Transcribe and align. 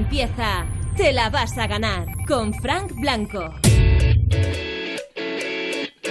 empieza 0.00 0.66
Te 0.96 1.12
la 1.12 1.28
vas 1.28 1.56
a 1.58 1.66
ganar 1.66 2.06
con 2.26 2.54
Frank 2.54 2.92
Blanco. 2.94 3.54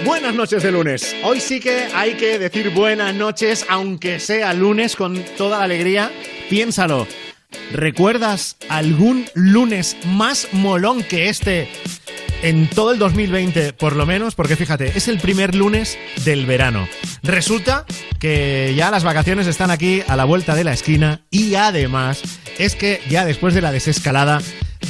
Buenas 0.04 0.34
noches 0.34 0.62
de 0.62 0.70
lunes. 0.70 1.16
Hoy 1.24 1.40
sí 1.40 1.58
que 1.58 1.88
hay 1.94 2.14
que 2.14 2.38
decir 2.38 2.70
buenas 2.70 3.14
noches, 3.14 3.66
aunque 3.68 4.20
sea 4.20 4.54
lunes, 4.54 4.94
con 4.94 5.22
toda 5.36 5.58
la 5.58 5.64
alegría. 5.64 6.10
Piénsalo. 6.48 7.06
¿Recuerdas 7.72 8.56
algún 8.68 9.26
lunes 9.34 9.96
más 10.06 10.48
molón 10.52 11.02
que 11.02 11.28
este 11.28 11.68
en 12.42 12.68
todo 12.68 12.92
el 12.92 12.98
2020, 12.98 13.72
por 13.74 13.96
lo 13.96 14.06
menos? 14.06 14.34
Porque 14.34 14.56
fíjate, 14.56 14.92
es 14.96 15.08
el 15.08 15.18
primer 15.18 15.54
lunes 15.54 15.98
del 16.24 16.46
verano. 16.46 16.88
Resulta 17.22 17.84
que 18.18 18.74
ya 18.76 18.90
las 18.90 19.04
vacaciones 19.04 19.46
están 19.46 19.70
aquí 19.70 20.02
a 20.06 20.16
la 20.16 20.24
vuelta 20.24 20.54
de 20.54 20.64
la 20.64 20.72
esquina 20.72 21.22
y 21.30 21.54
además 21.54 22.22
es 22.58 22.76
que 22.76 23.00
ya 23.08 23.24
después 23.24 23.54
de 23.54 23.62
la 23.62 23.72
desescalada, 23.72 24.40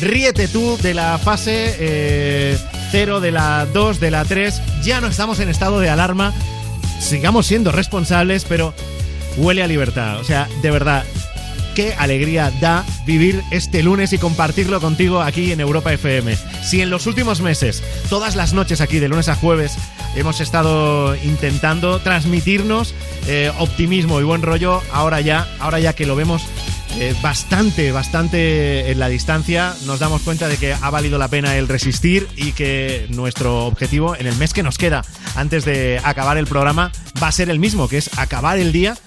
ríete 0.00 0.48
tú 0.48 0.78
de 0.82 0.94
la 0.94 1.18
fase 1.18 1.74
0, 2.90 3.18
eh, 3.18 3.20
de 3.20 3.30
la 3.32 3.66
2, 3.72 4.00
de 4.00 4.10
la 4.10 4.24
3, 4.24 4.62
ya 4.82 5.00
no 5.00 5.08
estamos 5.08 5.40
en 5.40 5.48
estado 5.48 5.80
de 5.80 5.90
alarma, 5.90 6.32
sigamos 7.00 7.46
siendo 7.46 7.72
responsables, 7.72 8.44
pero 8.44 8.74
huele 9.36 9.62
a 9.62 9.66
libertad. 9.66 10.18
O 10.18 10.24
sea, 10.24 10.48
de 10.62 10.70
verdad, 10.70 11.04
qué 11.80 11.94
alegría 11.94 12.52
da 12.60 12.84
vivir 13.06 13.42
este 13.50 13.82
lunes 13.82 14.12
y 14.12 14.18
compartirlo 14.18 14.82
contigo 14.82 15.22
aquí 15.22 15.50
en 15.50 15.60
Europa 15.60 15.90
FM. 15.90 16.36
Si 16.62 16.82
en 16.82 16.90
los 16.90 17.06
últimos 17.06 17.40
meses, 17.40 17.82
todas 18.10 18.36
las 18.36 18.52
noches 18.52 18.82
aquí, 18.82 18.98
de 18.98 19.08
lunes 19.08 19.30
a 19.30 19.34
jueves, 19.34 19.78
hemos 20.14 20.42
estado 20.42 21.16
intentando 21.16 21.98
transmitirnos 22.00 22.94
eh, 23.28 23.50
optimismo 23.58 24.20
y 24.20 24.24
buen 24.24 24.42
rollo, 24.42 24.82
ahora 24.92 25.22
ya, 25.22 25.48
ahora 25.58 25.80
ya 25.80 25.94
que 25.94 26.04
lo 26.04 26.16
vemos 26.16 26.42
eh, 26.98 27.14
bastante, 27.22 27.92
bastante 27.92 28.90
en 28.90 28.98
la 28.98 29.08
distancia, 29.08 29.74
nos 29.86 30.00
damos 30.00 30.20
cuenta 30.20 30.48
de 30.48 30.58
que 30.58 30.74
ha 30.74 30.90
valido 30.90 31.16
la 31.16 31.28
pena 31.28 31.56
el 31.56 31.66
resistir 31.66 32.28
y 32.36 32.52
que 32.52 33.06
nuestro 33.08 33.64
objetivo 33.64 34.16
en 34.16 34.26
el 34.26 34.36
mes 34.36 34.52
que 34.52 34.62
nos 34.62 34.76
queda 34.76 35.02
antes 35.34 35.64
de 35.64 35.98
acabar 36.04 36.36
el 36.36 36.46
programa 36.46 36.92
va 37.22 37.28
a 37.28 37.32
ser 37.32 37.48
el 37.48 37.58
mismo, 37.58 37.88
que 37.88 37.96
es 37.96 38.18
acabar 38.18 38.58
el 38.58 38.70
día 38.70 38.98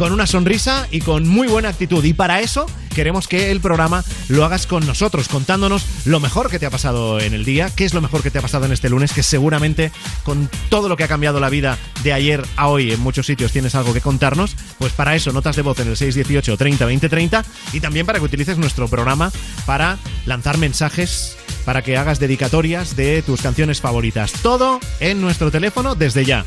con 0.00 0.14
una 0.14 0.26
sonrisa 0.26 0.88
y 0.90 1.02
con 1.02 1.28
muy 1.28 1.46
buena 1.46 1.68
actitud. 1.68 2.02
Y 2.02 2.14
para 2.14 2.40
eso 2.40 2.64
queremos 2.94 3.28
que 3.28 3.50
el 3.50 3.60
programa 3.60 4.02
lo 4.30 4.46
hagas 4.46 4.66
con 4.66 4.86
nosotros, 4.86 5.28
contándonos 5.28 5.84
lo 6.06 6.20
mejor 6.20 6.48
que 6.48 6.58
te 6.58 6.64
ha 6.64 6.70
pasado 6.70 7.20
en 7.20 7.34
el 7.34 7.44
día, 7.44 7.68
qué 7.76 7.84
es 7.84 7.92
lo 7.92 8.00
mejor 8.00 8.22
que 8.22 8.30
te 8.30 8.38
ha 8.38 8.40
pasado 8.40 8.64
en 8.64 8.72
este 8.72 8.88
lunes, 8.88 9.12
que 9.12 9.22
seguramente 9.22 9.92
con 10.22 10.48
todo 10.70 10.88
lo 10.88 10.96
que 10.96 11.04
ha 11.04 11.08
cambiado 11.08 11.38
la 11.38 11.50
vida 11.50 11.76
de 12.02 12.14
ayer 12.14 12.42
a 12.56 12.68
hoy 12.68 12.92
en 12.92 13.00
muchos 13.00 13.26
sitios 13.26 13.52
tienes 13.52 13.74
algo 13.74 13.92
que 13.92 14.00
contarnos. 14.00 14.56
Pues 14.78 14.94
para 14.94 15.14
eso, 15.14 15.32
notas 15.32 15.56
de 15.56 15.60
voz 15.60 15.78
en 15.80 15.88
el 15.88 15.98
618 15.98 16.56
30 16.56 16.86
20 16.86 17.08
30 17.10 17.44
y 17.74 17.80
también 17.80 18.06
para 18.06 18.20
que 18.20 18.24
utilices 18.24 18.56
nuestro 18.56 18.88
programa 18.88 19.30
para 19.66 19.98
lanzar 20.24 20.56
mensajes 20.56 21.36
para 21.66 21.82
que 21.82 21.98
hagas 21.98 22.18
dedicatorias 22.18 22.96
de 22.96 23.20
tus 23.20 23.42
canciones 23.42 23.82
favoritas. 23.82 24.32
Todo 24.32 24.80
en 24.98 25.20
nuestro 25.20 25.50
teléfono 25.50 25.94
desde 25.94 26.24
ya. 26.24 26.46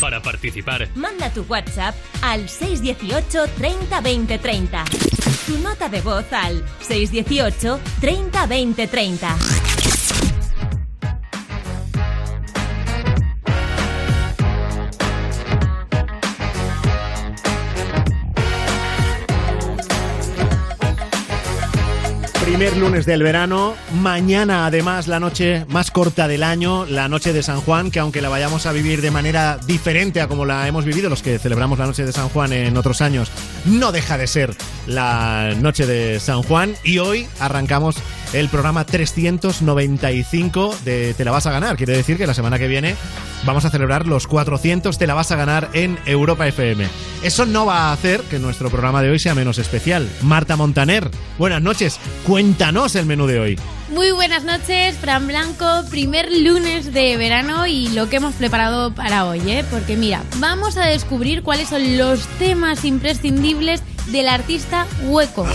Para 0.00 0.20
participar, 0.20 0.88
Manda 0.94 1.30
tu 1.32 1.44
WhatsApp 1.48 1.94
al 2.22 2.48
618 2.48 3.46
30 3.56 4.00
20 4.00 4.38
30. 4.38 4.84
Tu 5.46 5.58
nota 5.58 5.88
de 5.88 6.00
voz 6.00 6.24
al 6.32 6.64
618 6.80 7.80
30 8.00 8.46
20 8.46 8.86
30. 8.86 9.36
Primer 22.56 22.76
lunes 22.76 23.04
del 23.04 23.20
verano, 23.24 23.74
mañana 24.00 24.66
además 24.66 25.08
la 25.08 25.18
noche 25.18 25.66
más 25.70 25.90
corta 25.90 26.28
del 26.28 26.44
año, 26.44 26.86
la 26.86 27.08
noche 27.08 27.32
de 27.32 27.42
San 27.42 27.60
Juan, 27.60 27.90
que 27.90 27.98
aunque 27.98 28.22
la 28.22 28.28
vayamos 28.28 28.66
a 28.66 28.72
vivir 28.72 29.02
de 29.02 29.10
manera 29.10 29.58
diferente 29.66 30.20
a 30.20 30.28
como 30.28 30.44
la 30.44 30.68
hemos 30.68 30.84
vivido 30.84 31.10
los 31.10 31.20
que 31.20 31.40
celebramos 31.40 31.80
la 31.80 31.86
noche 31.86 32.06
de 32.06 32.12
San 32.12 32.28
Juan 32.28 32.52
en 32.52 32.76
otros 32.76 33.00
años, 33.00 33.32
no 33.64 33.90
deja 33.90 34.16
de 34.18 34.28
ser 34.28 34.54
la 34.86 35.52
noche 35.60 35.84
de 35.84 36.20
San 36.20 36.44
Juan. 36.44 36.76
Y 36.84 36.98
hoy 36.98 37.26
arrancamos 37.40 37.96
el 38.34 38.48
programa 38.48 38.84
395 38.84 40.76
de 40.84 41.14
Te 41.14 41.24
la 41.24 41.30
vas 41.30 41.46
a 41.46 41.52
ganar. 41.52 41.76
Quiere 41.76 41.96
decir 41.96 42.18
que 42.18 42.26
la 42.26 42.34
semana 42.34 42.58
que 42.58 42.66
viene 42.66 42.96
vamos 43.46 43.64
a 43.64 43.70
celebrar 43.70 44.06
los 44.06 44.26
400 44.26 44.98
Te 44.98 45.06
la 45.06 45.14
vas 45.14 45.30
a 45.30 45.36
ganar 45.36 45.70
en 45.72 45.98
Europa 46.04 46.46
FM. 46.48 46.86
Eso 47.22 47.46
no 47.46 47.64
va 47.64 47.88
a 47.88 47.92
hacer 47.92 48.22
que 48.22 48.40
nuestro 48.40 48.70
programa 48.70 49.02
de 49.02 49.10
hoy 49.10 49.20
sea 49.20 49.36
menos 49.36 49.58
especial. 49.58 50.10
Marta 50.22 50.56
Montaner, 50.56 51.10
buenas 51.38 51.62
noches. 51.62 52.00
Cuéntanos 52.26 52.96
el 52.96 53.06
menú 53.06 53.26
de 53.26 53.38
hoy. 53.38 53.58
Muy 53.90 54.10
buenas 54.10 54.42
noches, 54.42 54.96
Fran 54.96 55.28
Blanco, 55.28 55.84
primer 55.88 56.32
lunes 56.32 56.92
de 56.92 57.16
verano 57.16 57.66
y 57.68 57.88
lo 57.90 58.08
que 58.08 58.16
hemos 58.16 58.34
preparado 58.34 58.92
para 58.92 59.26
hoy, 59.26 59.40
¿eh? 59.48 59.64
Porque 59.70 59.96
mira, 59.96 60.24
vamos 60.38 60.76
a 60.76 60.86
descubrir 60.86 61.44
cuáles 61.44 61.68
son 61.68 61.96
los 61.96 62.26
temas 62.38 62.84
imprescindibles 62.84 63.82
del 64.10 64.28
artista 64.28 64.86
hueco. 65.04 65.46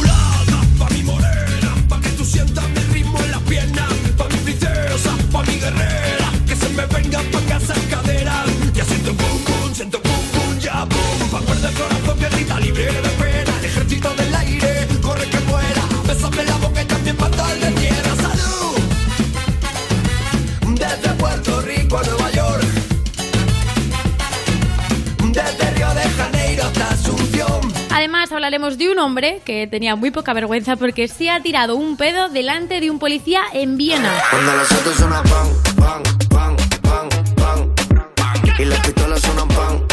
Pa' 5.32 5.44
mi 5.44 5.56
guerrera, 5.60 6.32
que 6.48 6.56
se 6.56 6.70
me 6.70 6.86
venga 6.88 7.20
pa' 7.32 7.42
casa 7.42 7.74
en 7.76 7.90
cadera, 7.90 8.46
ya 8.74 8.84
siento 8.86 9.14
pum 9.14 9.38
pum, 9.46 9.74
siento 9.74 10.02
pum 10.02 10.24
pum, 10.34 10.60
ya 10.60 10.86
pum, 10.86 11.30
pa' 11.32 11.40
guardar 11.42 11.72
el 11.72 11.78
corazón 11.78 12.20
que 12.20 12.30
grita 12.30 12.60
libre 12.60 13.19
Además, 28.00 28.32
hablaremos 28.32 28.78
de 28.78 28.90
un 28.90 28.98
hombre 28.98 29.42
que 29.44 29.68
tenía 29.68 29.98
muy 29.98 30.10
poca 30.10 30.32
vergüenza 30.32 30.78
porque 30.78 31.10
se 31.10 31.30
ha 31.30 31.42
tirado 31.42 31.76
un 31.76 31.98
pedo 31.98 32.30
delante 32.30 32.80
de 32.80 32.90
un 32.90 32.98
policía 32.98 33.42
en 33.52 33.76
Viena. 33.76 34.14
Cuando 34.32 34.94
suenan 34.94 35.24
pan, 35.24 35.48
pan, 35.76 36.04
pan, 36.30 36.56
pan, 36.82 37.10
pan. 37.36 38.56
Y 38.58 38.64
las 38.64 38.80
pistolas 38.80 39.22
pan, 39.22 39.89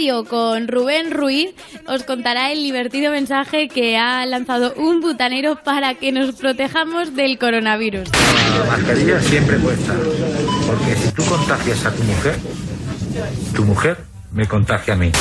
Con 0.00 0.66
Rubén 0.66 1.10
Ruiz 1.10 1.50
os 1.86 2.04
contará 2.04 2.50
el 2.52 2.62
divertido 2.62 3.12
mensaje 3.12 3.68
que 3.68 3.98
ha 3.98 4.24
lanzado 4.24 4.72
un 4.78 5.02
butanero 5.02 5.62
para 5.62 5.94
que 5.94 6.10
nos 6.10 6.36
protejamos 6.36 7.14
del 7.14 7.38
coronavirus. 7.38 8.08
La 8.58 8.64
mascarilla 8.64 9.20
siempre 9.20 9.58
cuesta, 9.58 9.92
porque 10.66 10.96
si 10.96 11.12
tú 11.12 11.22
contagias 11.26 11.84
a 11.84 11.92
tu 11.92 12.02
mujer, 12.02 12.34
tu 13.54 13.64
mujer 13.64 13.98
me 14.32 14.48
contagia 14.48 14.94
a 14.94 14.96
mí. 14.96 15.12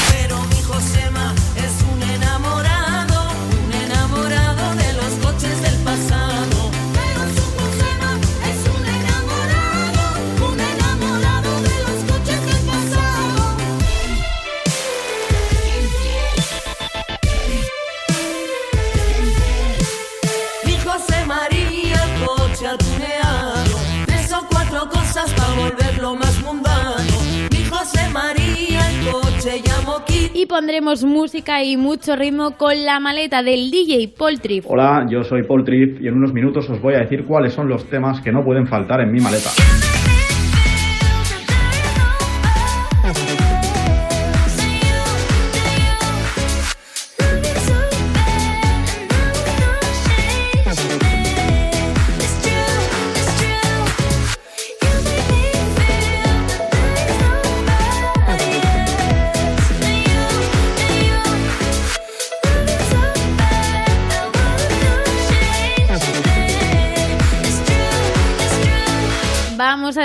Y 30.40 30.46
pondremos 30.46 31.04
música 31.04 31.62
y 31.66 31.76
mucho 31.76 32.16
ritmo 32.16 32.52
con 32.52 32.86
la 32.86 33.02
maleta 33.02 33.44
del 33.44 33.70
DJ 33.72 34.14
Paul 34.18 34.40
Tripp. 34.40 34.64
Hola, 34.70 35.06
yo 35.10 35.22
soy 35.22 35.44
Paul 35.44 35.66
Tripp 35.66 36.02
y 36.02 36.08
en 36.08 36.14
unos 36.14 36.32
minutos 36.32 36.70
os 36.70 36.82
voy 36.82 36.94
a 36.94 37.00
decir 37.00 37.26
cuáles 37.26 37.52
son 37.52 37.68
los 37.68 37.84
temas 37.90 38.22
que 38.22 38.32
no 38.32 38.42
pueden 38.46 38.66
faltar 38.66 39.02
en 39.02 39.12
mi 39.12 39.20
maleta. 39.20 39.50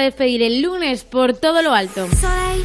Despedir 0.04 0.42
el 0.42 0.60
lunes 0.60 1.04
por 1.04 1.34
todo 1.34 1.62
lo 1.62 1.74
alto. 1.74 2.06
So 2.08 2.28
they 2.28 2.64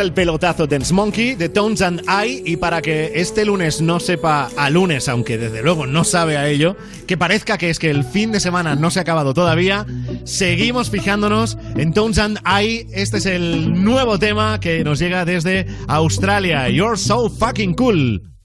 el 0.00 0.12
pelotazo 0.12 0.66
Dance 0.66 0.94
Monkey 0.94 1.34
de 1.34 1.48
Tones 1.48 1.82
and 1.82 2.02
I 2.08 2.42
y 2.44 2.56
para 2.56 2.80
que 2.80 3.12
este 3.16 3.44
lunes 3.44 3.80
no 3.80 4.00
sepa 4.00 4.48
a 4.56 4.70
lunes, 4.70 5.08
aunque 5.08 5.36
desde 5.36 5.62
luego 5.62 5.86
no 5.86 6.04
sabe 6.04 6.36
a 6.36 6.48
ello, 6.48 6.76
que 7.06 7.18
parezca 7.18 7.58
que 7.58 7.70
es 7.70 7.78
que 7.78 7.90
el 7.90 8.04
fin 8.04 8.32
de 8.32 8.40
semana 8.40 8.74
no 8.74 8.90
se 8.90 8.98
ha 8.98 9.02
acabado 9.02 9.34
todavía, 9.34 9.86
seguimos 10.24 10.90
fijándonos 10.90 11.58
en 11.76 11.92
Tones 11.92 12.18
and 12.18 12.38
I. 12.46 12.86
Este 12.92 13.18
es 13.18 13.26
el 13.26 13.84
nuevo 13.84 14.18
tema 14.18 14.58
que 14.58 14.82
nos 14.84 14.98
llega 14.98 15.24
desde 15.24 15.66
Australia. 15.88 16.68
You're 16.68 16.96
so 16.96 17.28
fucking 17.28 17.74
cool. 17.74 18.22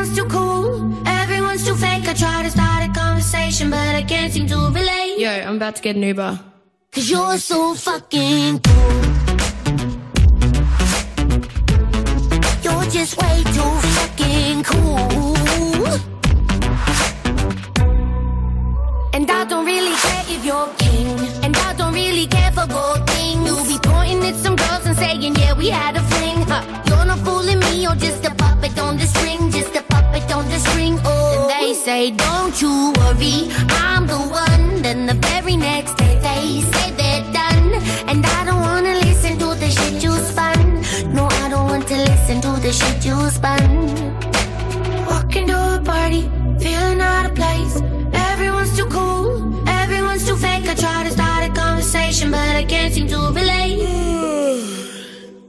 Everyone's 0.00 0.18
too 0.18 0.28
cool, 0.30 1.06
everyone's 1.06 1.62
too 1.62 1.74
fake. 1.74 2.08
I 2.08 2.14
try 2.14 2.42
to 2.42 2.50
start 2.50 2.88
a 2.88 2.90
conversation, 2.98 3.68
but 3.68 3.94
I 3.94 4.02
can't 4.02 4.32
seem 4.32 4.46
to 4.46 4.56
relate. 4.56 5.18
Yo, 5.18 5.28
I'm 5.28 5.56
about 5.56 5.76
to 5.76 5.82
get 5.82 5.94
an 5.94 6.02
Uber. 6.02 6.40
Cause 6.90 7.10
you're 7.10 7.36
so 7.36 7.74
fucking 7.74 8.60
cool. 8.60 9.02
You're 12.64 12.88
just 12.88 13.20
way 13.20 13.42
too 13.52 13.72
fucking 13.96 14.62
cool. 14.62 15.86
And 19.12 19.30
I 19.30 19.44
don't 19.44 19.66
really 19.66 19.94
care 19.96 20.24
if 20.28 20.42
you're 20.46 20.68
king. 20.78 21.44
And 21.44 21.54
I 21.54 21.74
don't 21.74 21.92
really 21.92 22.26
care 22.26 22.50
for 22.52 22.66
gold 22.66 23.06
things. 23.10 23.46
You'll 23.46 23.66
be 23.66 23.78
pointing 23.82 24.24
at 24.24 24.36
some 24.36 24.56
girls 24.56 24.86
and 24.86 24.96
saying, 24.96 25.36
yeah, 25.36 25.52
we 25.52 25.68
had 25.68 25.94
a 25.96 26.00
fling. 26.00 26.40
Huh. 26.48 26.64
You're 26.86 27.04
not 27.04 27.18
fooling 27.18 27.58
me, 27.58 27.82
you're 27.82 27.96
just 27.96 28.24
a 28.24 28.34
puppet 28.34 28.78
on 28.78 28.96
the 28.96 29.04
string. 29.04 29.49
String. 30.60 30.98
Oh, 31.04 31.10
and 31.32 31.50
they 31.54 31.74
say, 31.74 32.10
don't 32.10 32.54
you 32.62 32.92
worry, 32.98 33.38
I'm 33.86 34.06
the 34.06 34.20
one. 34.44 34.82
Then 34.82 35.06
the 35.06 35.14
very 35.28 35.56
next 35.56 35.94
day 35.96 36.14
they 36.28 36.44
say 36.72 36.86
they're 37.00 37.26
done. 37.40 37.68
And 38.10 38.24
I 38.38 38.44
don't 38.48 38.62
wanna 38.68 38.94
listen 39.06 39.38
to 39.42 39.48
the 39.62 39.70
shit 39.76 40.02
you 40.04 40.12
spun. 40.30 40.60
No, 41.16 41.24
I 41.42 41.48
don't 41.52 41.66
want 41.72 41.86
to 41.88 41.96
listen 42.10 42.40
to 42.46 42.52
the 42.64 42.72
shit 42.72 43.04
you 43.08 43.16
spun. 43.30 43.62
Walking 45.10 45.46
to 45.52 45.58
a 45.76 45.80
party, 45.84 46.22
feeling 46.62 47.00
out 47.00 47.26
of 47.28 47.34
place. 47.34 47.74
Everyone's 48.30 48.76
too 48.76 48.86
cool, 48.86 49.28
everyone's 49.68 50.26
too 50.26 50.36
fake. 50.36 50.66
I 50.72 50.74
try 50.74 51.04
to 51.04 51.10
start 51.10 51.42
a 51.48 51.52
conversation, 51.52 52.30
but 52.30 52.56
I 52.62 52.64
can't 52.64 52.92
seem 52.94 53.08
to 53.08 53.20
relate. 53.38 53.80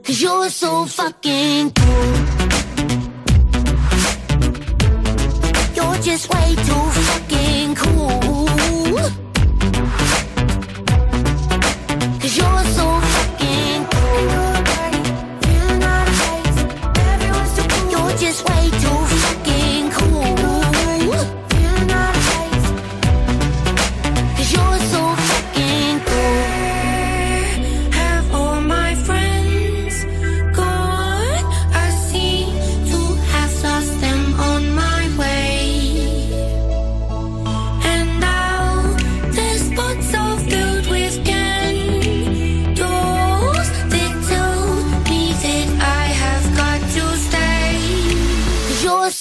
Cause 0.05 0.21
you're 0.21 0.49
so 0.49 0.85
fucking 0.85 1.71
cool. 1.71 2.50
Just 6.01 6.33
way 6.33 6.55
too 6.55 6.85
fucking 7.07 7.75
cool. 7.75 8.17
Cause 12.19 12.37
you're 12.37 12.63
so 12.75 12.80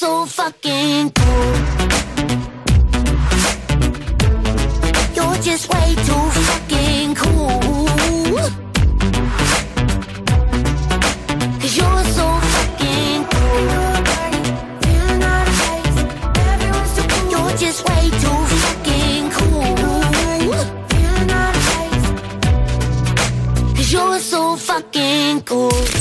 so 0.01 0.25
fucking 0.25 1.11
cool. 1.11 1.55
You're 5.15 5.43
just 5.43 5.69
way 5.69 5.95
too 6.07 6.40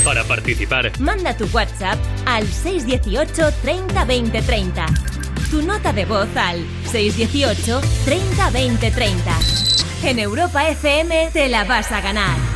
Para 0.04 0.24
participar, 0.24 0.98
Manda 0.98 1.36
tu 1.36 1.46
WhatsApp 1.52 1.98
al 2.24 2.46
618 2.46 3.52
30 3.62 4.04
20 4.06 4.42
30. 4.42 4.86
Tu 5.50 5.62
nota 5.62 5.92
de 5.92 6.06
voz 6.06 6.28
al 6.36 6.64
618 6.90 7.80
30 8.06 8.50
20 8.50 8.90
30. 8.90 9.38
En 10.04 10.18
Europa 10.18 10.68
FM 10.68 11.30
te 11.32 11.48
la 11.48 11.64
vas 11.64 11.92
a 11.92 12.00
ganar. 12.00 12.49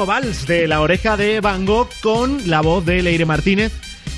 Último 0.00 0.06
vals 0.06 0.46
de 0.46 0.66
La 0.66 0.80
Oreja 0.80 1.16
de 1.18 1.40
Van 1.40 1.66
Gogh 1.66 1.88
con 2.00 2.48
la 2.48 2.62
voz 2.62 2.86
de 2.86 3.02
Leire 3.02 3.26
Martínez, 3.26 3.70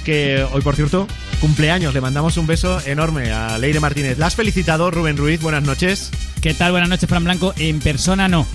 que 0.04 0.46
hoy, 0.52 0.62
por 0.62 0.76
cierto, 0.76 1.08
cumpleaños. 1.40 1.92
Le 1.92 2.00
mandamos 2.00 2.36
un 2.36 2.46
beso 2.46 2.80
enorme 2.86 3.32
a 3.32 3.58
Leire 3.58 3.80
Martínez. 3.80 4.16
¿La 4.16 4.26
has 4.26 4.36
felicitado, 4.36 4.92
Rubén 4.92 5.16
Ruiz? 5.16 5.40
Buenas 5.40 5.64
noches. 5.64 6.10
¿Qué 6.40 6.54
tal? 6.54 6.70
Buenas 6.70 6.88
noches, 6.88 7.08
Fran 7.08 7.24
Blanco. 7.24 7.52
En 7.58 7.80
persona 7.80 8.28
no. 8.28 8.46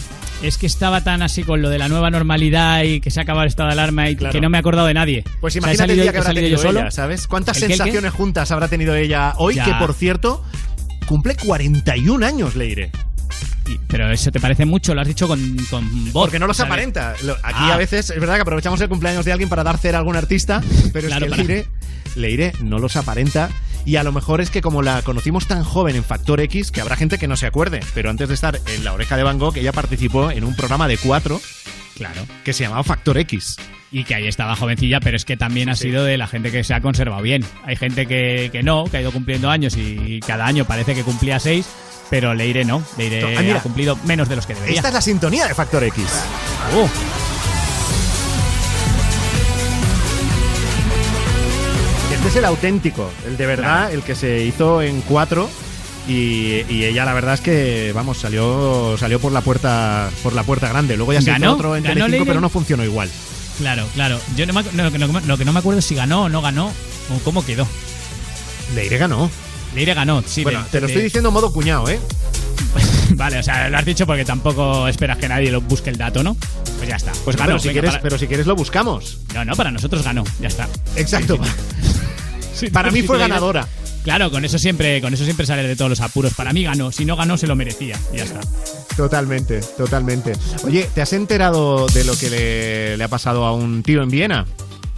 Es 0.42 0.58
que 0.58 0.68
estaba 0.68 1.04
tan 1.04 1.22
así 1.22 1.44
con 1.44 1.62
lo 1.62 1.70
de 1.70 1.80
la 1.80 1.90
nueva 1.90 2.10
normalidad 2.12 2.84
y 2.84 3.02
que 3.02 3.12
se 3.12 3.20
ha 3.20 3.24
acabado 3.24 3.44
el 3.44 3.50
estado 3.50 3.68
de 3.68 3.74
alarma 3.74 4.10
y 4.10 4.16
Claro. 4.16 4.32
que 4.32 4.40
no 4.40 4.50
me 4.50 4.58
he 4.58 4.60
acordado 4.60 4.88
de 4.88 4.94
nadie. 4.94 5.24
Pues 5.42 5.52
O 5.52 5.54
sea, 5.56 5.60
imagínate 5.60 5.84
el 5.84 5.90
salido- 5.90 6.04
día 6.04 6.12
que 6.14 6.18
habrá 6.20 6.34
tenido 6.34 6.50
yo 6.56 6.58
solo. 6.62 6.80
ella, 6.80 6.92
¿sabes? 6.92 7.28
¿Cuántas 7.28 7.58
¿El 7.58 7.64
el 7.64 7.70
sensaciones 7.78 8.14
juntas 8.14 8.52
habrá 8.52 8.70
tenido 8.70 8.96
ella 8.96 9.34
hoy? 9.38 9.56
Ya. 9.56 9.66
Que, 9.66 9.74
por 9.74 9.94
cierto, 9.94 10.44
cumple 11.08 11.36
41 11.36 12.24
años, 12.24 12.56
Leire. 12.56 12.92
Pero 13.88 14.12
eso 14.12 14.32
te 14.32 14.39
parece 14.39 14.65
mucho, 14.65 14.94
lo 14.94 15.01
has 15.01 15.08
dicho 15.08 15.27
con, 15.27 15.39
con 15.70 16.12
voz. 16.12 16.25
Porque 16.25 16.39
no 16.39 16.48
los 16.48 16.58
¿sabes? 16.58 16.72
aparenta. 16.72 17.12
Aquí 17.12 17.24
Ah. 17.44 17.74
a 17.74 17.77
veces 17.77 18.10
es 18.10 18.20
verdad 18.20 18.36
que 18.36 18.41
aprovechamos 18.41 18.82
el 18.82 18.89
cumpleaños 18.89 19.24
de 19.25 19.32
alguien 19.32 19.48
para 19.50 19.63
dar 19.63 19.77
cera 19.77 19.98
a 19.98 20.00
algún 20.00 20.15
artista, 20.17 20.62
pero 20.91 21.08
Claro, 21.08 21.25
es 21.27 21.32
que 21.32 21.38
Leire, 21.44 21.65
Leire 22.15 22.53
no 22.62 22.79
los 22.79 22.96
aparenta. 22.98 23.50
Y 23.86 23.96
a 23.96 24.03
lo 24.03 24.12
mejor 24.12 24.41
es 24.41 24.50
que 24.50 24.62
como 24.62 24.82
la 24.82 25.01
conocimos 25.01 25.48
tan 25.48 25.63
joven 25.63 25.96
en 25.96 26.03
Factor 26.03 26.41
X, 26.41 26.72
que 26.72 26.82
habrá 26.82 26.98
gente 26.98 27.17
que 27.17 27.29
no 27.29 27.38
se 27.38 27.46
acuerde, 27.46 27.79
pero 27.94 28.10
antes 28.10 28.27
de 28.27 28.34
estar 28.36 28.60
en 28.75 28.84
La 28.84 28.91
Oreja 28.91 29.15
de 29.15 29.24
Van 29.24 29.39
Gogh, 29.39 29.56
ella 29.56 29.72
participó 29.72 30.29
en 30.29 30.44
un 30.44 30.53
programa 30.58 30.89
de 30.89 30.98
cuatro 30.98 31.39
Claro. 31.96 32.27
que 32.44 32.51
se 32.51 32.63
llamaba 32.65 32.84
Factor 32.84 33.17
X. 33.20 33.56
Y 33.89 34.03
que 34.03 34.13
ahí 34.15 34.27
estaba 34.27 34.58
jovencilla, 34.58 35.00
pero 35.00 35.15
es 35.15 35.24
que 35.24 35.38
también 35.38 35.70
ha 35.70 35.75
sido 35.77 36.03
de 36.03 36.17
la 36.17 36.27
gente 36.27 36.51
que 36.51 36.65
se 36.65 36.74
ha 36.74 36.82
conservado 36.82 37.22
bien. 37.22 37.46
Hay 37.63 37.77
gente 37.77 38.06
que, 38.06 38.50
que 38.51 38.62
no, 38.62 38.84
que 38.84 38.98
ha 38.98 39.01
ido 39.01 39.13
cumpliendo 39.13 39.50
años 39.50 39.77
y 39.77 40.20
cada 40.20 40.46
año 40.46 40.65
parece 40.65 40.94
que 40.94 41.03
cumplía 41.03 41.39
seis, 41.39 41.65
pero 42.10 42.34
Leire 42.34 42.64
no. 42.66 42.82
Leire 42.98 43.36
Ah, 43.38 43.42
mira. 43.42 43.58
ha 43.60 43.62
cumplido 43.64 43.98
menos 44.06 44.30
de 44.30 44.36
los 44.36 44.46
que 44.46 44.54
debería. 44.56 44.76
Esta 44.78 44.88
es 44.90 44.94
la 44.94 45.02
sintonía 45.02 45.48
de 45.48 45.54
Factor 45.54 45.84
X. 45.84 46.04
Uh, 46.76 46.88
Este 52.14 52.28
es 52.30 52.36
el 52.38 52.46
auténtico, 52.46 53.10
el 53.26 53.38
de 53.38 53.46
verdad, 53.46 53.94
el 53.94 54.02
que 54.04 54.16
se 54.16 54.44
hizo 54.44 54.82
en 54.82 55.02
cuatro. 55.02 55.50
Y, 56.10 56.64
y 56.70 56.86
ella 56.86 57.04
la 57.04 57.14
verdad 57.14 57.34
es 57.34 57.42
que 57.42 57.92
vamos 57.94 58.18
salió 58.18 58.96
salió 58.98 59.20
por 59.20 59.34
la 59.34 59.42
puerta 59.42 60.10
por 60.24 60.32
la 60.32 60.44
puerta 60.44 60.70
grande 60.70 60.96
luego 60.96 61.12
ya 61.12 61.22
se 61.22 61.32
¿Ganó? 61.32 61.48
hizo 61.48 61.56
otro 61.56 61.76
en 61.76 61.84
¿Ganó 61.84 62.06
Telecinco 62.06 62.26
pero 62.26 62.40
no 62.40 62.48
funcionó 62.48 62.86
igual 62.86 63.10
claro, 63.58 63.86
claro. 63.94 64.18
Yo 64.38 64.46
no 64.46 64.54
me 64.54 64.64
no, 64.64 64.90
no, 64.90 65.20
lo 65.26 65.38
que 65.38 65.44
no 65.44 65.52
me 65.52 65.60
acuerdo 65.60 65.80
es 65.80 65.86
si 65.86 65.96
ganó 65.96 66.24
o 66.24 66.30
no 66.30 66.42
ganó 66.42 66.68
o 66.68 67.20
cómo 67.26 67.44
quedó. 67.46 67.68
Leire 68.74 68.98
ganó 68.98 69.30
Leire 69.76 69.94
ganó, 69.94 70.24
sí. 70.26 70.44
bueno 70.44 70.64
de- 70.64 70.70
te 70.70 70.82
lo 70.82 70.88
de- 70.88 70.94
estoy 70.94 71.04
diciendo 71.04 71.30
en 71.30 71.34
modo 71.34 71.52
cuñado 71.54 71.90
eh 71.90 72.00
Vale, 73.12 73.40
o 73.40 73.44
sea, 73.44 73.70
lo 73.70 73.78
has 73.78 73.86
dicho 73.86 74.06
porque 74.06 74.26
tampoco 74.26 74.88
esperas 74.88 75.18
que 75.18 75.28
nadie 75.30 75.50
lo 75.52 75.62
busque 75.62 75.90
el 75.90 75.98
dato, 75.98 76.24
¿no? 76.24 76.36
Pues 76.78 76.88
ya 76.90 76.98
está. 76.98 77.12
Pues 77.24 77.36
ganó. 77.36 77.48
pero 77.50 77.60
si 77.60 77.68
venga, 77.70 77.74
quieres 77.82 77.92
para- 77.92 78.02
pero 78.04 78.18
si 78.18 78.28
quieres 78.28 78.46
lo 78.48 78.56
buscamos 78.56 79.20
No, 79.34 79.46
no, 79.46 79.56
para 79.56 79.72
nosotros 79.72 80.04
ganó, 80.04 80.24
ya 80.40 80.48
está. 80.50 80.68
exacto 80.96 81.40
Sí, 82.54 82.68
para 82.72 82.92
mí 82.92 83.02
fue 83.04 83.18
ganadora 83.18 83.68
Claro, 84.04 84.32
con 84.32 84.46
eso 84.46 84.58
siempre, 84.58 85.02
con 85.02 85.14
eso 85.14 85.26
siempre 85.26 85.46
sale 85.46 85.64
de 85.68 85.76
todos 85.76 85.90
los 85.90 86.00
apuros. 86.00 86.34
Para 86.34 86.54
mí 86.54 86.64
ganó, 86.64 86.94
si 86.94 87.04
no 87.04 87.18
ganó 87.18 87.36
se 87.36 87.46
lo 87.46 87.58
merecía. 87.58 88.00
Ya 88.14 88.24
está. 88.24 88.40
totalmente 88.96 89.60
totalmente 89.78 90.32
oye 90.64 90.90
te 90.94 91.02
has 91.02 91.12
enterado 91.14 91.88
de 91.88 92.04
lo 92.06 92.18
que 92.18 92.30
le, 92.30 92.98
le 92.98 93.04
ha 93.04 93.08
pasado 93.10 93.46
a 93.46 93.54
un 93.54 93.84
tío 93.84 94.02
en 94.02 94.10
Viena 94.10 94.46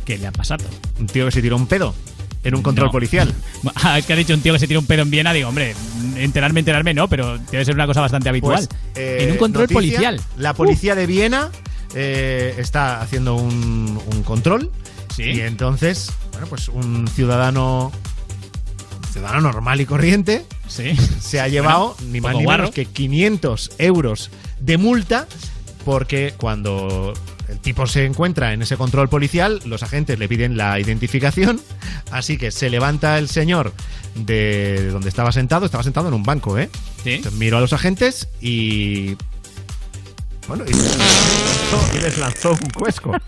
¿Qué 0.06 0.18
le 0.18 0.28
ha 0.28 0.32
pasado? 0.32 0.64
un 1.00 1.08
tío 1.08 1.26
que 1.26 1.32
se 1.32 1.42
tiró 1.42 1.56
un 1.56 1.66
pedo 1.68 1.94
en 2.44 2.56
un 2.56 2.62
control 2.62 2.88
No. 2.88 2.92
policial 2.92 3.34
Ah, 3.76 3.98
es 4.00 4.06
que 4.06 4.14
ha 4.14 4.16
dicho 4.16 4.34
un 4.34 4.42
tío 4.42 4.54
que 4.54 4.60
se 4.60 4.68
tira 4.68 4.80
un 4.80 4.86
pedo 4.86 5.02
en 5.04 5.10
Viena. 5.12 5.34
Digo, 5.34 5.50
hombre, 5.50 5.76
enterarme, 6.16 6.60
enterarme 6.62 6.94
no, 6.94 7.08
pero 7.08 7.38
debe 7.38 7.66
ser 7.66 7.76
una 7.76 7.86
cosa 7.86 8.02
bastante 8.02 8.30
habitual. 8.30 8.68
Pues, 8.68 8.70
eh, 8.96 9.18
en 9.26 9.32
un 9.32 9.38
control 9.38 9.64
noticia, 9.64 9.76
policial. 9.76 10.22
La 10.38 10.54
policía 10.54 10.96
de 10.96 11.06
Viena 11.06 11.50
eh, 11.96 12.56
está 12.58 13.02
haciendo 13.02 13.36
un, 13.36 14.00
un 14.14 14.24
control. 14.24 14.72
Sí. 15.16 15.24
Y 15.24 15.42
entonces, 15.42 16.12
bueno, 16.32 16.48
pues 16.48 16.70
un 16.70 17.08
ciudadano. 17.08 17.92
Ciudadano 19.12 19.42
normal 19.42 19.82
y 19.82 19.86
corriente 19.86 20.46
Sí. 20.68 20.96
se 21.20 21.42
ha 21.42 21.48
llevado 21.48 21.96
Bueno, 21.98 22.12
ni 22.14 22.22
más 22.22 22.36
ni 22.38 22.44
guarro. 22.44 22.64
menos 22.64 22.76
que 22.76 22.86
500 22.86 23.72
euros 23.80 24.30
de 24.60 24.78
multa 24.78 25.28
porque 25.84 26.36
cuando 26.38 27.14
el 27.50 27.60
tipo 27.60 27.88
se 27.88 28.06
encuentra 28.06 28.54
en 28.54 28.62
ese 28.62 28.78
control 28.78 29.10
policial, 29.10 29.60
los 29.66 29.84
agentes 29.84 30.20
le 30.20 30.28
piden 30.28 30.56
la 30.58 30.80
identificación, 30.80 31.60
así 32.12 32.38
que 32.38 32.52
se 32.52 32.70
levanta 32.70 33.18
el 33.18 33.28
señor 33.30 33.74
de 34.16 34.90
donde 34.92 35.10
estaba 35.10 35.32
sentado, 35.32 35.66
estaba 35.66 35.84
sentado 35.84 36.08
en 36.10 36.14
un 36.14 36.24
banco, 36.24 36.58
¿eh? 36.58 36.70
Sí. 37.04 37.14
Entonces 37.14 37.40
miró 37.40 37.58
a 37.58 37.62
los 37.62 37.74
agentes 37.74 38.28
y. 38.42 39.16
Bueno, 40.48 40.64
y 40.68 40.74
les 40.74 40.98
lanzó, 40.98 41.98
y 41.98 42.02
les 42.02 42.18
lanzó 42.18 42.52
un 42.52 42.70
cuesco. 42.72 43.12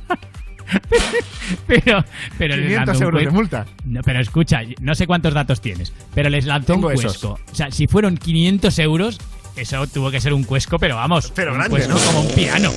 Pero, 1.68 2.06
pero 2.38 2.56
les 2.56 2.68
500 2.68 2.88
lanzó 2.88 3.00
un 3.00 3.04
euros 3.04 3.24
de 3.26 3.30
multa. 3.32 3.66
No, 3.84 4.02
pero 4.04 4.22
escucha, 4.22 4.62
no 4.80 4.96
sé 4.96 5.06
cuántos 5.06 5.34
datos 5.34 5.60
tienes, 5.60 5.92
pero 6.16 6.30
les 6.30 6.46
lanzó 6.46 6.74
Tengo 6.74 6.88
un 6.88 6.94
esos. 6.94 7.18
cuesco. 7.18 7.40
O 7.52 7.56
sea, 7.56 7.72
si 7.72 7.88
fueron 7.88 8.16
500 8.16 8.80
euros, 8.80 9.20
eso 9.56 9.86
tuvo 9.88 10.10
que 10.12 10.20
ser 10.22 10.34
un 10.34 10.44
cuesco, 10.44 10.80
pero 10.80 10.96
vamos. 10.96 11.32
Pero 11.36 11.52
un 11.52 11.58
grande, 11.58 11.78
cuesco 11.78 11.94
¿no? 11.94 12.00
como 12.06 12.22
un 12.22 12.28
piano. 12.34 12.72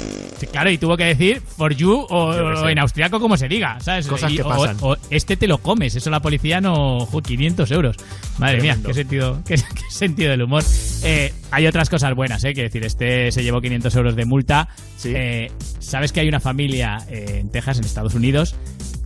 Claro, 0.52 0.70
y 0.70 0.76
tuvo 0.76 0.96
que 0.96 1.04
decir 1.04 1.40
for 1.40 1.74
you 1.74 2.06
o, 2.10 2.68
en 2.68 2.78
austriaco 2.78 3.18
como 3.18 3.36
se 3.36 3.48
diga, 3.48 3.78
¿sabes? 3.80 4.06
Cosas 4.06 4.30
Y- 4.32 4.36
que 4.36 4.42
o- 4.42 4.48
pasan. 4.48 4.76
O, 4.82 4.96
este 5.08 5.36
te 5.38 5.46
lo 5.46 5.58
comes, 5.58 5.94
eso 5.94 6.10
la 6.10 6.20
policía 6.20 6.60
no... 6.60 7.00
jo, 7.06 7.22
500 7.22 7.70
euros. 7.70 7.96
Madre 8.38 8.58
Tremendo. 8.58 8.80
mía, 8.80 8.86
qué 8.88 8.94
sentido, 8.94 9.42
qué, 9.46 9.54
qué 9.54 9.90
sentido 9.90 10.30
del 10.32 10.42
humor. 10.42 10.62
Eh, 11.02 11.32
hay 11.50 11.66
otras 11.66 11.88
cosas 11.88 12.14
buenas, 12.14 12.44
¿eh? 12.44 12.52
Que 12.52 12.62
decir, 12.62 12.84
este 12.84 13.32
se 13.32 13.42
llevó 13.42 13.60
500 13.62 13.94
euros 13.96 14.16
de 14.16 14.24
multa. 14.26 14.68
Sí. 14.98 15.12
Eh, 15.14 15.50
¿Sabes 15.78 16.12
que 16.12 16.20
hay 16.20 16.28
una 16.28 16.40
familia 16.40 16.98
eh, 17.08 17.38
en 17.40 17.50
Texas, 17.50 17.78
en 17.78 17.84
Estados 17.84 18.14
Unidos, 18.14 18.54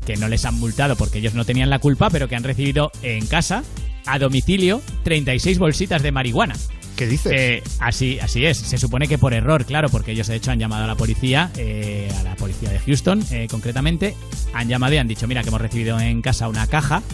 que 0.06 0.16
no 0.16 0.26
les 0.28 0.44
han 0.44 0.54
multado 0.58 0.96
porque 0.96 1.18
ellos 1.18 1.34
no 1.34 1.44
tenían 1.44 1.70
la 1.70 1.78
culpa, 1.78 2.10
pero 2.10 2.26
que 2.28 2.34
han 2.34 2.42
recibido 2.42 2.90
en 3.02 3.24
casa, 3.26 3.62
a 4.06 4.18
domicilio, 4.18 4.80
36 5.04 5.58
bolsitas 5.58 6.02
de 6.02 6.10
marihuana? 6.10 6.54
¿Qué 6.98 7.06
dices? 7.06 7.32
Eh, 7.32 7.62
así, 7.78 8.18
así 8.18 8.44
es. 8.44 8.58
Se 8.58 8.76
supone 8.76 9.06
que 9.06 9.18
por 9.18 9.32
error, 9.32 9.64
claro, 9.64 9.88
porque 9.88 10.10
ellos 10.10 10.26
de 10.26 10.34
hecho 10.34 10.50
han 10.50 10.58
llamado 10.58 10.82
a 10.82 10.88
la 10.88 10.96
policía, 10.96 11.52
eh, 11.56 12.10
a 12.18 12.24
la 12.24 12.34
policía 12.34 12.70
de 12.70 12.80
Houston 12.80 13.22
eh, 13.30 13.46
concretamente, 13.48 14.16
han 14.52 14.66
llamado 14.66 14.94
y 14.94 14.98
han 14.98 15.06
dicho, 15.06 15.28
mira, 15.28 15.42
que 15.42 15.48
hemos 15.50 15.60
recibido 15.60 16.00
en 16.00 16.20
casa 16.22 16.48
una 16.48 16.66
caja 16.66 17.04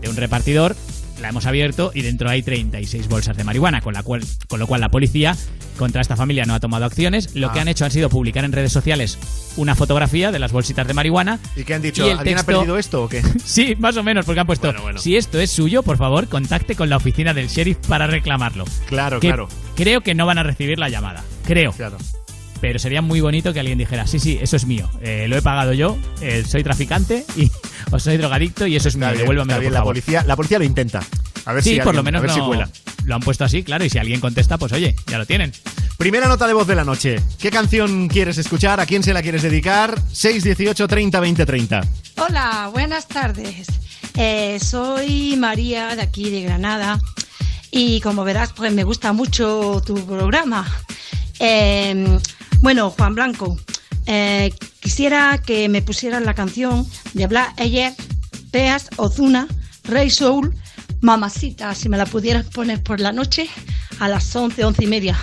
de 0.00 0.08
un 0.08 0.14
repartidor, 0.14 0.76
la 1.20 1.28
hemos 1.28 1.46
abierto 1.46 1.90
y 1.94 2.02
dentro 2.02 2.28
hay 2.28 2.42
36 2.42 3.08
bolsas 3.08 3.36
de 3.36 3.44
marihuana, 3.44 3.80
con, 3.80 3.94
la 3.94 4.02
cual, 4.02 4.22
con 4.48 4.58
lo 4.60 4.66
cual 4.66 4.80
la 4.80 4.88
policía 4.90 5.36
contra 5.78 6.00
esta 6.02 6.16
familia 6.16 6.44
no 6.44 6.54
ha 6.54 6.60
tomado 6.60 6.84
acciones. 6.84 7.34
Lo 7.34 7.48
Ah. 7.48 7.52
que 7.52 7.60
han 7.60 7.68
hecho 7.68 7.84
han 7.84 7.90
sido 7.90 8.08
publicar 8.10 8.44
en 8.44 8.52
redes 8.52 8.72
sociales 8.72 9.18
una 9.56 9.74
fotografía 9.74 10.30
de 10.32 10.38
las 10.38 10.52
bolsitas 10.52 10.86
de 10.86 10.94
marihuana. 10.94 11.38
¿Y 11.56 11.64
qué 11.64 11.74
han 11.74 11.82
dicho? 11.82 12.04
¿Alguien 12.04 12.38
ha 12.38 12.42
perdido 12.42 12.76
esto 12.78 13.04
o 13.04 13.08
qué? 13.08 13.22
Sí, 13.44 13.74
más 13.78 13.96
o 13.96 14.02
menos, 14.02 14.24
porque 14.26 14.40
han 14.40 14.46
puesto, 14.46 14.68
Bueno, 14.68 14.82
bueno. 14.82 15.00
si 15.00 15.16
esto 15.16 15.40
es 15.40 15.50
suyo, 15.50 15.82
por 15.82 15.96
favor, 15.96 16.28
contacte 16.28 16.74
con 16.74 16.88
la 16.90 16.96
oficina 16.96 17.34
del 17.34 17.48
sheriff 17.48 17.78
para 17.88 18.06
reclamarlo. 18.06 18.64
Claro, 18.86 19.20
Que 19.20 19.28
claro. 19.28 19.48
Creo 19.76 20.02
que 20.02 20.14
no 20.14 20.26
van 20.26 20.38
a 20.38 20.42
recibir 20.42 20.78
la 20.78 20.88
llamada. 20.90 21.24
Creo. 21.46 21.72
Claro. 21.72 21.96
Pero 22.60 22.78
sería 22.78 23.00
muy 23.02 23.20
bonito 23.20 23.52
que 23.54 23.60
alguien 23.60 23.78
dijera, 23.78 24.06
sí, 24.06 24.18
sí, 24.18 24.38
eso 24.40 24.56
es 24.56 24.66
mío. 24.66 24.88
Eh, 25.00 25.26
lo 25.28 25.36
he 25.36 25.42
pagado 25.42 25.72
yo, 25.72 25.96
eh, 26.20 26.44
soy 26.46 26.62
traficante 26.62 27.24
y, 27.36 27.50
o 27.90 27.98
soy 27.98 28.16
drogadicto 28.18 28.66
y 28.66 28.76
eso 28.76 28.88
es 28.88 28.94
Está 28.94 29.06
mío. 29.12 29.24
bien, 29.24 29.26
por 29.26 29.36
la 29.46 29.70
favor. 29.78 29.84
policía, 29.84 30.24
la 30.26 30.36
policía 30.36 30.58
lo 30.58 30.64
intenta. 30.64 31.02
A 31.46 31.52
ver 31.54 31.62
Sí, 31.64 31.76
si 31.76 31.80
por 31.80 31.94
lo 31.94 32.02
menos 32.02 32.18
a 32.18 32.22
ver 32.22 32.30
si 32.32 32.38
no- 32.38 32.46
cuela. 32.48 32.68
lo 33.04 33.14
han 33.14 33.22
puesto 33.22 33.44
así, 33.44 33.62
claro, 33.62 33.82
y 33.84 33.88
si 33.90 33.98
alguien 33.98 34.20
contesta, 34.20 34.58
pues 34.58 34.72
oye, 34.72 34.94
ya 35.06 35.16
lo 35.18 35.24
tienen. 35.26 35.52
Primera 35.96 36.28
nota 36.28 36.46
de 36.46 36.52
voz 36.54 36.66
de 36.66 36.74
la 36.74 36.84
noche. 36.84 37.20
¿Qué 37.38 37.50
canción 37.50 38.08
quieres 38.08 38.36
escuchar? 38.38 38.78
¿A 38.80 38.86
quién 38.86 39.02
se 39.02 39.12
la 39.14 39.22
quieres 39.22 39.42
dedicar? 39.42 39.98
618 40.12 40.86
30 40.88 41.20
20 41.20 41.46
30. 41.46 41.80
Hola, 42.18 42.68
buenas 42.72 43.06
tardes. 43.06 43.66
Eh, 44.16 44.58
soy 44.60 45.36
María 45.38 45.94
de 45.96 46.02
aquí 46.02 46.30
de 46.30 46.42
Granada 46.42 47.00
y 47.70 48.00
como 48.00 48.24
verás, 48.24 48.52
pues 48.54 48.72
me 48.72 48.84
gusta 48.84 49.12
mucho 49.12 49.82
tu 49.84 49.94
programa. 50.06 50.66
Eh, 51.38 52.18
bueno, 52.60 52.90
Juan 52.90 53.14
Blanco, 53.14 53.58
eh, 54.06 54.52
quisiera 54.80 55.38
que 55.38 55.68
me 55.68 55.82
pusieran 55.82 56.24
la 56.24 56.34
canción 56.34 56.86
de 57.14 57.26
Blas 57.26 57.54
Ayer, 57.58 57.92
Peas 58.50 58.90
Ozuna, 58.96 59.46
Rey 59.84 60.10
Soul, 60.10 60.54
Mamacita, 61.00 61.74
si 61.74 61.88
me 61.88 61.96
la 61.96 62.06
pudieras 62.06 62.44
poner 62.46 62.82
por 62.82 63.00
la 63.00 63.12
noche 63.12 63.48
a 63.98 64.08
las 64.08 64.34
11, 64.34 64.64
11 64.64 64.84
y 64.84 64.86
media. 64.86 65.18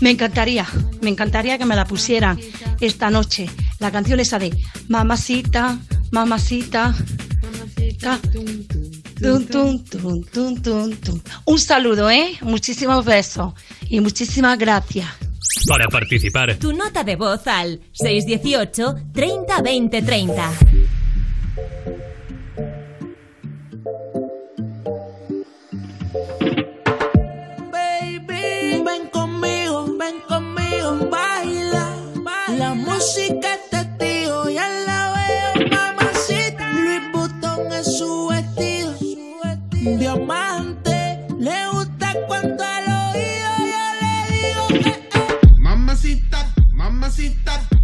Me 0.00 0.10
encantaría, 0.10 0.66
me 1.00 1.10
encantaría 1.10 1.56
que 1.58 1.64
me 1.64 1.76
la 1.76 1.86
pusieran 1.86 2.38
esta 2.80 3.10
noche. 3.10 3.48
La 3.78 3.90
canción 3.90 4.20
esa 4.20 4.38
de 4.38 4.56
Mamacita, 4.88 5.78
Mamacita. 6.10 6.94
Tum. 9.50 9.82
Un 11.44 11.58
saludo, 11.58 12.10
¿eh? 12.10 12.36
Muchísimos 12.42 13.04
besos 13.04 13.54
y 13.88 14.00
muchísimas 14.00 14.58
gracias 14.58 15.06
para 15.66 15.88
participar. 15.88 16.56
Tu 16.56 16.72
nota 16.72 17.04
de 17.04 17.16
voz 17.16 17.46
al 17.46 17.80
618 17.92 18.94
30 19.12 19.62
20 19.62 20.02
30. 20.02 20.52
Baby, 27.70 28.82
ven 28.84 29.08
conmigo, 29.12 29.86
ven 29.98 30.20
conmigo, 30.28 31.08
baila. 31.10 31.96
baila. 32.22 32.58
La 32.58 32.74
música 32.74 33.54
es 33.54 33.70
testigo, 33.70 34.48
ya 34.50 34.68
la 34.86 35.14
veo, 35.16 35.68
mamacita. 35.70 36.72
Luis 36.72 37.02
Butón 37.12 37.72
es 37.72 37.98
su 37.98 38.28
vestido, 38.28 38.94
diamante, 39.98 41.26
leo. 41.38 41.71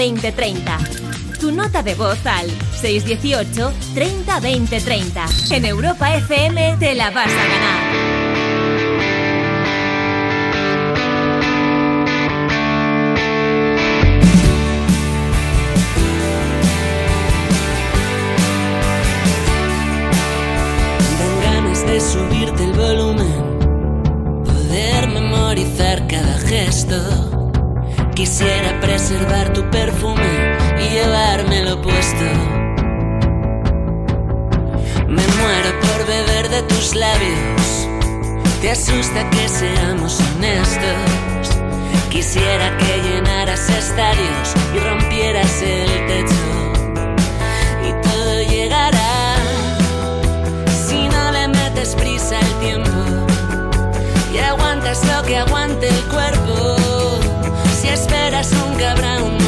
2030. 0.00 0.78
Tu 1.40 1.52
nota 1.52 1.82
de 1.82 1.94
voz 1.94 2.24
al 2.24 2.48
618 2.80 3.70
30 3.94 4.40
30. 4.80 5.26
En 5.50 5.66
Europa 5.66 6.14
FM 6.14 6.76
te 6.78 6.94
la 6.94 7.10
vas 7.10 7.28
a 7.28 7.46
ganar. 7.46 7.90
Subirte 22.00 22.64
el 22.64 22.72
volumen, 22.72 23.58
poder 24.46 25.08
memorizar 25.08 26.06
cada 26.06 26.38
gesto 26.38 27.29
Quisiera 28.20 28.78
preservar 28.82 29.50
tu 29.54 29.62
perfume 29.70 30.58
y 30.78 30.90
llevármelo 30.90 31.80
puesto. 31.80 32.26
Me 35.08 35.26
muero 35.38 35.70
por 35.80 36.06
beber 36.06 36.50
de 36.50 36.62
tus 36.64 36.94
labios. 36.94 37.88
Te 38.60 38.72
asusta 38.72 39.30
que 39.30 39.48
seamos 39.48 40.20
honestos. 40.20 41.48
Quisiera 42.10 42.76
que 42.76 43.00
llenaras 43.00 43.70
estadios 43.70 44.54
y 44.74 44.78
rompieras 44.80 45.62
el 45.62 46.06
techo. 46.06 46.44
Y 47.88 48.06
todo 48.06 48.42
llegará 48.42 49.36
si 50.86 51.08
no 51.08 51.32
le 51.32 51.48
metes 51.48 51.94
prisa 51.94 52.38
al 52.38 52.60
tiempo 52.60 53.00
y 54.30 54.36
aguantas 54.40 55.06
lo 55.06 55.22
que 55.22 55.38
aguante 55.38 55.88
el 55.88 56.04
cuerpo 56.10 56.79
esperas 58.00 58.50
nunca 58.52 58.92
habrá 58.92 59.22
un 59.22 59.39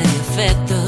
efecto. 0.00 0.81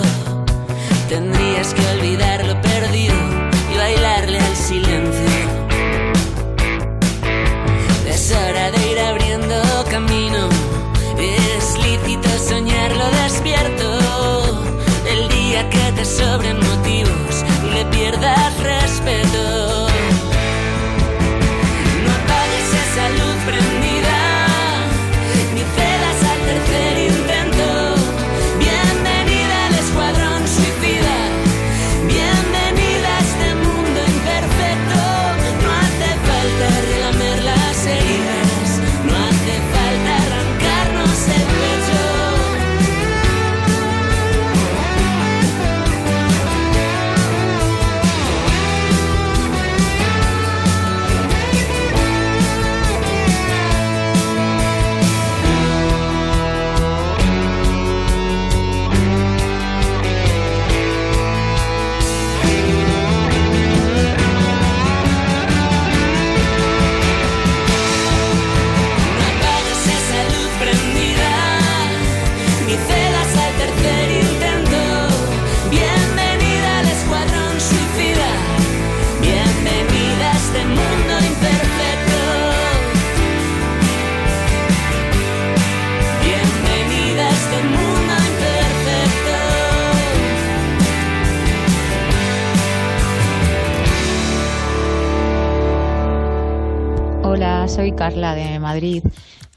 Carla 97.96 98.35
de 98.35 98.59
Madrid. 98.59 99.02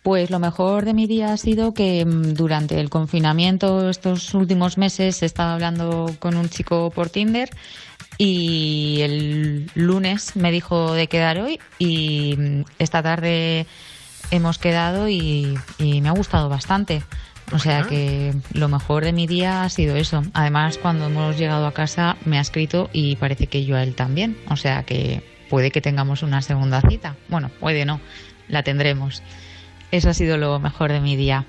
Pues 0.04 0.30
lo 0.30 0.40
mejor 0.40 0.86
de 0.86 0.94
mi 0.94 1.08
día 1.08 1.34
ha 1.34 1.38
sido 1.38 1.74
que 1.74 2.06
mm, 2.06 2.34
durante 2.34 2.80
el 2.80 2.90
confinamiento 2.90 3.90
estos 3.90 4.34
últimos 4.34 4.78
meses 4.78 5.22
he 5.22 5.26
estado 5.26 5.54
hablando 5.54 6.16
con 6.20 6.38
un 6.38 6.50
chico 6.50 6.92
por 6.92 7.10
Tinder 7.10 7.50
y 8.18 9.00
el 9.02 9.72
lunes 9.76 10.36
me 10.36 10.52
dijo 10.52 10.94
de 10.94 11.08
quedar 11.08 11.40
hoy 11.40 11.60
y 11.78 12.36
mm, 12.38 12.62
esta 12.80 13.04
tarde 13.04 13.66
hemos 14.32 14.60
quedado 14.60 15.10
y, 15.10 15.58
y 15.78 16.02
me 16.02 16.10
ha 16.10 16.14
gustado 16.14 16.50
bastante. 16.50 17.04
O 17.54 17.60
sea 17.60 17.84
que 17.84 18.34
lo 18.52 18.68
mejor 18.68 19.06
de 19.06 19.14
mi 19.14 19.26
día 19.26 19.64
ha 19.64 19.70
sido 19.70 19.96
eso. 19.96 20.22
Además, 20.34 20.78
cuando 20.78 21.06
hemos 21.06 21.38
llegado 21.38 21.66
a 21.66 21.74
casa 21.74 22.18
me 22.26 22.38
ha 22.38 22.42
escrito 22.42 22.90
y 22.92 23.16
parece 23.16 23.48
que 23.48 23.64
yo 23.64 23.78
a 23.78 23.84
él 23.84 23.96
también. 23.96 24.38
O 24.50 24.58
sea 24.58 24.84
que 24.84 25.24
puede 25.50 25.72
que 25.72 25.82
tengamos 25.82 26.24
una 26.24 26.42
segunda 26.42 26.82
cita. 26.82 27.16
Bueno, 27.30 27.50
puede 27.60 27.86
no, 27.86 28.02
la 28.48 28.64
tendremos. 28.64 29.24
Eso 29.92 30.10
ha 30.10 30.14
sido 30.14 30.38
lo 30.38 30.60
mejor 30.60 30.92
de 30.92 31.00
mi 31.00 31.16
día. 31.16 31.46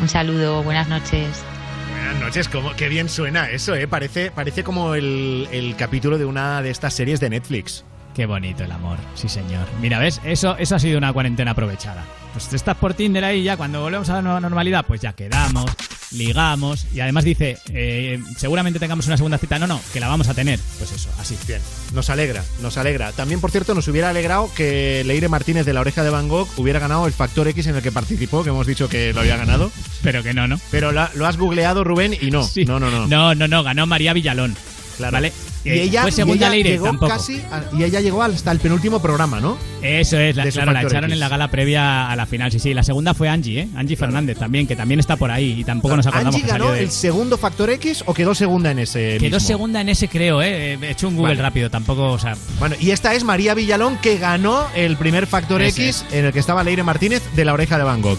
Un 0.00 0.08
saludo, 0.08 0.62
buenas 0.62 0.88
noches. 0.88 1.44
Buenas 1.90 2.20
noches, 2.20 2.48
como, 2.48 2.74
qué 2.76 2.88
bien 2.88 3.08
suena 3.08 3.50
eso, 3.50 3.74
¿eh? 3.74 3.88
Parece, 3.88 4.30
parece 4.30 4.62
como 4.62 4.94
el, 4.94 5.48
el 5.52 5.76
capítulo 5.76 6.18
de 6.18 6.24
una 6.24 6.62
de 6.62 6.70
estas 6.70 6.94
series 6.94 7.20
de 7.20 7.30
Netflix. 7.30 7.84
Qué 8.16 8.24
bonito 8.26 8.64
el 8.64 8.72
amor, 8.72 8.96
sí 9.14 9.28
señor. 9.28 9.66
Mira, 9.80 9.98
¿ves? 9.98 10.22
Eso, 10.24 10.56
eso 10.56 10.74
ha 10.74 10.78
sido 10.78 10.96
una 10.96 11.12
cuarentena 11.12 11.50
aprovechada. 11.50 12.02
Pues 12.32 12.48
te 12.48 12.56
estás 12.56 12.74
por 12.76 12.94
Tinder 12.94 13.22
ahí 13.24 13.42
ya, 13.42 13.58
cuando 13.58 13.82
volvemos 13.82 14.08
a 14.08 14.14
la 14.14 14.22
nueva 14.22 14.40
normalidad, 14.40 14.86
pues 14.86 15.02
ya 15.02 15.12
quedamos, 15.12 15.70
ligamos 16.12 16.86
y 16.94 17.00
además 17.00 17.24
dice, 17.24 17.58
eh, 17.74 18.18
seguramente 18.38 18.78
tengamos 18.78 19.06
una 19.06 19.18
segunda 19.18 19.36
cita. 19.36 19.58
No, 19.58 19.66
no, 19.66 19.80
que 19.92 20.00
la 20.00 20.08
vamos 20.08 20.28
a 20.28 20.34
tener. 20.34 20.58
Pues 20.78 20.92
eso, 20.92 21.10
así. 21.18 21.36
Bien, 21.46 21.60
nos 21.94 22.08
alegra, 22.08 22.42
nos 22.62 22.78
alegra. 22.78 23.12
También, 23.12 23.38
por 23.40 23.50
cierto, 23.50 23.74
nos 23.74 23.86
hubiera 23.88 24.08
alegrado 24.10 24.50
que 24.54 25.02
Leire 25.06 25.28
Martínez 25.28 25.66
de 25.66 25.74
La 25.74 25.80
Oreja 25.80 26.02
de 26.02 26.08
Van 26.10 26.28
Gogh 26.28 26.48
hubiera 26.56 26.78
ganado 26.78 27.06
el 27.06 27.12
Factor 27.12 27.48
X 27.48 27.66
en 27.66 27.76
el 27.76 27.82
que 27.82 27.92
participó, 27.92 28.42
que 28.44 28.48
hemos 28.50 28.66
dicho 28.66 28.88
que 28.88 29.12
lo 29.12 29.20
había 29.20 29.36
ganado. 29.36 29.70
Pero 30.02 30.22
que 30.22 30.32
no, 30.32 30.48
¿no? 30.48 30.58
Pero 30.70 30.90
la- 30.90 31.10
lo 31.14 31.26
has 31.26 31.36
googleado, 31.36 31.84
Rubén, 31.84 32.14
y 32.18 32.30
no. 32.30 32.48
No, 32.66 32.80
no, 32.80 32.90
no. 32.90 33.06
No, 33.06 33.34
no, 33.34 33.46
no, 33.46 33.62
ganó 33.62 33.86
María 33.86 34.12
Villalón. 34.14 34.56
Claro. 34.96 35.12
¿Vale? 35.12 35.32
Y 35.64 35.68
Eh, 35.70 35.82
ella, 35.82 36.02
fue 36.02 36.10
y 36.10 36.12
segunda 36.14 36.46
ella 36.46 36.50
Leire, 36.50 36.70
llegó 36.70 36.86
tampoco. 36.86 37.08
casi 37.12 37.40
a- 37.50 37.64
y 37.76 37.82
ella 37.84 38.00
llegó 38.00 38.22
hasta 38.22 38.52
el 38.52 38.60
penúltimo 38.60 39.00
programa, 39.02 39.40
¿no? 39.40 39.58
Eso 39.82 40.18
es, 40.18 40.36
la, 40.36 40.44
De 40.44 40.52
claro, 40.52 40.72
la 40.72 40.82
echaron 40.82 41.04
X. 41.10 41.12
en 41.14 41.20
la 41.20 41.28
gala 41.28 41.48
previa 41.50 42.10
a 42.10 42.16
la 42.16 42.24
final. 42.26 42.50
Sí, 42.52 42.58
sí, 42.60 42.72
la 42.72 42.82
segunda 42.82 43.14
fue 43.14 43.28
Angie, 43.28 43.60
¿eh? 43.62 43.68
Angie 43.76 43.96
Fernández 43.96 44.38
también, 44.38 44.66
que 44.66 44.76
también 44.76 45.00
está 45.00 45.16
por 45.16 45.30
ahí 45.30 45.60
y 45.60 45.64
tampoco 45.64 45.96
nos 45.96 46.06
acordamos 46.06 46.34
¿Angie 46.36 46.46
que 46.46 46.52
ganó 46.52 46.72
de... 46.72 46.82
el 46.84 46.90
segundo 46.90 47.36
Factor 47.36 47.70
X 47.70 48.04
o 48.06 48.14
quedó 48.14 48.34
segunda 48.34 48.70
en 48.70 48.78
ese 48.78 49.18
Quedó 49.18 49.36
mismo? 49.36 49.40
segunda 49.40 49.80
en 49.80 49.88
ese, 49.88 50.08
creo, 50.08 50.40
¿eh? 50.40 50.78
He 50.80 50.90
hecho 50.90 51.08
un 51.08 51.16
Google 51.16 51.32
Vale. 51.34 51.42
rápido, 51.42 51.68
tampoco, 51.70 52.12
o 52.12 52.18
sea... 52.18 52.36
Bueno, 52.58 52.76
y 52.80 52.90
esta 52.92 53.14
es 53.14 53.24
María 53.24 53.54
Villalón 53.54 53.98
que 53.98 54.18
ganó 54.18 54.66
el 54.76 54.96
primer 54.96 55.26
Factor 55.26 55.62
Ese 55.62 55.82
X 55.88 56.04
en 56.12 56.26
el 56.26 56.32
que 56.32 56.38
estaba 56.38 56.62
Leire 56.64 56.82
Martínez 56.84 57.22
de 57.34 57.44
La 57.44 57.52
Oreja 57.52 57.76
de 57.76 57.84
Van 57.84 58.00
Gogh. 58.02 58.18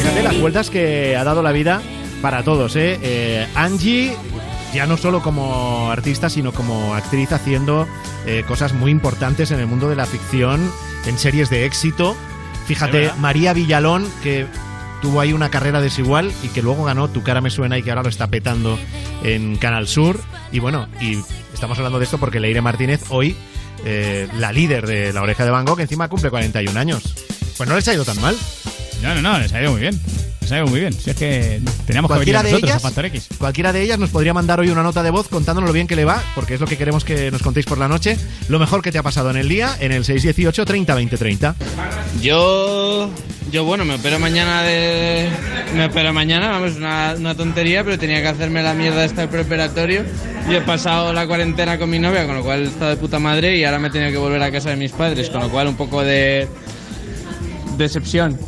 Fíjate 0.00 0.22
las 0.22 0.40
vueltas 0.40 0.70
que 0.70 1.14
ha 1.14 1.24
dado 1.24 1.42
la 1.42 1.52
vida 1.52 1.82
para 2.22 2.42
todos, 2.42 2.74
¿eh? 2.74 2.98
Eh, 3.02 3.46
Angie, 3.54 4.16
ya 4.72 4.86
no 4.86 4.96
solo 4.96 5.22
como 5.22 5.90
artista, 5.90 6.30
sino 6.30 6.52
como 6.52 6.94
actriz 6.94 7.32
haciendo 7.32 7.86
eh, 8.24 8.42
cosas 8.48 8.72
muy 8.72 8.90
importantes 8.90 9.50
en 9.50 9.60
el 9.60 9.66
mundo 9.66 9.90
de 9.90 9.96
la 9.96 10.06
ficción, 10.06 10.72
en 11.04 11.18
series 11.18 11.50
de 11.50 11.66
éxito. 11.66 12.16
Fíjate. 12.66 13.10
María 13.18 13.52
Villalón, 13.52 14.08
que 14.22 14.46
tuvo 15.02 15.20
ahí 15.20 15.34
una 15.34 15.50
carrera 15.50 15.82
desigual 15.82 16.32
y 16.42 16.48
que 16.48 16.62
luego 16.62 16.84
ganó 16.84 17.08
Tu 17.08 17.22
cara 17.22 17.42
me 17.42 17.50
suena 17.50 17.76
y 17.76 17.82
que 17.82 17.90
ahora 17.90 18.02
lo 18.02 18.08
está 18.08 18.28
petando 18.28 18.78
en 19.22 19.56
Canal 19.56 19.86
Sur. 19.86 20.18
Y 20.50 20.60
bueno, 20.60 20.88
y 20.98 21.18
estamos 21.52 21.76
hablando 21.76 21.98
de 21.98 22.06
esto 22.06 22.16
porque 22.16 22.40
Leire 22.40 22.62
Martínez 22.62 23.02
hoy, 23.10 23.36
eh, 23.84 24.28
la 24.38 24.50
líder 24.50 24.86
de 24.86 25.12
La 25.12 25.20
Oreja 25.20 25.44
de 25.44 25.50
Van 25.50 25.66
Gogh, 25.66 25.80
encima 25.80 26.08
cumple 26.08 26.30
41 26.30 26.80
años. 26.80 27.02
Pues 27.58 27.68
no 27.68 27.76
les 27.76 27.86
ha 27.88 27.92
ido 27.92 28.06
tan 28.06 28.18
mal. 28.18 28.34
No, 29.02 29.14
no, 29.14 29.22
no, 29.22 29.38
les 29.38 29.52
ha 29.52 29.62
ido 29.62 29.72
muy 29.72 29.80
bien. 29.80 29.98
Les 30.42 30.52
ha 30.52 30.56
ido 30.56 30.66
muy 30.66 30.80
bien. 30.80 30.92
Si 30.92 31.10
es 31.10 31.16
que 31.16 31.60
teníamos 31.86 32.10
que 32.10 32.18
venir 32.18 32.34
Cualquiera 32.34 32.42
de 32.42 32.50
nosotros 32.50 32.70
ellas, 32.70 32.76
a 32.76 32.88
Factor 32.88 33.04
X. 33.06 33.28
cualquiera 33.38 33.72
de 33.72 33.82
ellas 33.82 33.98
nos 33.98 34.10
podría 34.10 34.34
mandar 34.34 34.60
hoy 34.60 34.68
una 34.68 34.82
nota 34.82 35.02
de 35.02 35.10
voz 35.10 35.28
contándonos 35.28 35.68
lo 35.68 35.72
bien 35.74 35.86
que 35.86 35.96
le 35.96 36.04
va, 36.04 36.22
porque 36.34 36.54
es 36.54 36.60
lo 36.60 36.66
que 36.66 36.76
queremos 36.76 37.04
que 37.04 37.30
nos 37.30 37.42
contéis 37.42 37.66
por 37.66 37.78
la 37.78 37.88
noche. 37.88 38.18
Lo 38.48 38.58
mejor 38.58 38.82
que 38.82 38.92
te 38.92 38.98
ha 38.98 39.02
pasado 39.02 39.30
en 39.30 39.36
el 39.36 39.48
día, 39.48 39.76
en 39.80 39.92
el 39.92 40.04
618 40.04 40.64
30 40.64 40.94
20 40.94 41.16
30. 41.16 41.54
Yo, 42.20 43.10
yo 43.50 43.64
bueno, 43.64 43.84
me 43.84 43.94
opero 43.94 44.18
mañana 44.18 44.62
de, 44.62 45.28
me 45.74 45.86
opero 45.86 46.12
mañana, 46.12 46.50
vamos, 46.50 46.76
una, 46.76 47.14
una 47.16 47.34
tontería, 47.34 47.84
pero 47.84 47.98
tenía 47.98 48.20
que 48.20 48.28
hacerme 48.28 48.62
la 48.62 48.74
mierda 48.74 49.04
esta 49.04 49.22
del 49.22 49.30
preparatorio. 49.30 50.04
Y 50.48 50.54
he 50.54 50.60
pasado 50.60 51.12
la 51.12 51.26
cuarentena 51.26 51.78
con 51.78 51.88
mi 51.88 51.98
novia, 51.98 52.26
con 52.26 52.36
lo 52.36 52.42
cual 52.42 52.64
he 52.64 52.68
estado 52.68 52.90
de 52.90 52.96
puta 52.96 53.18
madre 53.18 53.56
y 53.56 53.64
ahora 53.64 53.78
me 53.78 53.88
he 53.88 53.90
tenido 53.90 54.10
que 54.10 54.18
volver 54.18 54.42
a 54.42 54.50
casa 54.50 54.70
de 54.70 54.76
mis 54.76 54.92
padres, 54.92 55.30
con 55.30 55.40
lo 55.42 55.50
cual 55.50 55.68
un 55.68 55.76
poco 55.76 56.02
de 56.02 56.48
decepción. 57.76 58.38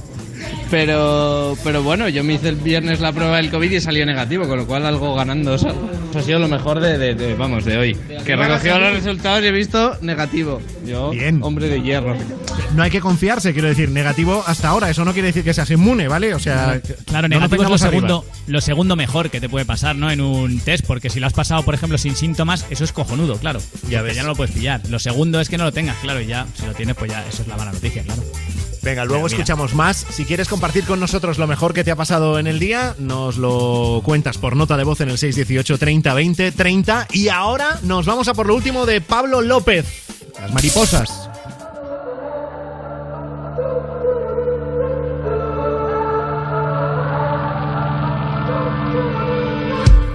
Pero, 0.70 1.57
pero 1.62 1.83
bueno, 1.83 2.09
yo 2.09 2.24
me 2.24 2.35
hice 2.35 2.48
el 2.48 2.57
viernes 2.57 3.00
la 3.00 3.12
prueba 3.12 3.37
del 3.37 3.50
COVID 3.50 3.70
y 3.70 3.81
salió 3.81 4.07
negativo, 4.07 4.48
con 4.48 4.59
lo 4.59 4.66
cual 4.66 4.87
algo 4.87 5.14
ganando. 5.14 5.55
Eso 5.55 5.68
ha 6.16 6.22
sido 6.22 6.38
lo 6.38 6.48
mejor 6.48 6.81
de, 6.81 6.96
de- 6.96 7.14
de- 7.14 7.35
vamos, 7.35 7.64
de 7.66 7.76
hoy. 7.76 7.94
Que 8.24 8.37
recogió 8.37 8.78
los 8.78 8.92
resultados 8.94 9.42
y 9.44 9.48
he 9.48 9.52
visto 9.52 9.98
negativo. 10.00 10.62
Yo, 10.87 11.12
hombre 11.42 11.68
de 11.68 11.83
hierro. 11.83 12.16
No 12.74 12.83
hay 12.83 12.90
que 12.90 13.00
confiarse, 13.00 13.52
quiero 13.52 13.68
decir, 13.68 13.90
negativo 13.90 14.42
hasta 14.46 14.68
ahora. 14.68 14.88
Eso 14.88 15.05
no 15.05 15.12
quiere 15.12 15.26
decir 15.28 15.44
que 15.44 15.52
seas 15.52 15.70
inmune, 15.70 16.09
¿vale? 16.09 16.33
O 16.35 16.38
sea, 16.38 16.81
Claro, 17.05 17.28
no 17.28 17.35
negativo 17.35 17.62
es 17.64 17.68
lo 17.68 17.74
arriba. 17.74 17.90
segundo, 17.90 18.24
lo 18.46 18.61
segundo 18.62 18.96
mejor 18.96 19.28
que 19.28 19.40
te 19.40 19.50
puede 19.50 19.66
pasar, 19.66 19.94
¿no? 19.94 20.11
En 20.11 20.22
un 20.22 20.59
test, 20.61 20.87
porque 20.87 21.11
si 21.11 21.20
lo 21.20 21.26
has 21.26 21.35
pasado, 21.35 21.62
por 21.64 21.74
ejemplo, 21.74 21.98
sin 21.98 22.16
síntomas, 22.16 22.64
eso 22.70 22.85
es 22.85 22.92
cojonudo, 22.92 23.37
claro. 23.37 23.61
Ya 23.90 24.00
ves. 24.00 24.16
ya 24.16 24.22
no 24.22 24.28
lo 24.31 24.37
puedes 24.37 24.55
pillar. 24.55 24.81
Lo 24.88 24.98
segundo 24.98 25.38
es 25.40 25.50
que 25.50 25.59
no 25.59 25.64
lo 25.64 25.72
tengas, 25.72 25.96
claro, 25.98 26.20
y 26.22 26.26
ya, 26.26 26.46
si 26.59 26.64
lo 26.64 26.72
tienes, 26.72 26.96
pues 26.96 27.11
ya, 27.11 27.22
eso 27.28 27.42
es 27.42 27.48
la 27.48 27.57
mala 27.59 27.72
noticia, 27.72 28.02
claro. 28.05 28.22
Venga, 28.83 29.05
luego 29.05 29.25
Mira, 29.25 29.35
mira. 29.35 29.42
escuchamos 29.42 29.75
más. 29.75 30.05
Si 30.11 30.25
quieres 30.25 30.49
compartir 30.49 30.85
con 30.85 30.99
nosotros 30.99 31.38
lo 31.38 31.47
mejor 31.47 31.73
que 31.73 31.85
te 31.85 31.90
ha 31.92 31.97
pasado 31.97 32.38
en 32.38 32.47
el 32.49 32.59
día, 32.59 32.95
nos 32.99 33.37
lo 33.37 34.01
cuentas 34.05 34.38
por 34.38 34.57
nota 34.57 34.77
de 34.77 34.85
voz 34.85 35.01
en 35.01 35.09
el 35.11 35.18
618 35.18 35.79
30 35.79 36.14
20 36.14 36.53
30. 36.53 37.09
Y 37.12 37.29
ahora 37.29 37.79
nos 37.83 38.07
vamos 38.07 38.27
a 38.29 38.35
por 38.35 38.47
lo 38.47 38.55
último 38.57 38.85
de 38.85 39.01
Pablo 39.01 39.40
López. 39.40 39.87
Las 40.40 40.53
mariposas. 40.53 41.29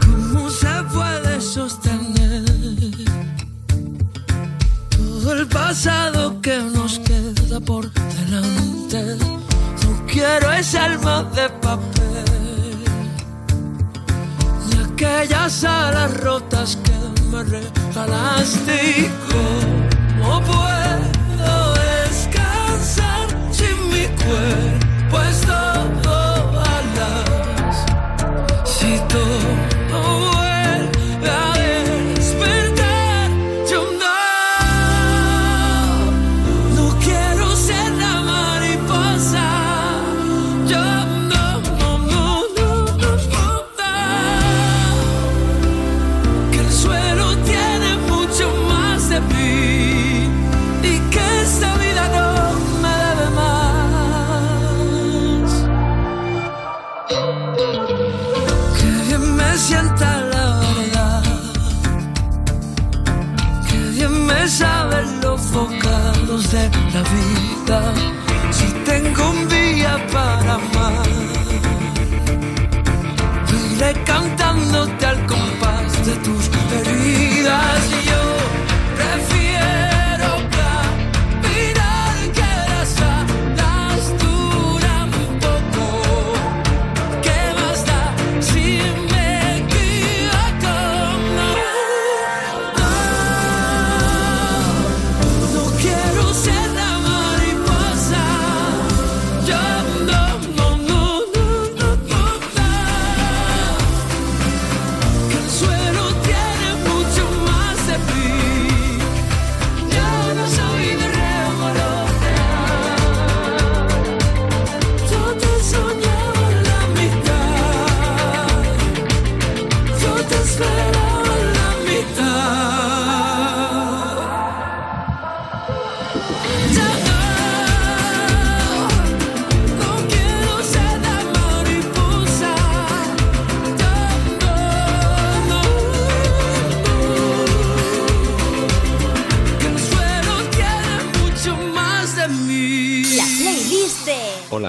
¿Cómo 0.05 0.49
se 0.49 0.83
puede 0.93 1.41
sostener 1.41 2.45
todo 4.91 5.33
el 5.33 5.47
pasado 5.47 6.41
que 6.41 6.57
nos 6.57 6.99
queda 6.99 7.59
por 7.61 7.91
ese 10.59 10.77
alma 10.79 11.23
de 11.35 11.49
papel, 11.61 12.25
ni 14.67 14.83
aquellas 14.83 15.63
alas 15.63 16.17
rotas 16.17 16.77
que 16.77 16.91
me 17.31 17.43
regalaste. 17.43 18.75
¿Y 19.01 19.11
¿Cómo 19.29 20.41
puedo 20.41 21.73
descansar 21.75 23.27
sin 23.51 23.77
mi 23.91 24.07
cuerpo? 24.23 24.76
Vida. 67.67 68.16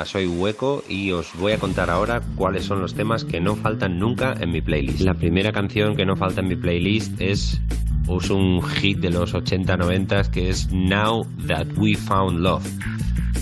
Soy 0.09 0.27
Hueco 0.27 0.83
y 0.89 1.13
os 1.13 1.35
voy 1.39 1.53
a 1.53 1.59
contar 1.59 1.91
ahora 1.91 2.23
cuáles 2.35 2.65
son 2.65 2.81
los 2.81 2.95
temas 2.95 3.25
que 3.25 3.41
no 3.41 3.57
faltan 3.57 3.99
nunca 3.99 4.35
en 4.41 4.51
mi 4.51 4.63
playlist. 4.63 5.01
La 5.01 5.13
primera 5.13 5.53
canción 5.53 5.95
que 5.97 6.07
no 6.07 6.17
falta 6.17 6.41
en 6.41 6.49
mi 6.49 6.57
playlist 6.57 7.21
es 7.21 7.61
es 8.09 8.31
un 8.31 8.63
hit 8.63 9.01
de 9.01 9.11
los 9.11 9.35
80-90 9.35 10.31
que 10.31 10.49
es 10.49 10.73
Now 10.73 11.27
That 11.47 11.67
We 11.77 11.95
Found 11.95 12.41
Love 12.41 12.67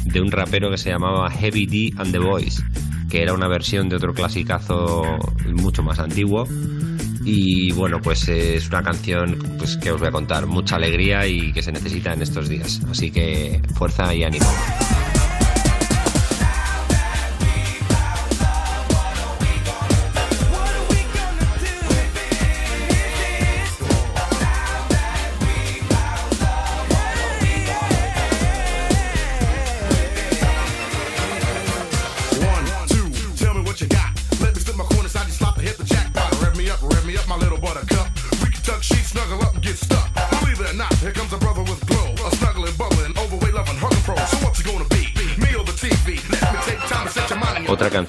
de 0.06 0.20
un 0.20 0.32
rapero 0.32 0.68
que 0.68 0.76
se 0.76 0.90
llamaba 0.90 1.30
Heavy 1.30 1.66
D 1.66 1.94
and 1.98 2.10
the 2.10 2.18
Boys 2.18 2.60
que 3.08 3.22
era 3.22 3.32
una 3.32 3.46
versión 3.46 3.88
de 3.88 3.94
otro 3.94 4.12
clasicazo 4.12 5.04
mucho 5.54 5.84
más 5.84 6.00
antiguo. 6.00 6.48
Y 7.24 7.70
bueno 7.72 8.00
pues 8.02 8.28
es 8.28 8.68
una 8.68 8.82
canción 8.82 9.38
pues, 9.58 9.76
que 9.76 9.92
os 9.92 10.00
voy 10.00 10.08
a 10.08 10.12
contar. 10.12 10.46
Mucha 10.46 10.74
alegría 10.74 11.26
y 11.28 11.52
que 11.52 11.62
se 11.62 11.70
necesita 11.70 12.12
en 12.12 12.22
estos 12.22 12.48
días. 12.48 12.80
Así 12.90 13.12
que 13.12 13.62
fuerza 13.76 14.12
y 14.12 14.24
ánimo 14.24 14.46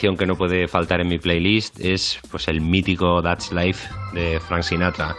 canción 0.07 0.17
que 0.17 0.25
no 0.25 0.37
puede 0.37 0.69
faltar 0.69 1.01
en 1.01 1.09
mi 1.09 1.17
playlist 1.17 1.81
es 1.81 2.17
pues 2.31 2.47
el 2.47 2.61
mítico 2.61 3.21
That's 3.21 3.51
Life 3.51 3.89
de 4.13 4.39
Frank 4.39 4.63
Sinatra. 4.63 5.13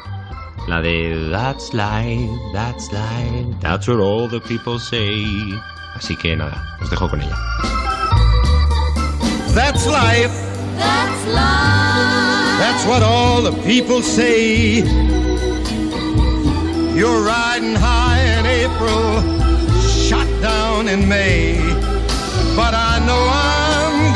La 0.66 0.80
de 0.80 1.28
That's 1.30 1.74
life, 1.74 2.30
that's 2.54 2.90
life, 2.90 3.60
that's 3.60 3.86
what 3.86 4.00
all 4.00 4.28
the 4.30 4.40
people 4.40 4.78
say. 4.78 5.26
Así 5.94 6.16
que 6.16 6.34
nada, 6.34 6.78
os 6.80 6.88
dejo 6.88 7.10
con 7.10 7.20
ella. 7.20 7.36
That's 9.54 9.86
life. 9.86 10.32
That's 10.78 11.26
life. 11.26 12.58
That's 12.58 12.86
what 12.86 13.02
all 13.02 13.42
the 13.42 13.52
people 13.66 14.00
say. 14.00 14.84
You're 16.96 17.24
riding 17.26 17.74
high 17.74 18.20
in 18.38 18.46
April, 18.46 19.20
shot 20.08 20.28
down 20.40 20.88
in 20.88 21.06
May. 21.06 21.58
But 22.56 22.72
I 22.72 23.04
know 23.04 23.28
I'm 23.30 23.57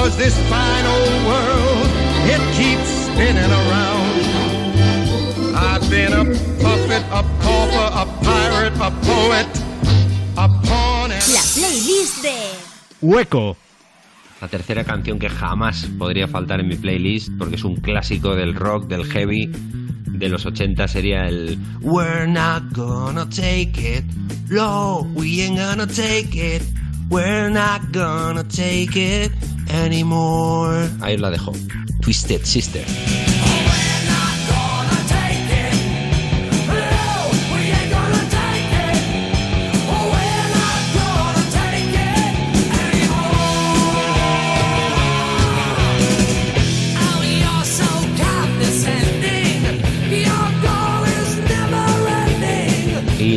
Cause 0.00 0.16
this 0.16 0.34
fine 0.48 0.86
old 0.86 1.26
world, 1.28 1.86
it 2.24 2.40
keeps 2.56 2.88
spinning 3.04 3.52
around. 3.52 4.16
I've 5.54 5.90
been 5.90 6.14
a 6.14 6.24
puppet, 6.56 7.04
a 7.12 7.22
pauper, 7.44 7.88
a 7.92 8.06
pirate, 8.24 8.72
a 8.80 8.90
poet, 9.04 9.46
a 10.38 10.48
pawn 10.64 11.12
and 11.12 11.22
La 11.34 11.42
playlist 11.54 12.22
de 12.22 12.30
de 12.30 13.06
Hueco. 13.06 13.58
La 14.40 14.48
tercera 14.48 14.84
canción 14.84 15.18
que 15.18 15.28
jamás 15.28 15.86
podría 15.98 16.26
faltar 16.26 16.60
en 16.60 16.68
mi 16.68 16.76
playlist, 16.76 17.28
porque 17.38 17.56
es 17.56 17.64
un 17.64 17.76
clásico 17.76 18.34
del 18.34 18.54
rock, 18.54 18.86
del 18.86 19.04
heavy, 19.04 19.50
de 19.52 20.28
los 20.30 20.46
80, 20.46 20.88
sería 20.88 21.28
el 21.28 21.58
We're 21.82 22.26
not 22.26 22.72
gonna 22.72 23.28
take 23.28 23.98
it. 23.98 24.04
No, 24.48 25.06
we 25.14 25.42
ain't 25.42 25.58
gonna 25.58 25.86
take 25.86 26.34
it. 26.34 26.62
We're 27.10 27.50
not 27.50 27.90
gonna 27.92 28.44
take 28.44 28.94
it 28.96 29.32
anymore. 29.68 30.88
Ahí 31.00 31.16
la 31.18 31.30
dejo. 31.30 31.52
Twisted 32.00 32.44
Sister. 32.44 32.84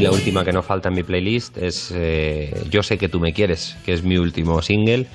La 0.03 0.11
última 0.11 0.43
que 0.43 0.51
no 0.51 0.61
falta 0.61 0.89
en 0.89 0.95
mi 0.95 1.03
playlist 1.03 1.57
es 1.57 1.91
eh, 1.95 2.53
Yo 2.69 2.83
sé 2.83 2.97
que 2.97 3.09
tú 3.09 3.19
me 3.19 3.33
quieres, 3.33 3.77
que 3.85 3.93
es 3.93 4.03
mi 4.03 4.17
último 4.17 4.61
single 4.61 5.07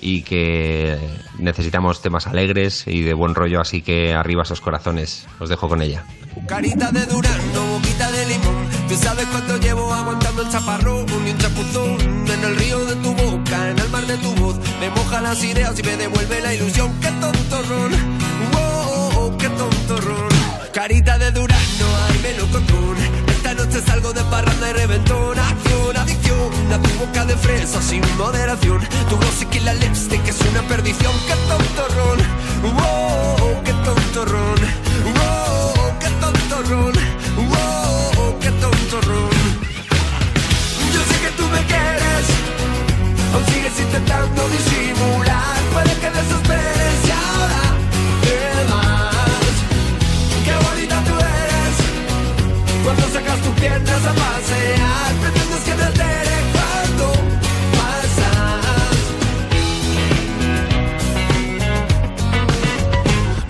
y 0.00 0.22
que 0.22 0.96
necesitamos 1.38 2.00
temas 2.02 2.26
alegres 2.26 2.84
y 2.86 3.02
de 3.02 3.14
buen 3.14 3.34
rollo, 3.34 3.60
así 3.60 3.82
que 3.82 4.14
arriba 4.14 4.42
esos 4.42 4.60
corazones. 4.60 5.26
Os 5.40 5.48
dejo 5.48 5.68
con 5.68 5.82
ella. 5.82 6.04
Carita 6.46 6.92
de 6.92 7.04
durazno, 7.06 7.66
boquita 7.72 8.10
de 8.12 8.26
limón. 8.26 8.68
Tú 8.88 8.94
sabes 8.94 9.26
cuánto 9.26 9.56
llevo 9.58 9.92
aguantando 9.92 10.42
el 10.42 10.50
chaparrón 10.50 11.06
y 11.26 11.30
un 11.30 11.38
chapuzón 11.38 11.98
en 12.32 12.44
el 12.44 12.56
río 12.56 12.84
de 12.84 12.94
tu 12.96 13.12
boca, 13.12 13.70
en 13.70 13.78
el 13.78 13.88
mar 13.88 14.06
de 14.06 14.16
tu 14.18 14.32
voz. 14.36 14.56
Me 14.78 14.88
moja 14.90 15.20
las 15.20 15.42
ideas 15.42 15.76
y 15.78 15.82
me 15.82 15.96
devuelve 15.96 16.40
la 16.40 16.54
ilusión. 16.54 16.92
Qué 17.00 17.08
tontorrón, 17.20 17.92
wow, 18.52 19.36
qué 19.36 19.48
tontorrón. 19.48 20.28
Carita 20.72 21.18
de 21.18 21.32
durazno, 21.32 21.86
ay 22.08 22.18
melocotón. 22.22 22.67
Esta 22.67 22.67
salgo 23.82 24.12
de 24.12 24.22
parranda 24.24 24.70
y 24.70 24.72
reventón. 24.72 25.38
Acción, 25.38 25.96
adicción, 25.96 26.72
a 26.72 26.78
tu 26.78 26.90
boca 26.98 27.24
de 27.24 27.36
fresa 27.36 27.80
sin 27.82 28.02
moderación. 28.16 28.80
Tu 29.08 29.18
glossy 29.18 29.46
que 29.46 29.60
la 29.60 29.74
lipstick 29.74 30.26
es 30.26 30.40
una 30.50 30.62
perdición. 30.62 31.12
Qué 31.26 31.34
tontorrón, 31.48 32.18
wow, 32.62 33.62
qué 33.64 33.72
tontorrón, 33.72 34.60
wow, 35.16 35.98
qué 36.00 36.08
tontorrón, 36.20 36.92
wow, 37.36 38.38
qué 38.40 38.50
tontorrón. 38.52 39.30
Yo 40.94 41.00
sé 41.08 41.20
que 41.24 41.30
tú 41.36 41.44
me 41.48 41.62
quieres, 41.66 42.26
aún 43.34 43.44
sigues 43.46 43.78
intentando 43.80 44.48
disimular. 44.48 45.56
Puede 45.72 45.94
que 46.00 46.10
desesperes 46.10 46.57
cuando 52.88 53.08
sacas 53.12 53.38
tus 53.42 53.54
piernas 53.60 54.02
a 54.06 54.14
pasear. 54.14 55.14
Pretendes 55.20 55.62
que 55.66 55.72
te 55.72 55.84
altere 55.84 56.36
cuando 56.54 57.06
pasas. 57.76 58.64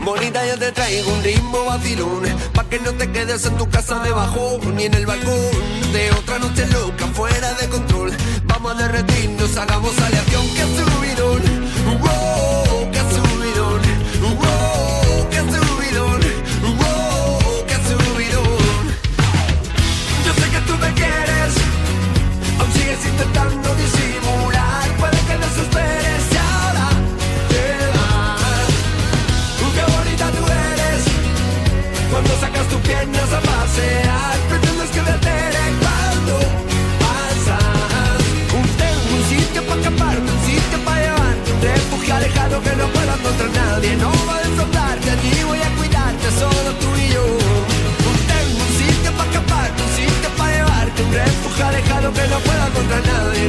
Bonita, 0.00 0.44
yo 0.44 0.58
te 0.58 0.72
traigo 0.72 1.12
un 1.12 1.22
ritmo 1.22 1.64
vacilón 1.66 2.22
Pa' 2.52 2.64
que 2.64 2.80
no 2.80 2.92
te 2.94 3.12
quedes 3.12 3.46
en 3.46 3.56
tu 3.56 3.68
casa 3.68 4.00
debajo 4.00 4.58
Ni 4.74 4.84
en 4.84 4.94
el 4.94 5.06
balcón 5.06 5.52
de 5.92 6.10
otra 6.12 6.38
noche 6.38 6.66
loca 6.72 7.06
Fuera 7.08 7.52
de 7.54 7.68
control 7.68 8.10
Vamos 8.44 8.72
a 8.72 8.74
derretirnos, 8.82 9.56
hagamos 9.56 9.96
aleación 10.00 10.48
Que 10.54 10.64
subidón, 10.76 11.42
wow, 12.00 12.67
pasear 33.78 34.38
Pretendes 34.48 34.90
que 34.90 35.00
te 35.00 35.10
altere 35.10 35.64
cuando 35.82 36.34
pasas 37.02 38.18
tengo 38.82 39.10
un 39.16 39.24
sitio 39.28 39.62
para 39.66 39.80
escaparte 39.80 40.30
Un 40.32 40.40
sitio 40.46 40.78
para 40.84 41.00
llevarte. 41.02 41.52
Un 41.52 41.60
refugio 41.62 42.14
alejado 42.14 42.62
que 42.62 42.76
no 42.76 42.86
pueda 42.88 43.14
encontrar 43.14 43.50
nadie. 43.50 43.96
No 43.96 44.10
va 44.26 44.36
a 44.36 44.42
defraudarte, 44.42 45.10
allí 45.10 45.42
voy 45.44 45.60
a 45.60 45.70
cuidarte 45.76 46.26
Solo 46.42 46.70
tú 46.80 46.88
y 46.96 47.08
yo. 47.14 47.24
Tengo 48.32 48.58
un 48.66 48.72
sitio 48.80 49.10
para 49.16 49.30
escaparte 49.30 49.82
Un 49.82 49.90
sitio 49.98 50.30
para 50.36 50.52
llevarte. 50.56 51.02
Un 51.02 51.12
refugio 51.12 51.66
alejado 51.66 52.12
que 52.12 52.24
no 52.32 52.38
pueda 52.46 52.66
encontrar 52.68 53.02
nadie 53.06 53.48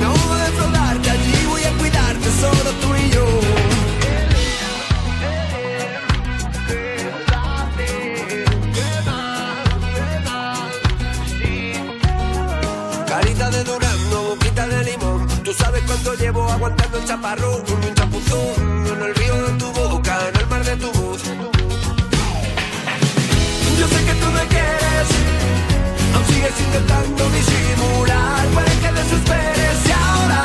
aguantando 16.60 16.98
el 16.98 17.06
chaparrón. 17.06 17.62
Un 17.72 17.96
chapuzón 17.96 18.88
en 18.94 19.02
el 19.02 19.16
río 19.16 19.36
de 19.44 19.54
tu 19.54 19.72
boca, 19.72 20.18
en 20.28 20.40
el 20.42 20.48
mar 20.48 20.64
de 20.66 20.76
tu 20.76 20.92
voz. 20.92 21.24
Yo 23.80 23.88
sé 23.88 24.00
que 24.08 24.14
tú 24.22 24.28
me 24.38 24.46
quieres, 24.54 25.08
aún 26.14 26.26
sigues 26.28 26.60
intentando 26.66 27.30
disimular. 27.30 28.46
Puede 28.56 28.74
que 28.84 28.92
desesperes 29.00 29.78
y 29.88 29.92
ahora 29.92 30.44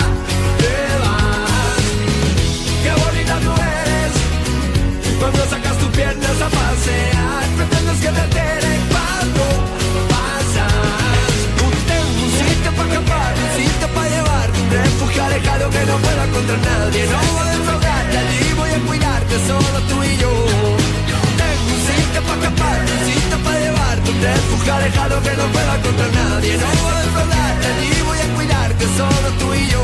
te 0.60 0.74
vas. 1.02 1.82
Qué 2.84 2.92
bonita 3.02 3.34
tú 3.44 3.52
eres, 3.82 4.12
cuando 5.18 5.40
sacas 5.50 5.78
tus 5.78 5.88
piernas 5.88 6.40
a 6.46 6.48
pasear. 6.48 7.44
Pretendes 7.56 7.98
que 8.02 8.08
te 8.08 8.20
altere 8.20 8.73
un 15.14 15.20
refugio 15.20 15.24
alejado 15.24 15.70
que 15.70 15.86
no 15.86 15.96
pueda 15.98 16.24
encontrar 16.24 16.58
nadie. 16.58 17.06
No 17.06 17.18
voy 17.32 17.48
a 17.48 17.50
defraudarte, 17.52 18.18
allí 18.18 18.52
voy 18.56 18.70
a 18.70 18.78
cuidarte, 18.86 19.34
solo 19.46 19.78
tú 19.88 20.02
y 20.02 20.16
yo. 20.16 20.30
Tengo 21.38 21.70
un 21.74 21.80
sitio 21.86 22.22
para 22.22 22.40
escapar, 22.40 22.80
un 22.80 23.12
sitio 23.12 23.38
para 23.44 23.60
llevarte, 23.60 24.10
un 24.10 24.22
refugio 24.22 24.74
alejado 24.74 25.22
que 25.22 25.32
no 25.36 25.44
pueda 25.52 25.76
encontrar 25.76 26.10
nadie. 26.12 26.56
No 26.56 26.66
voy 26.82 26.92
a 26.92 27.00
defraudarte, 27.06 27.66
allí 27.66 28.02
voy 28.02 28.18
a 28.18 28.34
cuidarte, 28.34 28.84
solo 28.96 29.28
tú 29.38 29.54
y 29.54 29.68
yo. 29.68 29.82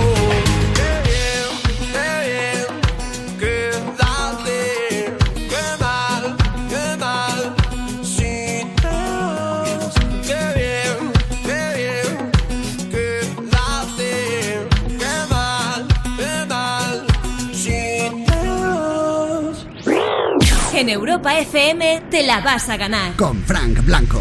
Europa 20.91 21.39
FM 21.39 22.03
te 22.11 22.25
la 22.25 22.41
vas 22.41 22.69
a 22.69 22.77
ganar. 22.77 23.15
Con 23.15 23.41
Frank 23.45 23.85
Blanco. 23.85 24.21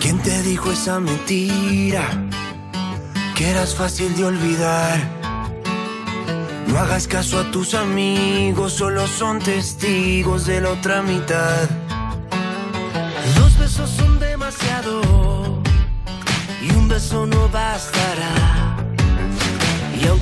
¿Quién 0.00 0.18
te 0.22 0.42
dijo 0.42 0.72
esa 0.72 0.98
mentira? 0.98 2.08
Que 3.36 3.50
eras 3.50 3.74
fácil 3.74 4.16
de 4.16 4.24
olvidar. 4.24 4.98
No 6.68 6.78
hagas 6.78 7.06
caso 7.06 7.38
a 7.38 7.50
tus 7.50 7.74
amigos, 7.74 8.72
solo 8.72 9.06
son 9.06 9.40
testigos 9.40 10.46
de 10.46 10.62
la 10.62 10.70
otra 10.70 11.02
mitad. 11.02 11.68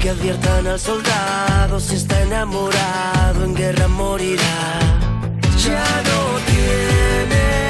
Aunque 0.03 0.19
adviertan 0.19 0.67
al 0.67 0.81
soldado, 0.81 1.79
si 1.79 1.97
está 1.97 2.23
enamorado, 2.23 3.45
en 3.45 3.55
guerra 3.55 3.87
morirá. 3.87 4.79
Ya 5.63 5.85
no 6.07 6.39
tienes 6.47 7.70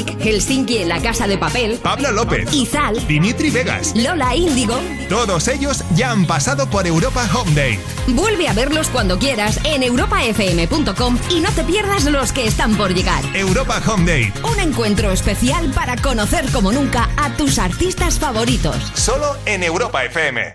Helsinki 0.00 0.78
en 0.78 0.88
la 0.88 1.02
Casa 1.02 1.26
de 1.26 1.36
Papel, 1.36 1.78
Pablo 1.82 2.10
López, 2.12 2.50
Izal, 2.52 3.06
Dimitri 3.06 3.50
Vegas, 3.50 3.92
Lola 3.94 4.34
Índigo. 4.34 4.74
Todos 5.10 5.48
ellos 5.48 5.84
ya 5.94 6.10
han 6.10 6.24
pasado 6.24 6.68
por 6.70 6.86
Europa 6.86 7.28
Home 7.34 7.52
Day. 7.52 7.78
Vuelve 8.08 8.48
a 8.48 8.54
verlos 8.54 8.88
cuando 8.88 9.18
quieras 9.18 9.60
en 9.64 9.82
europafm.com 9.82 11.18
y 11.28 11.40
no 11.40 11.50
te 11.50 11.62
pierdas 11.64 12.06
los 12.06 12.32
que 12.32 12.46
están 12.46 12.74
por 12.76 12.94
llegar. 12.94 13.22
Europa 13.34 13.82
Home 13.86 14.10
Day. 14.10 14.32
Un 14.50 14.58
encuentro 14.60 15.10
especial 15.10 15.70
para 15.74 15.96
conocer 15.96 16.50
como 16.52 16.72
nunca 16.72 17.10
a 17.18 17.36
tus 17.36 17.58
artistas 17.58 18.18
favoritos. 18.18 18.76
Solo 18.94 19.36
en 19.44 19.62
Europa 19.62 20.04
FM. 20.04 20.54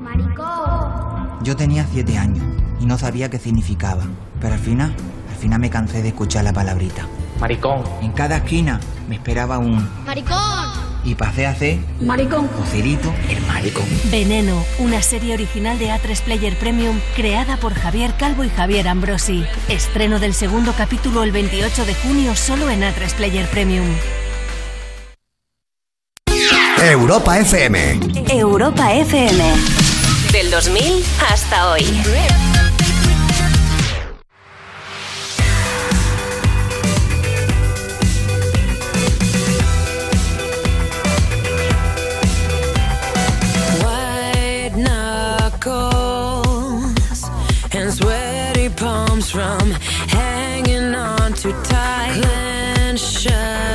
Maricón. 0.00 1.42
Yo 1.42 1.56
tenía 1.56 1.84
7 1.92 2.16
años 2.16 2.44
y 2.80 2.86
no 2.86 2.96
sabía 2.96 3.28
qué 3.28 3.40
significaba, 3.40 4.04
pero 4.40 4.54
al 4.54 4.60
final, 4.60 4.94
al 5.30 5.36
final 5.36 5.58
me 5.58 5.70
cansé 5.70 6.02
de 6.02 6.08
escuchar 6.08 6.44
la 6.44 6.52
palabrita 6.52 7.08
Maricón. 7.40 7.82
En 8.02 8.12
cada 8.12 8.38
esquina 8.38 8.80
me 9.08 9.16
esperaba 9.16 9.58
un... 9.58 9.88
Maricón. 10.04 10.86
Y 11.04 11.14
pasé 11.14 11.46
a 11.46 11.50
hacer... 11.50 11.78
Maricón. 12.00 12.48
Joselito, 12.48 13.14
el 13.28 13.40
maricón. 13.46 13.84
Veneno, 14.10 14.64
una 14.78 15.02
serie 15.02 15.34
original 15.34 15.78
de 15.78 15.90
A3 15.90 16.20
Player 16.22 16.56
Premium 16.58 16.98
creada 17.14 17.56
por 17.58 17.74
Javier 17.74 18.14
Calvo 18.18 18.42
y 18.42 18.48
Javier 18.48 18.88
Ambrosi. 18.88 19.44
Estreno 19.68 20.18
del 20.18 20.34
segundo 20.34 20.72
capítulo 20.76 21.22
el 21.22 21.30
28 21.30 21.84
de 21.84 21.94
junio 21.94 22.34
solo 22.34 22.70
en 22.70 22.82
A3 22.82 23.14
Player 23.16 23.46
Premium. 23.48 23.86
Europa 26.82 27.38
FM. 27.38 28.00
Europa 28.28 28.92
FM. 28.92 29.44
Del 30.32 30.50
2000 30.50 31.04
hasta 31.30 31.70
hoy. 31.70 31.84
ocean 53.28 53.65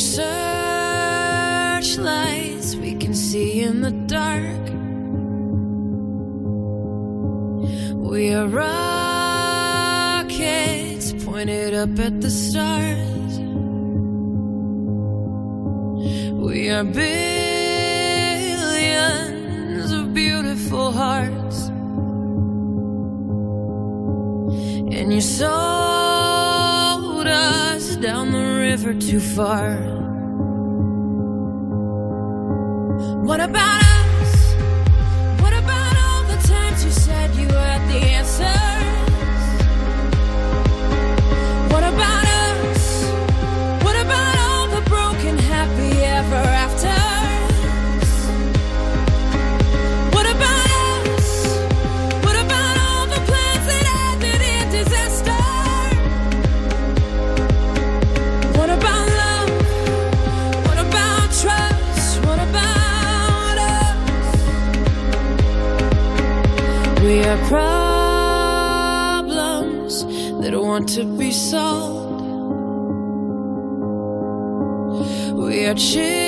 searchlights, 0.00 2.74
we 2.76 2.94
can 2.94 3.14
see 3.14 3.60
in 3.60 3.82
the 3.82 3.90
dark. 3.90 4.70
We 8.10 8.32
are 8.34 8.48
rockets 8.48 8.72
pointed 11.24 11.74
up 11.74 11.98
at 11.98 12.20
the 12.20 12.30
stars. 12.30 13.38
We 16.32 16.70
are 16.70 16.84
big. 16.84 17.29
Never 28.82 28.98
too 28.98 29.20
far. 29.20 29.99
not 70.80 70.88
to 70.88 71.04
be 71.04 71.30
sold. 71.30 72.20
We 75.36 75.66
are 75.66 75.74
cheap. 75.74 76.19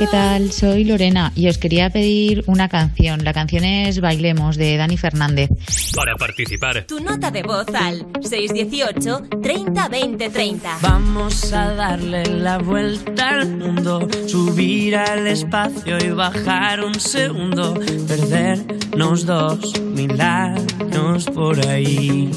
¿qué 0.00 0.06
tal? 0.06 0.50
Soy 0.50 0.84
Lorena 0.84 1.30
y 1.36 1.48
os 1.48 1.58
quería 1.58 1.90
pedir 1.90 2.42
una 2.46 2.70
canción. 2.70 3.22
La 3.22 3.34
canción 3.34 3.64
es 3.64 4.00
Bailemos 4.00 4.56
de 4.56 4.78
Dani 4.78 4.96
Fernández. 4.96 5.50
Para 5.94 6.14
participar. 6.16 6.86
Tu 6.86 7.00
nota 7.00 7.30
de 7.30 7.42
voz 7.42 7.66
al 7.74 8.06
618 8.22 9.40
30 9.42 9.88
20 9.88 10.30
30. 10.30 10.78
Vamos 10.80 11.52
a 11.52 11.74
darle 11.74 12.24
la 12.24 12.56
vuelta 12.56 13.28
al 13.28 13.58
mundo, 13.58 14.08
subir 14.26 14.96
al 14.96 15.26
espacio 15.26 15.98
y 15.98 16.08
bajar 16.08 16.82
un 16.82 16.98
segundo, 16.98 17.74
perdernos 18.08 19.26
dos 19.26 19.78
milagros 19.82 21.26
por 21.26 21.60
ahí. 21.68 22.30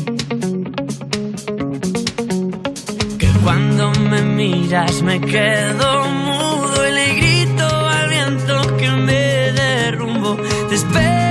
Que 3.17 3.29
cuando 3.41 3.89
me 4.01 4.21
miras 4.21 5.01
me 5.01 5.21
quedo 5.21 6.09
muy 6.09 6.32
this 10.73 10.83
bed. 10.85 11.22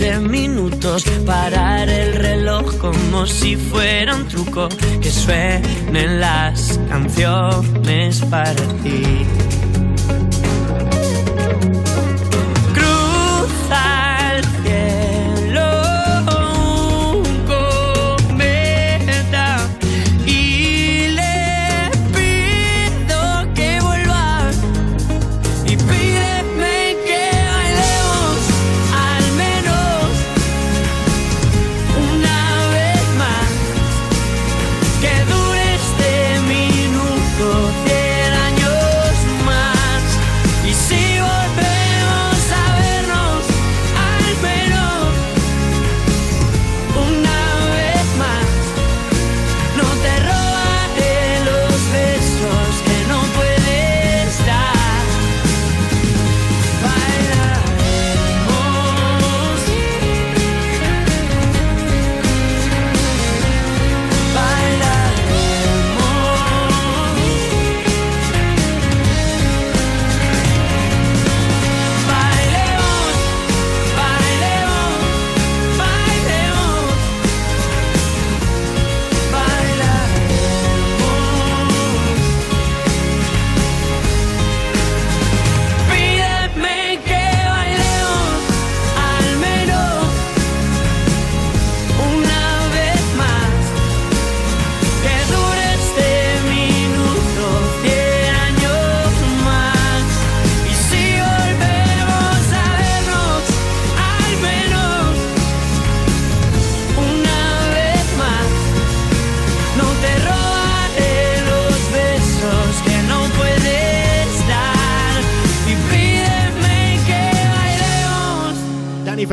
15 0.00 0.20
minutos, 0.30 1.04
parar 1.26 1.86
el 1.90 2.14
reloj 2.14 2.74
como 2.78 3.26
si 3.26 3.54
fuera 3.56 4.16
un 4.16 4.26
truco, 4.28 4.66
que 4.98 5.10
suenen 5.10 6.20
las 6.20 6.80
canciones 6.88 8.24
para 8.30 8.54
ti. 8.82 9.39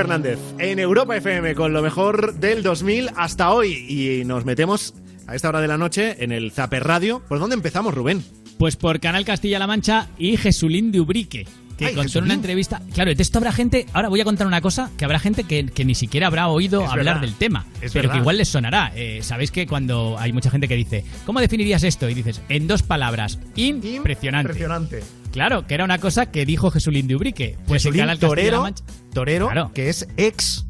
Fernández 0.07 0.39
en 0.57 0.79
Europa 0.79 1.17
FM 1.17 1.53
con 1.53 1.73
lo 1.73 1.81
mejor 1.81 2.35
del 2.35 2.63
2000 2.63 3.09
hasta 3.17 3.51
hoy. 3.51 3.73
Y 3.89 4.23
nos 4.23 4.45
metemos 4.45 4.93
a 5.27 5.35
esta 5.35 5.49
hora 5.49 5.59
de 5.59 5.67
la 5.67 5.77
noche 5.77 6.23
en 6.23 6.31
el 6.31 6.51
Zaper 6.51 6.85
Radio. 6.85 7.21
¿Por 7.27 7.39
dónde 7.39 7.55
empezamos, 7.55 7.93
Rubén? 7.93 8.23
Pues 8.57 8.77
por 8.77 9.01
Canal 9.01 9.25
Castilla-La 9.25 9.67
Mancha 9.67 10.07
y 10.17 10.37
Jesulín 10.37 10.93
de 10.93 11.01
Ubrique. 11.01 11.45
Que 11.77 11.85
Ay, 11.87 11.91
contó 11.93 12.01
en 12.01 12.07
Jesulín. 12.07 12.25
una 12.25 12.33
entrevista. 12.35 12.81
Claro, 12.93 13.13
de 13.13 13.21
esto 13.21 13.37
habrá 13.37 13.51
gente. 13.51 13.85
Ahora 13.93 14.07
voy 14.09 14.19
a 14.19 14.23
contar 14.23 14.47
una 14.47 14.61
cosa: 14.61 14.89
que 14.97 15.05
habrá 15.05 15.19
gente 15.19 15.43
que, 15.43 15.67
que 15.67 15.85
ni 15.85 15.93
siquiera 15.93 16.25
habrá 16.25 16.47
oído 16.47 16.83
Es 16.83 16.89
hablar 16.89 17.05
verdad, 17.05 17.21
del 17.21 17.35
tema. 17.35 17.65
es 17.81 17.91
pero 17.91 18.03
verdad. 18.03 18.13
que 18.13 18.19
igual 18.21 18.37
les 18.37 18.47
sonará. 18.47 18.91
Eh, 18.95 19.19
Sabéis 19.21 19.51
que 19.51 19.67
cuando 19.67 20.15
hay 20.17 20.33
mucha 20.33 20.49
gente 20.49 20.67
que 20.67 20.75
dice, 20.75 21.03
¿cómo 21.25 21.39
definirías 21.39 21.83
esto? 21.83 22.09
Y 22.09 22.15
dices, 22.15 22.41
en 22.49 22.65
dos 22.65 22.81
palabras, 22.81 23.37
impresionante. 23.55 24.53
Impresionante. 24.53 25.03
Claro, 25.37 25.67
que 25.67 25.75
era 25.75 25.83
una 25.83 25.99
cosa 25.99 26.25
que 26.31 26.45
dijo 26.47 26.71
Jesulín 26.71 27.07
de 27.07 27.15
Ubrique. 27.15 27.57
Pues 27.67 27.85
en 27.85 27.91
Jesulín 27.91 28.01
Canal 28.01 28.17
Castilla-La 28.17 28.41
Torero, 28.41 28.61
Mancha. 28.63 28.83
Torero 29.13 29.45
Claro. 29.47 29.71
que 29.71 29.89
es 29.89 30.07
ex 30.17 30.65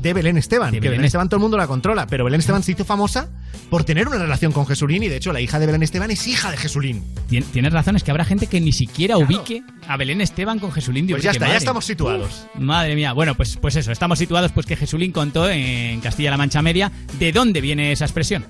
de 0.00 0.12
Belén 0.14 0.38
Esteban. 0.38 0.70
De 0.70 0.76
que 0.76 0.80
Belén 0.82 0.92
Belén 0.98 1.04
Esteban 1.06 1.28
todo 1.28 1.38
el 1.38 1.42
mundo 1.42 1.56
la 1.56 1.66
controla, 1.66 2.06
pero 2.06 2.24
Belén 2.24 2.38
Esteban 2.38 2.62
se 2.62 2.70
hizo 2.72 2.84
famosa 2.84 3.30
por 3.68 3.82
tener 3.82 4.06
una 4.06 4.18
relación 4.18 4.52
con 4.52 4.64
Jesulín 4.66 5.02
y 5.02 5.08
de 5.08 5.16
hecho 5.16 5.32
la 5.32 5.40
hija 5.40 5.58
de 5.58 5.66
Belén 5.66 5.82
Esteban 5.82 6.10
es 6.12 6.26
hija 6.28 6.52
de 6.52 6.56
Jesulín. 6.56 7.02
Tien- 7.28 7.44
Tienes 7.52 7.72
razón, 7.72 7.96
es 7.96 8.04
que 8.04 8.12
habrá 8.12 8.24
gente 8.24 8.46
que 8.46 8.60
ni 8.60 8.70
siquiera 8.72 9.16
ubique 9.18 9.62
a 9.88 9.96
Belén 9.96 10.20
Esteban 10.20 10.60
con 10.60 10.70
Jesulín 10.70 11.08
de 11.08 11.14
Pues 11.14 11.24
ya 11.24 11.32
está, 11.32 11.48
ya 11.48 11.56
estamos 11.56 11.84
situados. 11.84 12.46
Madre 12.56 12.94
mía, 12.94 13.12
bueno, 13.12 13.34
pues, 13.34 13.56
pues 13.56 13.74
eso, 13.74 13.90
estamos 13.90 14.18
situados 14.20 14.52
pues 14.52 14.66
que 14.66 14.76
Jesulín 14.76 15.10
contó 15.10 15.50
en 15.50 16.00
Castilla-La 16.00 16.36
Mancha 16.36 16.62
Media 16.62 16.92
de 17.18 17.32
dónde 17.32 17.60
viene 17.60 17.90
esa 17.92 18.04
expresión. 18.04 18.44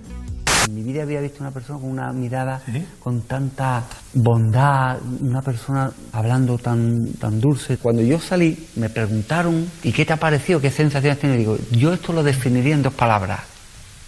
En 0.67 0.75
mi 0.75 0.83
vida 0.83 1.03
había 1.03 1.21
visto 1.21 1.39
una 1.41 1.51
persona 1.51 1.81
con 1.81 1.91
una 1.91 2.13
mirada 2.13 2.61
con 3.01 3.23
tanta 3.23 3.83
bondad, 4.15 4.99
una 5.21 5.43
persona 5.43 5.91
hablando 6.13 6.57
tan, 6.59 7.13
tan 7.15 7.41
dulce. 7.41 7.79
Cuando 7.79 8.03
yo 8.03 8.21
salí, 8.21 8.69
me 8.77 8.89
preguntaron, 8.89 9.69
¿y 9.83 9.93
qué 9.93 10.05
te 10.05 10.13
ha 10.13 10.17
parecido? 10.17 10.61
¿Qué 10.61 10.71
sensaciones 10.71 11.19
tienes? 11.19 11.39
Digo, 11.39 11.59
yo 11.73 11.93
esto 11.93 12.13
lo 12.13 12.23
definiría 12.23 12.75
en 12.75 12.83
dos 12.83 12.95
palabras. 12.95 13.41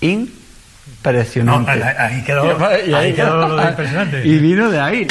Impresionante. 0.00 1.76
No, 1.76 1.84
ahí- 1.98 2.22
quedó- 2.24 2.44
Y 2.86 2.94
ahí 2.94 3.12
quedó 3.14 3.36
lo 3.48 3.57
de 3.57 3.68
impresionante. 3.70 4.26
Y 4.26 4.38
vino 4.38 4.70
de 4.70 4.80
ahí. 4.80 5.07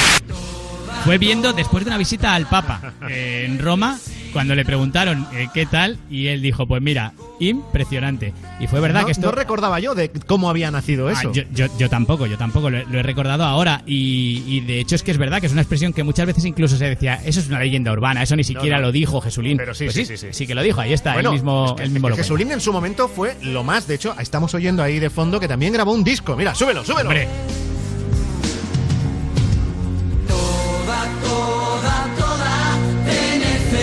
Fue 1.04 1.18
viendo 1.18 1.52
después 1.52 1.84
de 1.84 1.90
una 1.90 1.98
visita 1.98 2.34
al 2.34 2.46
Papa 2.46 2.80
en 3.10 3.58
Roma, 3.58 3.98
cuando 4.34 4.54
le 4.54 4.66
preguntaron 4.66 5.26
eh, 5.32 5.48
qué 5.54 5.64
tal, 5.64 5.96
y 6.10 6.26
él 6.26 6.42
dijo, 6.42 6.66
pues 6.66 6.82
mira, 6.82 7.12
impresionante. 7.40 8.34
Y 8.60 8.66
fue 8.66 8.80
verdad 8.80 9.00
no, 9.00 9.06
que 9.06 9.12
esto... 9.12 9.26
no 9.26 9.32
recordaba 9.32 9.80
yo 9.80 9.94
de 9.94 10.10
cómo 10.26 10.50
había 10.50 10.70
nacido 10.70 11.08
Ah, 11.08 11.12
eso. 11.12 11.32
yo, 11.32 11.42
yo- 11.54 11.66
yo 11.78 11.88
tampoco, 11.88 12.26
yo 12.26 12.36
tampoco, 12.36 12.68
lo, 12.70 12.78
he- 12.78 12.86
lo 12.86 12.98
he 12.98 13.02
recordado 13.02 13.44
ahora 13.44 13.82
y, 13.86 14.42
y 14.46 14.60
de 14.60 14.80
hecho 14.80 14.94
es 14.94 15.02
que 15.02 15.10
es 15.10 15.18
verdad 15.18 15.40
que 15.40 15.46
es 15.46 15.52
una 15.52 15.62
expresión 15.62 15.92
que 15.92 16.02
muchas 16.04 16.26
veces 16.26 16.44
incluso 16.44 16.76
se 16.76 16.84
decía, 16.84 17.20
eso 17.24 17.40
es 17.40 17.48
una 17.48 17.60
leyenda 17.60 17.92
urbana, 17.92 18.22
eso 18.22 18.36
ni 18.36 18.44
siquiera 18.44 18.76
no. 18.76 18.82
lo 18.82 18.92
dijo 18.92 19.20
Jesulín. 19.20 19.56
Pero 19.56 19.74
sí, 19.74 19.84
Pues 19.86 19.94
sí, 19.94 20.16
sí, 20.16 20.28
sí. 20.30 20.46
que 20.46 20.54
lo 20.54 20.62
dijo, 20.62 20.80
ahí 20.80 20.92
está, 20.92 21.14
Bueno, 21.14 21.30
el 21.30 21.34
mismo, 21.36 21.66
es 21.68 21.72
que- 21.74 21.82
el 21.84 21.90
mismo 21.90 22.08
es 22.08 22.14
que. 22.16 22.22
Jesulín 22.22 22.52
en 22.52 22.60
su 22.60 22.72
momento 22.72 23.08
fue 23.08 23.36
lo 23.42 23.64
más. 23.64 23.86
De 23.88 23.94
hecho, 23.94 24.14
estamos 24.20 24.52
oyendo 24.54 24.82
ahí 24.82 24.98
de 24.98 25.10
fondo 25.10 25.40
que 25.40 25.48
también 25.48 25.72
grabó 25.72 25.92
un 25.92 26.04
disco. 26.04 26.36
Mira, 26.36 26.54
súbelo, 26.54 26.84
súbelo. 26.84 27.08
Hombre. 27.10 27.28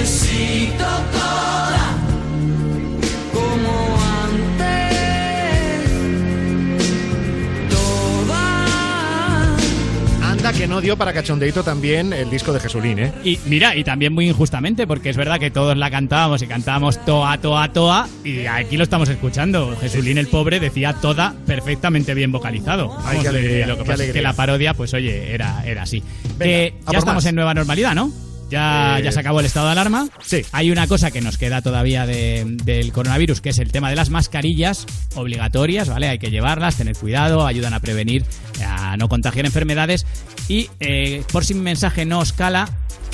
Necesito 0.02 0.84
toda, 1.12 1.96
como 3.32 3.98
antes. 4.26 5.90
Toda. 7.70 9.56
Anda 10.32 10.54
que 10.54 10.68
no 10.68 10.82
dio 10.82 10.98
para 10.98 11.14
cachondeito 11.14 11.64
también 11.64 12.14
el 12.14 12.32
disco 12.32 12.52
de 12.52 12.60
Jesulín, 12.60 12.98
¿eh? 12.98 13.14
Y 13.24 13.38
mira, 13.46 13.76
y 13.76 13.84
también 13.84 14.12
muy 14.12 14.28
injustamente, 14.28 14.88
porque 14.88 15.12
es 15.12 15.18
verdad 15.18 15.40
que 15.40 15.52
todos 15.52 15.78
la 15.78 15.92
cantábamos 15.92 16.42
y 16.42 16.48
cantábamos 16.48 17.06
toa, 17.06 17.38
toa, 17.38 17.72
toa, 17.72 18.10
y 18.24 18.48
aquí 18.48 18.78
lo 18.78 18.84
estamos 18.84 19.08
escuchando. 19.08 19.78
Jesulín 19.80 20.18
el 20.18 20.28
pobre 20.28 20.60
decía 20.60 20.94
toda 20.94 21.36
perfectamente 21.46 22.16
bien 22.16 22.32
vocalizado. 22.32 22.98
Ay, 23.06 23.20
qué 23.22 23.28
alegría, 23.28 23.68
Lo 23.68 23.78
que 23.78 23.84
qué 23.84 23.92
pasa 23.92 24.04
es 24.06 24.14
que 24.14 24.22
la 24.24 24.34
parodia, 24.34 24.74
pues 24.74 24.96
oye, 24.96 25.32
era, 25.32 25.64
era 25.64 25.84
así. 25.84 26.02
Venga, 26.40 26.76
ya 26.92 26.98
estamos 26.98 27.24
más. 27.24 27.26
en 27.28 27.36
nueva 27.36 27.54
normalidad, 27.54 27.94
¿no? 27.94 28.31
Ya, 28.52 29.00
Eh, 29.00 29.04
ya 29.04 29.12
se 29.12 29.20
acabó 29.22 29.40
el 29.40 29.46
estado 29.46 29.68
de 29.68 29.72
alarma. 29.72 30.08
Sí. 30.22 30.42
Hay 30.52 30.70
una 30.72 30.86
cosa 30.88 31.10
que 31.10 31.22
nos 31.22 31.38
queda 31.38 31.62
todavía 31.62 32.06
de- 32.06 32.44
del 32.64 32.92
coronavirus, 32.92 33.40
que 33.42 33.50
es 33.50 33.60
el 33.60 33.72
tema 33.72 33.90
de 33.90 33.96
las 33.96 34.10
mascarillas 34.10 34.86
obligatorias, 35.16 35.88
¿vale? 35.90 36.10
Hay 36.10 36.20
que 36.20 36.30
llevarlas, 36.30 36.76
tener 36.76 36.96
cuidado, 36.98 37.48
ayudan 37.48 37.74
a 37.74 37.80
prevenir, 37.80 38.26
a 38.66 38.98
no 38.98 39.08
contagiar 39.08 39.46
enfermedades. 39.46 40.06
Y 40.50 40.70
eh, 40.82 41.24
por 41.32 41.46
si 41.46 41.54
mi 41.54 41.62
mensaje 41.62 42.06
no 42.06 42.20
os 42.20 42.34
cala, 42.34 42.68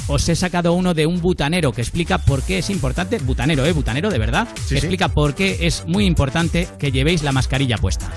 os 0.07 0.27
he 0.29 0.35
sacado 0.35 0.73
uno 0.73 0.93
de 0.93 1.05
un 1.05 1.21
butanero 1.21 1.71
que 1.71 1.81
explica 1.81 2.17
por 2.17 2.41
qué 2.41 2.57
es 2.59 2.69
importante, 2.69 3.19
butanero, 3.19 3.65
¿eh? 3.65 3.73
Butanero, 3.73 4.09
de 4.09 4.17
verdad, 4.17 4.47
que 4.55 4.61
sí. 4.61 4.75
explica 4.77 5.09
por 5.09 5.35
qué 5.35 5.59
es 5.67 5.83
muy 5.85 6.05
importante 6.05 6.67
que 6.79 6.91
llevéis 6.91 7.21
la 7.23 7.31
mascarilla 7.31 7.77
puesta. 7.77 8.09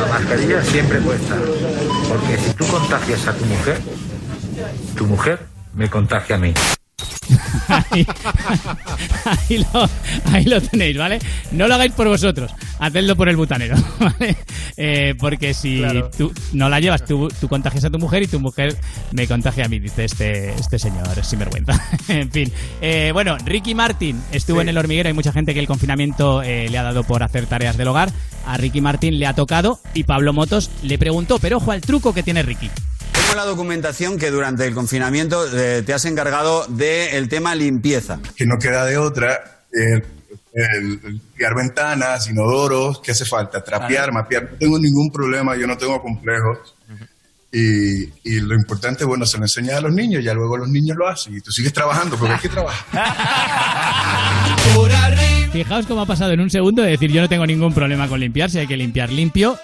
La 0.00 0.06
mascarilla 0.06 0.62
siempre 0.62 0.98
puesta. 1.00 1.36
Porque 2.08 2.38
si 2.38 2.52
tú 2.54 2.66
contagias 2.68 3.26
a 3.26 3.32
tu 3.34 3.44
mujer, 3.46 3.80
tu 4.96 5.06
mujer 5.06 5.40
me 5.76 5.88
contagia 5.88 6.36
a 6.36 6.38
mí. 6.38 6.52
ahí, 7.68 8.06
ahí 9.24 9.58
lo, 9.72 9.90
ahí 10.32 10.44
lo 10.44 10.60
tenéis, 10.60 10.96
¿vale? 10.96 11.18
No 11.50 11.66
lo 11.68 11.74
hagáis 11.74 11.92
por 11.92 12.06
vosotros, 12.08 12.52
hacedlo 12.78 13.16
por 13.16 13.28
el 13.28 13.36
butanero, 13.36 13.76
¿vale? 14.00 14.36
Eh, 14.76 15.14
porque 15.18 15.52
si 15.52 15.78
Claro. 15.78 16.10
tú 16.16 16.32
no 16.52 16.68
la 16.68 16.78
llevas, 16.80 17.04
tú, 17.04 17.28
tú 17.40 17.48
contagias 17.48 17.84
a 17.84 17.90
tu 17.90 17.98
mujer 17.98 18.22
y 18.22 18.26
tu 18.28 18.38
mujer 18.40 18.76
me 19.12 19.26
contagia 19.26 19.64
a 19.64 19.68
mí, 19.68 19.78
dice 19.80 20.04
este, 20.04 20.54
este 20.54 20.78
señor 20.78 21.08
sinvergüenza. 21.24 21.80
en 22.08 22.30
fin. 22.30 22.52
Eh, 22.80 23.10
bueno, 23.12 23.36
Ricky 23.44 23.74
Martin 23.74 24.20
estuvo 24.32 24.58
Sí. 24.58 24.62
en 24.62 24.68
el 24.70 24.78
hormiguero. 24.78 25.08
Hay 25.08 25.12
mucha 25.14 25.32
gente 25.32 25.52
que 25.52 25.60
el 25.60 25.66
confinamiento 25.66 26.42
eh, 26.42 26.68
le 26.70 26.78
ha 26.78 26.82
dado 26.82 27.02
por 27.04 27.22
hacer 27.22 27.46
tareas 27.46 27.76
del 27.76 27.88
hogar. 27.88 28.10
A 28.46 28.56
Ricky 28.56 28.80
Martin 28.80 29.18
le 29.18 29.26
ha 29.26 29.34
tocado 29.34 29.80
y 29.92 30.04
Pablo 30.04 30.32
Motos 30.32 30.70
le 30.82 30.96
preguntó, 30.98 31.38
pero 31.40 31.56
ojo 31.56 31.72
al 31.72 31.80
truco 31.80 32.14
que 32.14 32.22
tiene 32.22 32.42
Ricky. 32.42 32.70
Tengo 33.26 33.32
en 33.32 33.36
la 33.38 33.44
documentación 33.44 34.18
que 34.18 34.30
durante 34.30 34.66
el 34.66 34.74
confinamiento 34.74 35.44
eh, 35.52 35.82
te 35.82 35.92
has 35.92 36.04
encargado 36.04 36.64
del 36.68 37.28
tema 37.28 37.54
limpieza. 37.56 38.20
que 38.36 38.46
no 38.46 38.56
queda 38.58 38.84
de 38.84 38.98
otra. 38.98 39.62
eh, 39.72 40.02
el, 40.54 41.00
el 41.04 41.12
limpiar 41.12 41.54
ventanas, 41.54 42.28
inodoros, 42.30 43.00
¿qué 43.00 43.10
hace 43.10 43.24
falta? 43.24 43.62
Trapear, 43.64 44.12
mapear. 44.12 44.44
No 44.52 44.58
tengo 44.58 44.78
ningún 44.78 45.10
problema, 45.10 45.56
yo 45.56 45.66
no 45.66 45.76
tengo 45.76 46.00
complejos. 46.00 46.74
Y, 47.52 48.04
y 48.24 48.40
lo 48.40 48.54
importante, 48.54 49.04
bueno, 49.04 49.26
se 49.26 49.38
lo 49.38 49.44
enseña 49.44 49.76
a 49.78 49.80
los 49.80 49.92
niños, 49.92 50.22
ya 50.24 50.32
luego 50.34 50.56
los 50.56 50.68
niños 50.68 50.96
lo 50.96 51.08
hacen 51.08 51.36
y 51.36 51.40
tú 51.40 51.50
sigues 51.50 51.72
trabajando 51.72 52.16
porque 52.16 52.34
hay 52.34 52.40
que 52.40 52.48
trabajar. 52.48 52.86
Fijaos 55.52 55.86
cómo 55.86 56.02
ha 56.02 56.06
pasado 56.06 56.32
en 56.32 56.40
un 56.40 56.50
segundo 56.50 56.82
de 56.82 56.90
decir 56.90 57.10
yo 57.10 57.20
no 57.22 57.28
tengo 57.28 57.46
ningún 57.46 57.72
problema 57.74 58.08
con 58.08 58.20
limpiar, 58.20 58.50
si 58.50 58.58
hay 58.58 58.66
que 58.66 58.76
limpiar 58.76 59.10
limpio, 59.10 59.58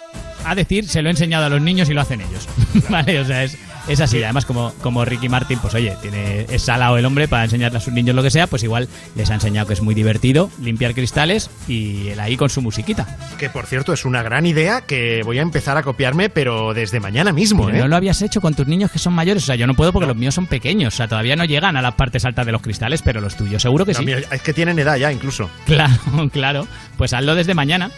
a 0.45 0.55
decir 0.55 0.89
se 0.89 1.03
lo 1.03 1.09
he 1.09 1.13
enseñado 1.13 1.47
a 1.47 1.49
los 1.49 1.61
niños 1.61 1.89
y 1.89 1.95
lo 1.95 2.01
hacen 2.01 2.21
ellos. 2.21 2.49
vale, 2.89 3.21
o 3.21 3.25
sea, 3.25 3.45
es, 3.45 3.57
es 3.89 4.01
así. 4.01 4.23
Además, 4.23 4.45
como, 4.45 4.73
como 4.83 5.05
Ricky 5.05 5.29
Martin, 5.29 5.59
pues 5.59 5.75
oye, 5.75 5.97
tiene, 6.03 6.47
es 6.51 6.63
salado 6.63 6.97
el 6.99 7.05
hombre 7.05 7.29
para 7.29 7.45
enseñarle 7.45 7.79
a 7.79 7.81
sus 7.81 7.93
niños 7.93 8.15
lo 8.15 8.23
que 8.23 8.31
sea, 8.31 8.47
pues 8.47 8.63
igual 8.63 8.89
les 9.15 9.31
ha 9.31 9.35
enseñado 9.35 9.67
que 9.67 9.73
es 9.75 9.83
muy 9.83 9.95
divertido 9.95 10.51
limpiar 10.61 10.95
cristales 10.95 11.51
y 11.69 12.09
él 12.09 12.21
ahí 12.21 12.37
con 12.37 12.51
su 12.51 12.63
musiquita. 12.63 13.17
Que 13.39 13.51
por 13.51 13.67
cierto 13.67 13.93
es 13.93 14.05
una 14.05 14.23
gran 14.23 14.47
idea 14.47 14.83
que 14.83 15.23
voy 15.25 15.39
a 15.39 15.43
empezar 15.43 15.77
a 15.77 15.83
copiarme, 15.83 16.29
pero 16.31 16.75
desde 16.75 17.01
mañana 17.01 17.33
mismo, 17.33 17.67
Pero 17.67 17.79
¿eh? 17.79 17.81
no 17.81 17.89
lo 17.89 17.97
habías 17.97 18.23
hecho 18.23 18.41
con 18.41 18.55
tus 18.55 18.67
niños 18.67 18.91
que 18.91 18.99
son 18.99 19.13
mayores, 19.13 19.43
o 19.43 19.47
sea, 19.47 19.57
yo 19.57 19.67
no 19.67 19.75
puedo 19.75 19.93
porque 19.93 20.07
los 20.07 20.17
míos 20.17 20.35
son 20.35 20.47
pequeños, 20.47 20.95
o 20.95 20.97
sea, 20.97 21.09
todavía 21.09 21.37
no 21.37 21.45
llegan 21.45 21.77
a 21.77 21.83
las 21.83 21.95
partes 21.95 22.25
altas 22.25 22.47
de 22.47 22.53
los 22.53 22.63
cristales, 22.63 23.03
pero 23.03 23.21
los 23.21 23.37
tuyos 23.37 23.63
seguro 23.63 23.85
que 23.87 23.93
No, 23.93 23.99
sí. 24.01 24.07
es 24.31 24.43
que 24.43 24.53
tienen 24.53 24.79
edad 24.79 24.97
ya, 24.97 25.13
incluso. 25.13 25.51
Claro, 25.67 25.95
claro. 26.31 26.67
Pues 26.99 27.13
hazlo 27.15 27.35
desde 27.35 27.55
mañana. 27.55 27.91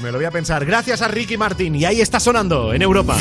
Me 0.00 0.10
lo 0.10 0.18
voy 0.18 0.24
a 0.24 0.30
pensar. 0.30 0.64
Gracias 0.64 1.02
a 1.02 1.08
Ricky 1.08 1.36
Martin. 1.36 1.74
Y 1.76 1.84
ahí 1.84 2.00
está 2.00 2.18
sonando 2.18 2.72
en 2.72 2.82
Europa. 2.82 3.18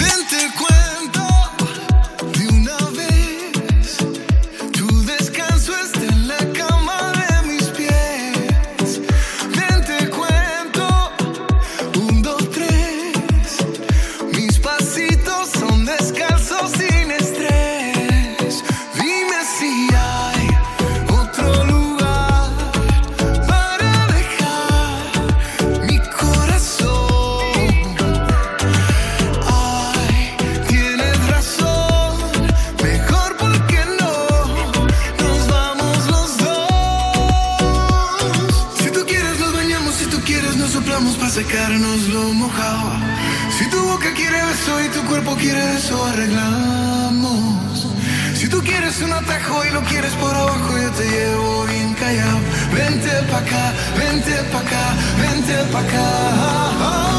Y 44.85 44.89
tu 44.89 45.03
cuerpo 45.05 45.35
quiere 45.35 45.61
eso 45.77 45.95
arreglamos. 46.05 47.87
Si 48.35 48.47
tú 48.47 48.61
quieres 48.61 49.01
un 49.01 49.11
atajo 49.11 49.65
y 49.65 49.69
lo 49.71 49.81
quieres 49.83 50.13
por 50.13 50.33
abajo, 50.33 50.77
yo 50.77 50.91
te 50.91 51.05
llevo 51.09 51.65
bien 51.65 51.93
callado. 51.95 52.39
Vente 52.73 53.11
pa' 53.31 53.39
acá, 53.39 53.73
vente 53.97 54.35
pa' 54.51 54.59
acá, 54.59 54.85
vente 55.21 55.55
pa' 55.71 55.79
acá. 55.79 57.18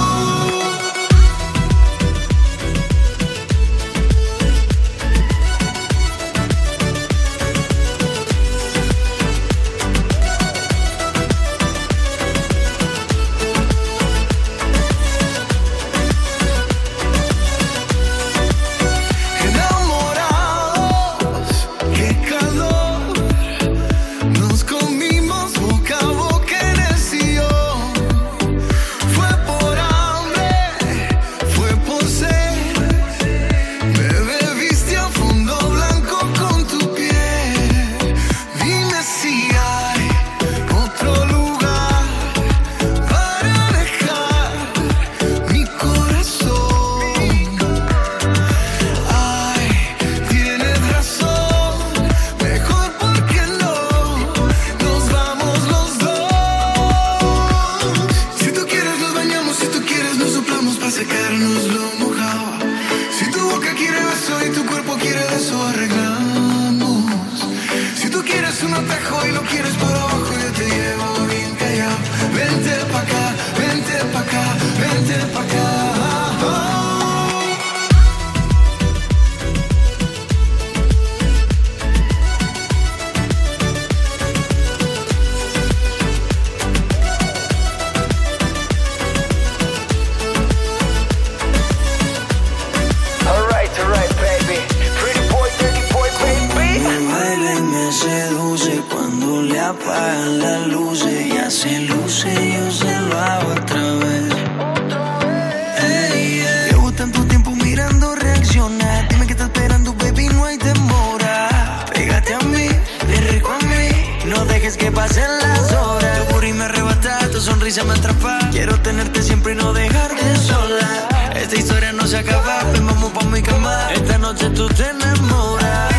Vamos 122.87 123.11
pa' 123.13 123.25
mi 123.27 123.43
cama. 123.43 123.93
Esta 123.93 124.19
noche 124.19 124.51
tú 124.51 124.69
te 124.69 124.89
enamoras. 124.91 125.90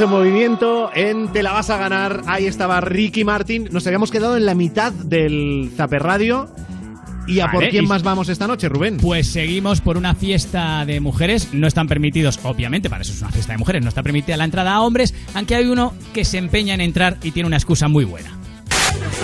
Estamos 0.00 0.18
en 0.18 0.30
movimiento, 0.30 0.90
en 0.94 1.28
Te 1.30 1.42
la 1.42 1.52
vas 1.52 1.68
a 1.68 1.76
ganar. 1.76 2.22
Ahí 2.26 2.46
estaba 2.46 2.80
Ricky 2.80 3.22
Martin. 3.22 3.68
Nos 3.70 3.86
habíamos 3.86 4.10
quedado 4.10 4.38
en 4.38 4.46
la 4.46 4.54
mitad 4.54 4.92
del 4.92 5.70
Zaper 5.76 6.02
Radio. 6.02 6.48
¿Y 7.26 7.40
a 7.40 7.50
por 7.50 7.56
Vale, 7.56 7.68
quién 7.70 7.84
y- 7.84 7.86
más 7.86 8.02
vamos 8.02 8.30
esta 8.30 8.46
noche, 8.46 8.70
Rubén? 8.70 8.96
Pues 8.96 9.30
seguimos 9.30 9.82
por 9.82 9.98
una 9.98 10.14
fiesta 10.14 10.86
de 10.86 11.00
mujeres. 11.00 11.52
No 11.52 11.66
están 11.66 11.86
permitidos, 11.86 12.40
obviamente, 12.44 12.88
para 12.88 13.02
eso 13.02 13.12
es 13.12 13.20
una 13.20 13.30
fiesta 13.30 13.52
de 13.52 13.58
mujeres, 13.58 13.82
no 13.82 13.90
está 13.90 14.02
permitida 14.02 14.38
la 14.38 14.44
entrada 14.44 14.72
a 14.72 14.80
hombres, 14.80 15.12
aunque 15.34 15.54
hay 15.54 15.66
uno 15.66 15.92
que 16.14 16.24
se 16.24 16.38
empeña 16.38 16.72
en 16.72 16.80
entrar 16.80 17.18
y 17.22 17.32
tiene 17.32 17.46
una 17.48 17.58
excusa 17.58 17.86
muy 17.86 18.06
buena. 18.06 18.30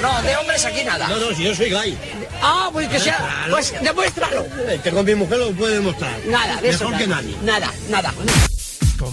No, 0.02 0.22
de 0.28 0.36
hombres 0.36 0.62
aquí 0.66 0.84
nada. 0.84 1.08
No, 1.08 1.18
no, 1.18 1.34
si 1.34 1.42
yo 1.44 1.54
soy 1.54 1.70
gay. 1.70 1.96
Ah, 2.42 2.68
pues 2.70 2.86
que 2.88 3.00
sea. 3.00 3.46
Pues 3.48 3.74
demuéstralo. 3.82 4.44
Que 4.84 4.90
con 4.90 5.06
mi 5.06 5.14
mujer 5.14 5.38
lo 5.38 5.52
puede 5.52 5.76
demostrar. 5.76 6.12
Nada, 6.30 6.60
de 6.60 6.68
eso. 6.68 6.84
Mejor 6.84 7.00
que 7.02 7.06
nadie. 7.06 7.34
Nada, 7.46 7.72
nada. 7.88 8.12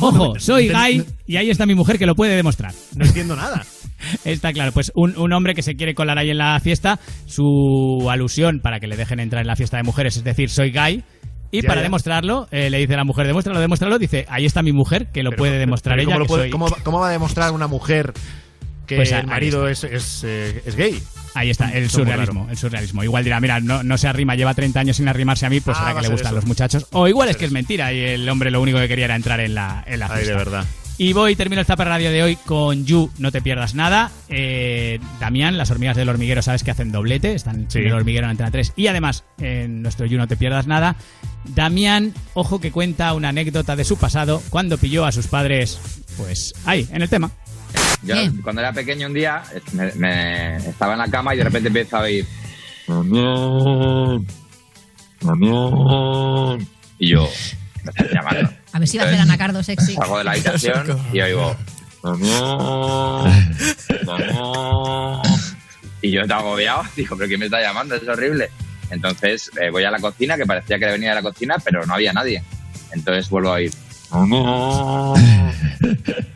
Ojo, 0.01 0.38
soy 0.39 0.68
gay 0.68 1.05
y 1.26 1.38
ahí 1.38 1.49
está 1.49 1.65
mi 1.65 1.76
mujer 1.76 1.97
que 1.97 2.05
lo 2.05 2.15
puede 2.15 2.36
demostrar. 2.36 2.74
No 2.95 3.05
entiendo 3.05 3.36
nada. 3.36 3.63
Está 4.26 4.51
claro, 4.51 4.74
pues 4.74 4.91
un, 4.95 5.17
un 5.17 5.32
hombre 5.32 5.55
que 5.55 5.61
se 5.61 5.76
quiere 5.76 5.95
colar 5.95 6.17
ahí 6.17 6.30
en 6.30 6.38
la 6.38 6.59
fiesta, 6.59 6.99
su 7.26 8.07
alusión 8.11 8.59
para 8.61 8.80
que 8.82 8.88
le 8.88 8.97
dejen 8.97 9.19
entrar 9.21 9.41
en 9.41 9.47
la 9.47 9.55
fiesta 9.55 9.78
de 9.78 9.84
mujeres 9.84 10.17
es 10.17 10.24
decir, 10.24 10.49
soy 10.49 10.71
gay. 10.71 11.03
Y 11.51 11.61
Ya, 11.61 11.67
para 11.67 11.80
ya. 11.82 11.84
demostrarlo, 11.84 12.47
eh, 12.51 12.69
le 12.69 12.80
dice 12.80 12.95
a 12.95 12.97
la 12.97 13.03
mujer, 13.05 13.28
demuéstralo, 13.28 13.59
demuéstralo. 13.59 13.99
Dice, 13.99 14.26
ahí 14.28 14.45
está 14.45 14.61
mi 14.63 14.74
mujer, 14.74 15.07
que 15.13 15.21
lo 15.24 15.30
Pero- 15.30 15.39
puede 15.39 15.59
demostrar 15.59 15.95
pero 15.97 16.09
ella. 16.09 16.15
¿cómo, 16.15 16.19
lo 16.19 16.26
que 16.26 16.30
puede- 16.30 16.43
soy- 16.43 16.49
cómo 16.51 16.67
va- 16.67 16.78
cómo 16.84 16.99
va 16.99 17.07
a 17.09 17.11
demostrar 17.11 17.51
una 17.51 17.67
mujer 17.67 18.11
que 18.88 18.95
Pues 18.97 19.11
el 19.13 19.28
marido 19.28 19.67
es, 19.69 19.84
es, 19.86 20.24
eh, 20.26 20.61
es 20.65 20.76
gay? 20.76 21.01
Ahí 21.36 21.49
está, 21.51 21.69
el 21.71 21.89
surrealismo, 21.89 22.47
el 22.49 22.57
surrealismo. 22.57 23.03
Igual 23.03 23.24
dirá, 23.24 23.39
mira, 23.39 23.59
no, 23.59 23.84
no 23.84 23.97
se 23.97 24.07
arrima, 24.07 24.36
lleva 24.36 24.53
30 24.53 24.80
años 24.82 24.97
sin 24.97 25.07
arrimarse 25.07 25.45
a 25.45 25.49
mí, 25.49 25.59
pues 25.61 25.78
Ah, 25.78 25.82
será 25.88 25.95
que 25.95 26.01
le 26.01 26.09
gustan 26.09 26.28
eso. 26.28 26.36
los 26.36 26.45
muchachos. 26.45 26.88
O 26.91 27.07
igual 27.07 27.30
es 27.30 27.38
que 27.38 27.45
es 27.45 27.51
mentira 27.51 27.93
y 27.93 27.99
el 28.01 28.28
hombre 28.30 28.51
lo 28.51 28.59
único 28.61 28.80
que 28.80 28.88
quería 28.88 29.05
era 29.05 29.15
entrar 29.15 29.39
en 29.39 29.55
la, 29.55 29.84
en 29.88 29.99
la 29.99 30.07
Ay, 30.07 30.11
fiesta. 30.15 30.32
de 30.32 30.38
verdad. 30.38 30.65
Y 30.97 31.11
voy, 31.13 31.35
termino 31.35 31.59
el 31.59 31.65
Zapper 31.65 31.87
Radio 31.87 32.11
de 32.11 32.21
hoy 32.21 32.35
con 32.35 32.85
You, 32.85 33.09
no 33.17 33.31
te 33.31 33.41
pierdas 33.41 33.73
nada. 33.73 34.11
Eh, 34.29 34.99
Damián, 35.19 35.57
las 35.57 35.71
hormigas 35.71 35.97
del 35.97 36.07
hormiguero, 36.07 36.41
sabes 36.43 36.63
que 36.63 36.69
hacen 36.71 36.91
doblete, 36.91 37.33
están 37.33 37.67
en 37.73 37.87
el 37.87 37.93
hormiguero 37.93 38.25
en 38.25 38.31
Antena 38.31 38.51
3. 38.51 38.73
Y 38.75 38.87
además, 38.87 39.23
en 39.39 39.81
nuestro 39.81 40.05
You, 40.05 40.17
no 40.19 40.27
te 40.27 40.37
pierdas 40.37 40.67
nada. 40.67 40.95
Damián, 41.45 42.13
ojo 42.35 42.61
que 42.61 42.71
cuenta 42.71 43.13
una 43.13 43.29
anécdota 43.29 43.75
de 43.75 43.83
su 43.85 43.97
pasado 43.97 44.41
cuando 44.51 44.77
pilló 44.77 45.03
a 45.05 45.11
sus 45.11 45.27
padres, 45.27 45.79
pues 46.15 46.53
ahí, 46.65 46.87
en 46.91 47.01
el 47.01 47.09
tema. 47.09 47.31
Yo 48.03 48.15
cuando 48.43 48.61
era 48.61 48.71
pequeño 48.71 49.07
un 49.07 49.13
día 49.13 49.41
me, 49.73 49.91
me- 49.93 50.57
estaba 50.57 50.93
en 50.93 50.99
la 50.99 51.07
cama 51.07 51.33
y 51.33 51.37
de 51.39 51.43
repente 51.45 51.67
empiezo 51.69 51.97
a 51.97 52.01
oír 52.01 52.25
Damián, 52.87 54.27
Damián. 55.21 56.67
Y 56.99 57.09
yo 57.09 57.27
me 57.84 57.89
están 57.91 58.07
llamando. 58.09 58.49
A 58.71 58.79
ver 58.79 58.88
si 58.88 58.97
va 58.97 59.03
a 59.03 59.07
hacer 59.07 59.19
anacardo 59.19 59.61
sexy. 59.63 59.93
Salgo 59.95 60.17
de 60.17 60.23
la 60.23 60.31
habitación 60.31 60.99
y 61.13 61.21
oigo 61.21 61.55
Damián, 62.03 62.57
Damián. 64.05 65.21
Y 66.01 66.11
yo 66.11 66.21
estaba 66.21 66.41
agobiado, 66.41 66.84
digo, 66.95 67.15
pero 67.15 67.27
¿quién 67.27 67.39
me 67.39 67.45
está 67.45 67.61
llamando? 67.61 67.95
Es 67.95 68.07
horrible. 68.07 68.49
Entonces 68.89 69.49
eh, 69.61 69.69
voy 69.69 69.84
a 69.86 69.91
la 69.91 69.99
cocina, 69.99 70.36
que 70.38 70.45
parecía 70.45 70.77
que 70.77 70.86
venía 70.86 71.09
de 71.09 71.15
la 71.15 71.21
cocina, 71.21 71.55
pero 71.63 71.86
no 71.86 71.93
había 71.93 72.11
nadie. 72.13 72.43
Entonces 72.91 73.29
vuelvo 73.29 73.49
a 73.49 73.53
oír 73.53 73.71
Damián, 74.11 75.13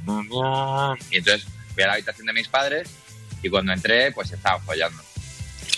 Damián. 0.06 0.98
Y 1.12 1.18
entonces 1.18 1.46
fui 1.74 1.84
a 1.84 1.88
la 1.88 1.94
habitación 1.94 2.26
de 2.28 2.34
mis 2.34 2.48
padres 2.48 2.90
y 3.44 3.50
cuando 3.50 3.74
entré, 3.74 4.12
pues 4.12 4.32
estaban 4.32 4.62
follando. 4.64 5.02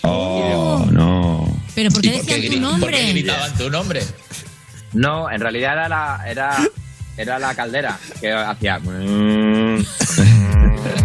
Oh, 0.03 0.85
no. 0.91 1.61
Pero 1.75 1.89
¿por 1.91 2.01
qué 2.01 2.07
¿Y 2.07 2.11
por 2.17 2.25
qué 2.27 2.35
decían 2.35 2.51
tu 2.51 2.57
gri- 2.57 2.61
por 2.61 2.71
nombre? 2.71 2.97
qué 2.97 3.11
gritaban 3.13 3.57
tu 3.57 3.69
nombre? 3.69 4.01
No, 4.93 5.29
en 5.29 5.39
realidad 5.39 5.73
era 5.73 5.89
la, 5.89 6.23
era, 6.27 6.57
era 7.17 7.39
la 7.39 7.55
caldera 7.55 7.97
que 8.19 8.31
hacía. 8.31 8.79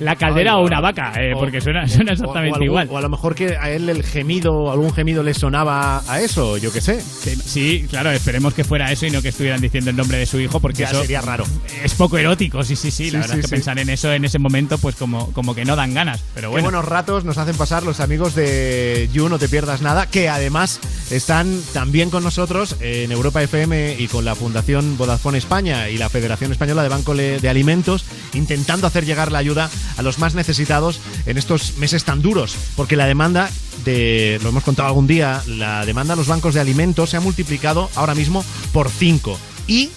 La 0.00 0.16
caldera 0.16 0.56
o 0.56 0.64
una 0.64 0.80
vaca, 0.80 1.12
eh, 1.20 1.32
porque 1.38 1.60
suena, 1.60 1.86
suena 1.86 2.12
exactamente 2.12 2.50
o, 2.52 2.54
algún- 2.54 2.66
igual. 2.66 2.88
o 2.90 2.96
a 2.98 3.00
lo 3.02 3.08
mejor 3.08 3.34
que 3.34 3.56
a 3.56 3.70
él 3.70 3.88
el 3.88 4.02
gemido, 4.02 4.70
algún 4.72 4.92
gemido 4.92 5.22
le 5.22 5.34
sonaba 5.34 6.02
a 6.08 6.20
eso, 6.20 6.56
yo 6.56 6.72
qué 6.72 6.80
sé. 6.80 7.00
Sí, 7.02 7.86
claro, 7.88 8.10
esperemos 8.10 8.54
que 8.54 8.64
fuera 8.64 8.90
eso 8.90 9.06
y 9.06 9.10
no 9.10 9.22
que 9.22 9.28
estuvieran 9.28 9.60
diciendo 9.60 9.90
el 9.90 9.96
nombre 9.96 10.18
de 10.18 10.26
su 10.26 10.40
hijo, 10.40 10.58
porque 10.60 10.82
Ya 10.82 10.88
eso 10.90 11.02
sería 11.02 11.20
raro. 11.20 11.44
Es 11.84 11.94
poco 11.94 12.18
erótico, 12.18 12.62
sí, 12.64 12.76
sí, 12.76 12.90
sí. 12.90 13.00
Sí, 13.04 13.10
La 13.12 13.20
verdad 13.20 13.34
sí, 13.34 13.40
es 13.40 13.44
que 13.44 13.48
sí. 13.48 13.54
pensar 13.54 13.78
en 13.78 13.88
eso 13.88 14.12
en 14.12 14.24
ese 14.24 14.38
momento, 14.38 14.76
pues 14.78 14.94
como, 14.96 15.32
como 15.32 15.54
que 15.54 15.64
no 15.64 15.76
dan 15.76 15.94
ganas. 15.94 16.22
Pero 16.34 16.48
Qué 16.48 16.52
bueno. 16.52 16.64
buenos 16.66 16.84
ratos 16.84 17.24
nos 17.24 17.38
hacen 17.38 17.56
pasar 17.56 17.82
los 17.82 18.00
amigos 18.00 18.34
de 18.34 19.08
You, 19.12 19.28
no 19.28 19.38
te 19.38 19.48
pierdas 19.48 19.80
nada, 19.82 20.06
que 20.06 20.28
además 20.28 20.80
están 21.10 21.60
también 21.72 22.10
con 22.10 22.22
nosotros 22.24 22.76
en 22.80 23.10
Europa 23.12 23.42
FM 23.42 23.96
y 23.98 24.06
con 24.08 24.24
la 24.24 24.34
Fundación 24.34 24.96
Vodafone 24.98 25.38
España 25.38 25.88
y 25.88 25.98
la 25.98 26.08
Federación 26.08 26.52
Española 26.52 26.82
de 26.82 26.88
Banco 26.88 27.14
de 27.14 27.48
Alimentos, 27.48 28.04
intentando 28.34 28.86
hacer 28.86 29.04
llegar 29.06 29.30
la 29.32 29.38
ayuda 29.38 29.70
a 29.96 30.02
los 30.02 30.18
más 30.18 30.34
necesitados 30.34 31.00
en 31.26 31.38
estos 31.38 31.76
meses 31.78 32.04
tan 32.04 32.22
duros, 32.22 32.56
porque 32.76 32.96
la 32.96 33.06
demanda 33.06 33.50
de, 33.84 34.38
lo 34.42 34.50
hemos 34.50 34.64
contado 34.64 34.88
algún 34.88 35.06
día, 35.06 35.42
la 35.46 35.84
demanda 35.86 36.14
a 36.14 36.16
los 36.16 36.26
bancos 36.26 36.54
de 36.54 36.60
alimentos 36.60 37.10
se 37.10 37.16
ha 37.16 37.20
multiplicado 37.20 37.90
ahora 37.94 38.14
mismo 38.14 38.44
por 38.72 38.90
5 38.90 39.38
y 39.66 39.90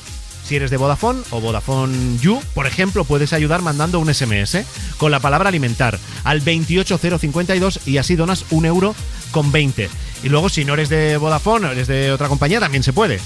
si 0.44 0.58
eres 0.58 0.72
de 0.72 0.78
Vodafone 0.78 1.22
o 1.30 1.40
Vodafone 1.40 2.18
You, 2.20 2.42
por 2.54 2.68
ejemplo, 2.68 3.06
puedes 3.06 3.34
ayudar 3.34 3.62
mandando 3.62 4.00
un 4.00 4.14
SMS 4.14 4.58
con 4.98 5.12
la 5.12 5.20
palabra 5.20 5.50
alimentar 5.50 5.98
al 6.24 6.42
28052 6.42 7.88
y 7.88 7.98
así 7.98 8.16
donas 8.16 8.46
un 8.52 8.66
euro 8.66 8.94
con 9.32 9.52
20. 9.52 9.90
Y 10.24 10.30
luego, 10.30 10.50
si 10.50 10.66
no 10.66 10.74
eres 10.74 10.90
de 10.90 11.18
Vodafone 11.18 11.68
o 11.68 11.72
eres 11.72 11.88
de 11.88 12.12
otra 12.12 12.28
compañía, 12.28 12.60
también 12.60 12.84
se 12.84 12.94
puede. 12.94 13.20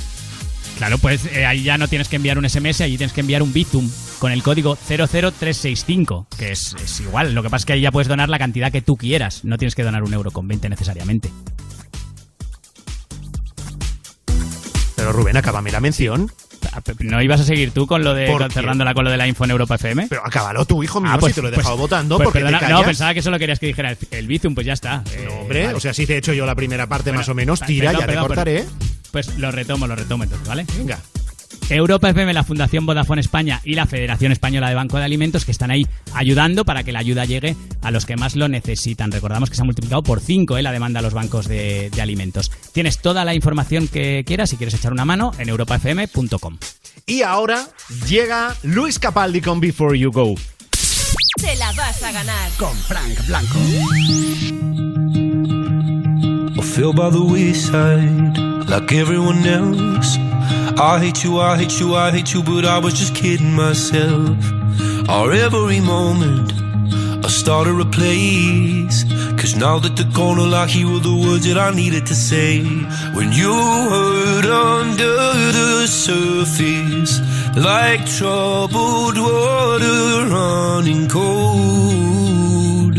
Claro, 0.78 0.98
pues 1.00 1.26
eh, 1.26 1.46
ahí 1.46 1.64
ya 1.64 1.78
no 1.78 1.88
tienes 1.88 2.08
que 2.08 2.18
enviar 2.18 2.38
un 2.38 2.48
SMS, 2.48 2.82
allí 2.82 2.98
tienes 2.98 3.12
que 3.14 3.22
enviar 3.22 3.42
un 3.42 3.52
Bizum 3.52 3.90
con 4.20 4.32
el 4.32 4.44
código 4.44 4.76
00365, 4.76 6.28
que 6.38 6.52
es, 6.52 6.76
es 6.84 7.00
igual. 7.00 7.34
Lo 7.34 7.42
que 7.42 7.50
pasa 7.50 7.64
es 7.64 7.66
que 7.66 7.74
ahí 7.74 7.82
ya 7.82 7.92
puedes 7.92 8.08
donar 8.08 8.30
la 8.30 8.38
cantidad 8.38 8.72
que 8.72 8.82
tú 8.82 8.96
quieras. 8.96 9.44
No 9.44 9.58
tienes 9.58 9.74
que 9.74 9.84
donar 9.84 10.04
un 10.04 10.14
euro 10.14 10.30
con 10.32 10.48
20 10.48 10.70
necesariamente. 10.70 11.32
Pero 14.96 15.12
Rubén, 15.14 15.38
acábame 15.38 15.72
la 15.72 15.80
mención. 15.80 16.32
¿No 17.00 17.22
ibas 17.24 17.42
a 17.42 17.44
seguir 17.44 17.72
tú 17.72 17.88
con 17.88 18.04
lo 18.04 18.14
de 18.14 18.28
¿Por 18.28 18.52
cerrándola 18.52 18.94
con 18.94 19.04
lo 19.04 19.10
de 19.10 19.18
la 19.18 19.28
info 19.28 19.46
en 19.46 19.52
Europa 19.52 19.76
FM? 19.76 20.08
Pero 20.10 20.24
acábalo 20.24 20.66
tú, 20.66 20.84
hijo 20.84 21.02
mío, 21.02 21.12
si 21.26 21.34
te 21.34 21.42
lo 21.42 21.48
he 21.48 21.52
dejado 21.52 21.78
votando, 21.78 22.18
porque 22.20 22.40
te 22.40 22.46
perdona, 22.46 22.60
callas. 22.60 22.80
No, 22.80 22.86
pensaba 22.86 23.14
que 23.16 23.22
solo 23.24 23.40
querías 23.40 23.58
que 23.60 23.68
dijera 23.68 23.92
el, 23.92 23.98
el 24.12 24.28
Bizum, 24.28 24.54
pues 24.54 24.68
ya 24.68 24.74
está. 24.74 25.04
Eh, 25.12 25.28
Hombre, 25.42 25.66
vale. 25.66 25.78
o 25.78 25.80
sea, 25.80 25.94
si 25.94 26.06
te 26.06 26.14
he 26.14 26.18
hecho 26.18 26.34
yo 26.34 26.46
la 26.46 26.54
primera 26.56 26.86
parte 26.86 27.10
Bueno, 27.10 27.20
más 27.22 27.30
o 27.30 27.34
menos, 27.34 27.62
tira, 27.62 27.90
perdón, 27.92 28.02
ya 28.02 28.06
perdón, 28.08 28.24
te 28.24 28.28
cortaré. 28.28 28.54
perdón. 28.64 28.87
Pues 29.12 29.38
lo 29.38 29.52
retomo, 29.52 29.88
lo 29.88 29.96
retomo 29.96 30.24
entonces, 30.24 30.48
¿vale? 30.48 30.66
Venga. 30.78 31.00
Europa 31.70 32.10
FM, 32.10 32.34
la 32.34 32.44
Fundación 32.44 32.86
Vodafone 32.86 33.20
España 33.20 33.62
y 33.64 33.74
la 33.74 33.86
Federación 33.86 34.32
Española 34.32 34.70
de 34.70 34.76
Banco 34.76 34.98
de 34.98 35.04
Alimentos 35.04 35.44
que 35.44 35.52
están 35.52 35.70
ahí 35.72 35.86
ayudando 36.14 36.64
para 36.64 36.84
que 36.84 36.94
la 36.94 37.00
ayuda 37.00 37.26
llegue 37.26 37.56
a 37.82 37.92
los 37.92 38.06
que 38.06 38.16
más 38.16 38.36
lo 38.36 38.48
necesitan. 38.48 39.12
Recordamos 39.12 39.50
que 39.50 39.56
se 39.56 39.64
ha 39.64 39.66
multiplicado 39.66 40.04
por 40.04 40.22
5 40.22 40.58
la 40.60 40.72
demanda 40.72 41.00
a 41.00 41.04
los 41.04 41.14
bancos 41.14 41.48
de, 41.48 41.90
de 41.90 42.02
alimentos. 42.02 42.52
Tienes 42.72 43.00
toda 43.00 43.26
la 43.26 43.36
información 43.36 43.88
que 43.88 44.24
quieras 44.26 44.50
si 44.50 44.58
quieres 44.58 44.74
echar 44.76 44.94
una 44.94 45.06
mano 45.06 45.32
en 45.38 45.50
europafm.com. 45.50 46.58
Y 47.06 47.22
ahora 47.22 47.68
llega 48.08 48.56
Luis 48.64 49.00
Capaldi 49.00 49.42
con 49.42 49.60
Before 49.60 49.98
You 49.98 50.12
Go. 50.12 50.36
Te 51.40 51.56
la 51.56 51.72
vas 51.74 52.02
a 52.04 52.12
ganar. 52.12 52.50
Con 52.58 52.76
Frank 52.76 53.28
Blanco. 53.28 53.60
Fell 56.78 56.94
by 56.94 57.10
the 57.10 57.24
wayside 57.24 58.38
like 58.70 58.94
everyone 58.94 59.44
else. 59.48 60.16
I 60.80 61.00
hate 61.00 61.24
you, 61.24 61.40
I 61.40 61.58
hate 61.58 61.80
you, 61.80 61.96
I 61.96 62.12
hate 62.12 62.36
you, 62.36 62.44
but 62.44 62.66
I 62.66 62.78
was 62.78 62.94
just 62.94 63.16
kidding 63.16 63.54
myself. 63.56 64.38
Our 65.10 65.32
every 65.32 65.80
moment, 65.80 66.54
I 67.26 67.30
started 67.30 67.80
a 67.82 67.86
place. 67.86 69.06
Cause 69.40 69.56
now 69.56 69.80
that 69.80 70.14
gone, 70.14 70.38
all 70.38 70.54
I 70.54 70.68
hear 70.68 70.86
were 70.86 71.00
the 71.00 71.16
words 71.16 71.48
that 71.48 71.58
I 71.58 71.74
needed 71.74 72.06
to 72.06 72.14
say. 72.14 72.62
When 73.18 73.32
you 73.32 73.52
hurt 73.94 74.46
under 74.46 75.16
the 75.58 75.88
surface, 75.88 77.14
like 77.58 78.06
troubled 78.06 79.18
water 79.18 80.28
running 80.30 81.10
cold. 81.10 82.98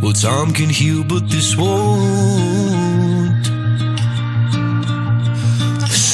Well, 0.00 0.12
time 0.12 0.52
can 0.52 0.70
heal, 0.70 1.02
but 1.02 1.28
this 1.28 1.56
won't. 1.56 2.73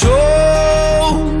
So, 0.01 1.40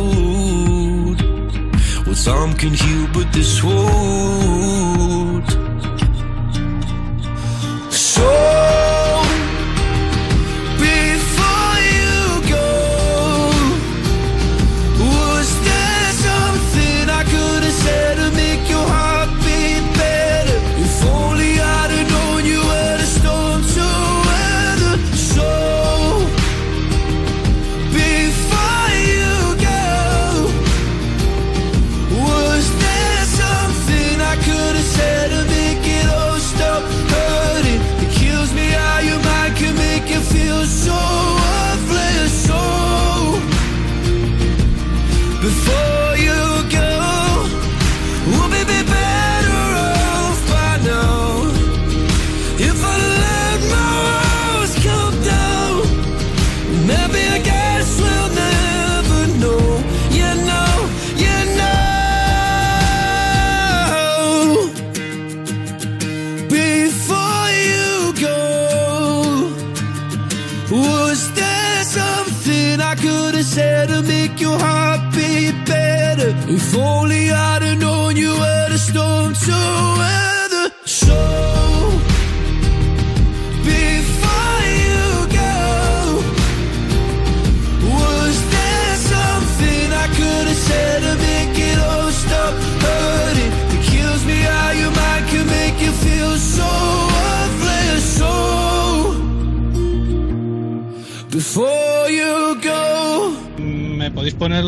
Some 2.23 2.53
can 2.53 2.73
heal, 2.75 3.07
but 3.15 3.33
this 3.33 3.63
wound. 3.63 5.49
So. 7.91 9.00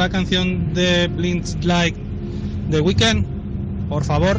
la 0.04 0.10
canción 0.10 0.74
de 0.74 1.08
Blind 1.08 1.64
Like 1.64 1.98
de 2.68 2.82
Weekend? 2.82 3.26
Por 3.88 4.04
favor. 4.04 4.38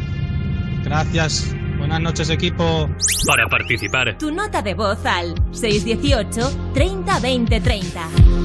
Gracias. 0.83 1.55
Buenas 1.79 2.01
noches, 2.01 2.29
equipo. 2.29 2.87
Para 3.25 3.47
participar, 3.47 4.15
tu 4.19 4.31
nota 4.31 4.61
de 4.61 4.75
voz 4.75 5.03
al 5.05 5.33
618 5.51 6.71
30 6.75 7.19
20 7.19 7.61
30. 7.61 8.44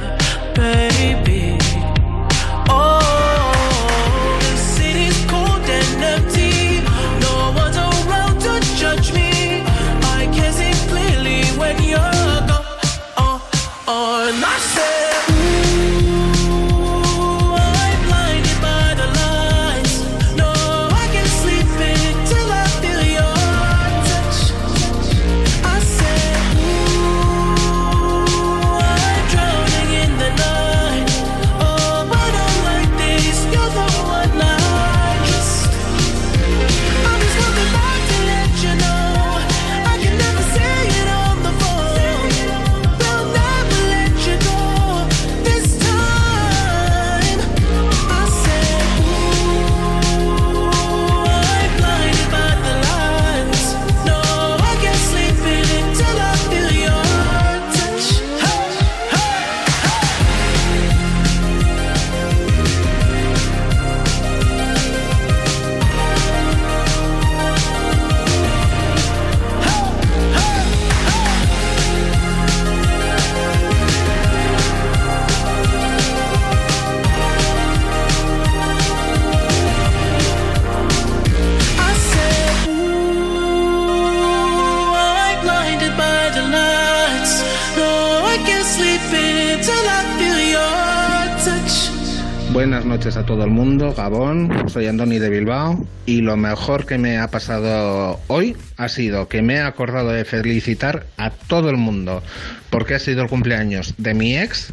Noches 93.01 93.17
a 93.17 93.25
todo 93.25 93.43
el 93.43 93.49
mundo, 93.49 93.95
Gabón, 93.97 94.69
soy 94.69 94.85
Andoni 94.85 95.17
de 95.17 95.31
Bilbao 95.31 95.87
y 96.05 96.21
lo 96.21 96.37
mejor 96.37 96.85
que 96.85 96.99
me 96.99 97.17
ha 97.17 97.29
pasado 97.29 98.19
hoy 98.27 98.55
ha 98.77 98.89
sido 98.89 99.27
que 99.27 99.41
me 99.41 99.55
he 99.55 99.61
acordado 99.61 100.09
de 100.09 100.23
felicitar 100.23 101.07
a 101.17 101.31
todo 101.31 101.71
el 101.71 101.77
mundo 101.77 102.21
porque 102.69 102.93
ha 102.93 102.99
sido 102.99 103.23
el 103.23 103.27
cumpleaños 103.27 103.95
de 103.97 104.13
mi 104.13 104.37
ex, 104.37 104.71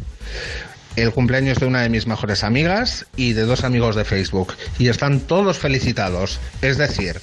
el 0.95 1.11
cumpleaños 1.11 1.57
de 1.57 1.65
una 1.65 1.81
de 1.81 1.89
mis 1.89 2.05
mejores 2.05 2.43
amigas 2.43 3.07
y 3.15 3.33
de 3.33 3.45
dos 3.45 3.63
amigos 3.63 3.95
de 3.95 4.05
Facebook 4.05 4.53
y 4.77 4.89
están 4.89 5.21
todos 5.21 5.57
felicitados, 5.57 6.39
es 6.61 6.77
decir, 6.77 7.19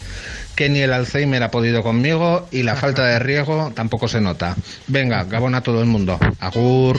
que 0.57 0.69
ni 0.69 0.81
el 0.81 0.93
Alzheimer 0.93 1.45
ha 1.45 1.53
podido 1.53 1.85
conmigo 1.85 2.49
y 2.51 2.65
la 2.65 2.75
falta 2.75 3.07
de 3.07 3.21
riego 3.21 3.71
tampoco 3.77 4.09
se 4.09 4.21
nota. 4.21 4.57
Venga, 4.89 5.23
Gabón 5.23 5.55
a 5.55 5.61
todo 5.61 5.81
el 5.81 5.87
mundo. 5.87 6.19
Agur. 6.41 6.99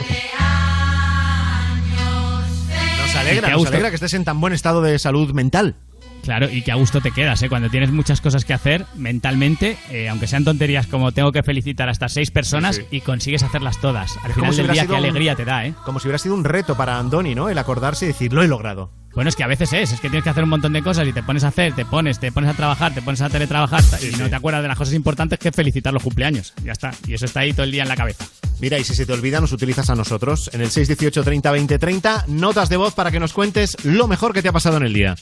Alegra, 3.30 3.50
nos 3.50 3.66
alegra 3.66 3.88
que 3.90 3.94
estés 3.96 4.14
en 4.14 4.24
tan 4.24 4.40
buen 4.40 4.52
estado 4.52 4.82
de 4.82 4.98
salud 4.98 5.32
mental. 5.32 5.76
Claro, 6.22 6.50
y 6.50 6.62
que 6.62 6.72
a 6.72 6.74
gusto 6.74 7.00
te 7.00 7.10
quedas, 7.12 7.42
¿eh? 7.42 7.48
Cuando 7.48 7.70
tienes 7.70 7.90
muchas 7.92 8.20
cosas 8.20 8.44
que 8.44 8.52
hacer 8.52 8.84
mentalmente, 8.96 9.78
eh, 9.90 10.08
aunque 10.08 10.26
sean 10.26 10.44
tonterías 10.44 10.86
como 10.86 11.12
tengo 11.12 11.32
que 11.32 11.42
felicitar 11.42 11.88
a 11.88 11.92
estas 11.92 12.12
seis 12.12 12.30
personas 12.30 12.76
Sí, 12.76 12.82
sí. 12.82 12.96
y 12.96 13.00
consigues 13.00 13.42
hacerlas 13.44 13.80
todas. 13.80 14.16
Al 14.24 14.34
final 14.34 14.52
si 14.52 14.62
del 14.62 14.72
día, 14.72 14.84
qué 14.86 14.92
un- 14.92 14.98
alegría 14.98 15.36
te 15.36 15.44
da, 15.44 15.64
¿eh? 15.66 15.74
Como 15.84 16.00
si 16.00 16.08
hubiera 16.08 16.18
sido 16.18 16.34
un 16.34 16.44
reto 16.44 16.76
para 16.76 16.98
Andoni, 16.98 17.34
¿no? 17.34 17.48
El 17.48 17.56
acordarse 17.58 18.04
y 18.04 18.08
decir, 18.08 18.32
lo 18.32 18.42
he 18.42 18.48
logrado. 18.48 18.90
Bueno, 19.14 19.30
es 19.30 19.36
que 19.36 19.42
a 19.42 19.46
veces 19.46 19.72
es, 19.72 19.92
es 19.92 20.00
que 20.00 20.08
tienes 20.08 20.22
que 20.22 20.30
hacer 20.30 20.44
un 20.44 20.50
montón 20.50 20.72
de 20.72 20.82
cosas 20.82 21.06
y 21.08 21.12
te 21.12 21.22
pones 21.22 21.42
a 21.42 21.48
hacer, 21.48 21.74
te 21.74 21.84
pones, 21.84 22.20
te 22.20 22.30
pones 22.30 22.50
a 22.50 22.54
trabajar, 22.54 22.94
te 22.94 23.02
pones 23.02 23.20
a 23.20 23.28
teletrabajar 23.28 23.82
y 24.02 24.14
no 24.16 24.28
te 24.28 24.36
acuerdas 24.36 24.62
de 24.62 24.68
las 24.68 24.78
cosas 24.78 24.94
importantes 24.94 25.38
que 25.38 25.50
felicitar 25.50 25.92
los 25.92 26.02
cumpleaños. 26.02 26.54
Ya 26.62 26.72
está. 26.72 26.92
Y 27.06 27.14
eso 27.14 27.24
está 27.24 27.40
ahí 27.40 27.52
todo 27.52 27.64
el 27.64 27.72
día 27.72 27.82
en 27.82 27.88
la 27.88 27.96
cabeza. 27.96 28.26
Mira, 28.60 28.78
y 28.78 28.84
si 28.84 28.94
se 28.94 29.06
te 29.06 29.12
olvida, 29.12 29.40
nos 29.40 29.52
utilizas 29.52 29.88
a 29.90 29.94
nosotros 29.94 30.50
en 30.52 30.60
el 30.60 30.70
618 30.70 31.22
30 31.22 31.50
20 31.50 31.78
30, 31.78 32.24
notas 32.28 32.68
de 32.68 32.76
voz 32.76 32.92
para 32.92 33.10
que 33.10 33.20
nos 33.20 33.32
cuentes 33.32 33.76
lo 33.84 34.08
mejor 34.08 34.32
que 34.32 34.42
te 34.42 34.48
ha 34.48 34.52
pasado 34.52 34.76
en 34.76 34.82
el 34.82 34.92
día. 34.92 35.14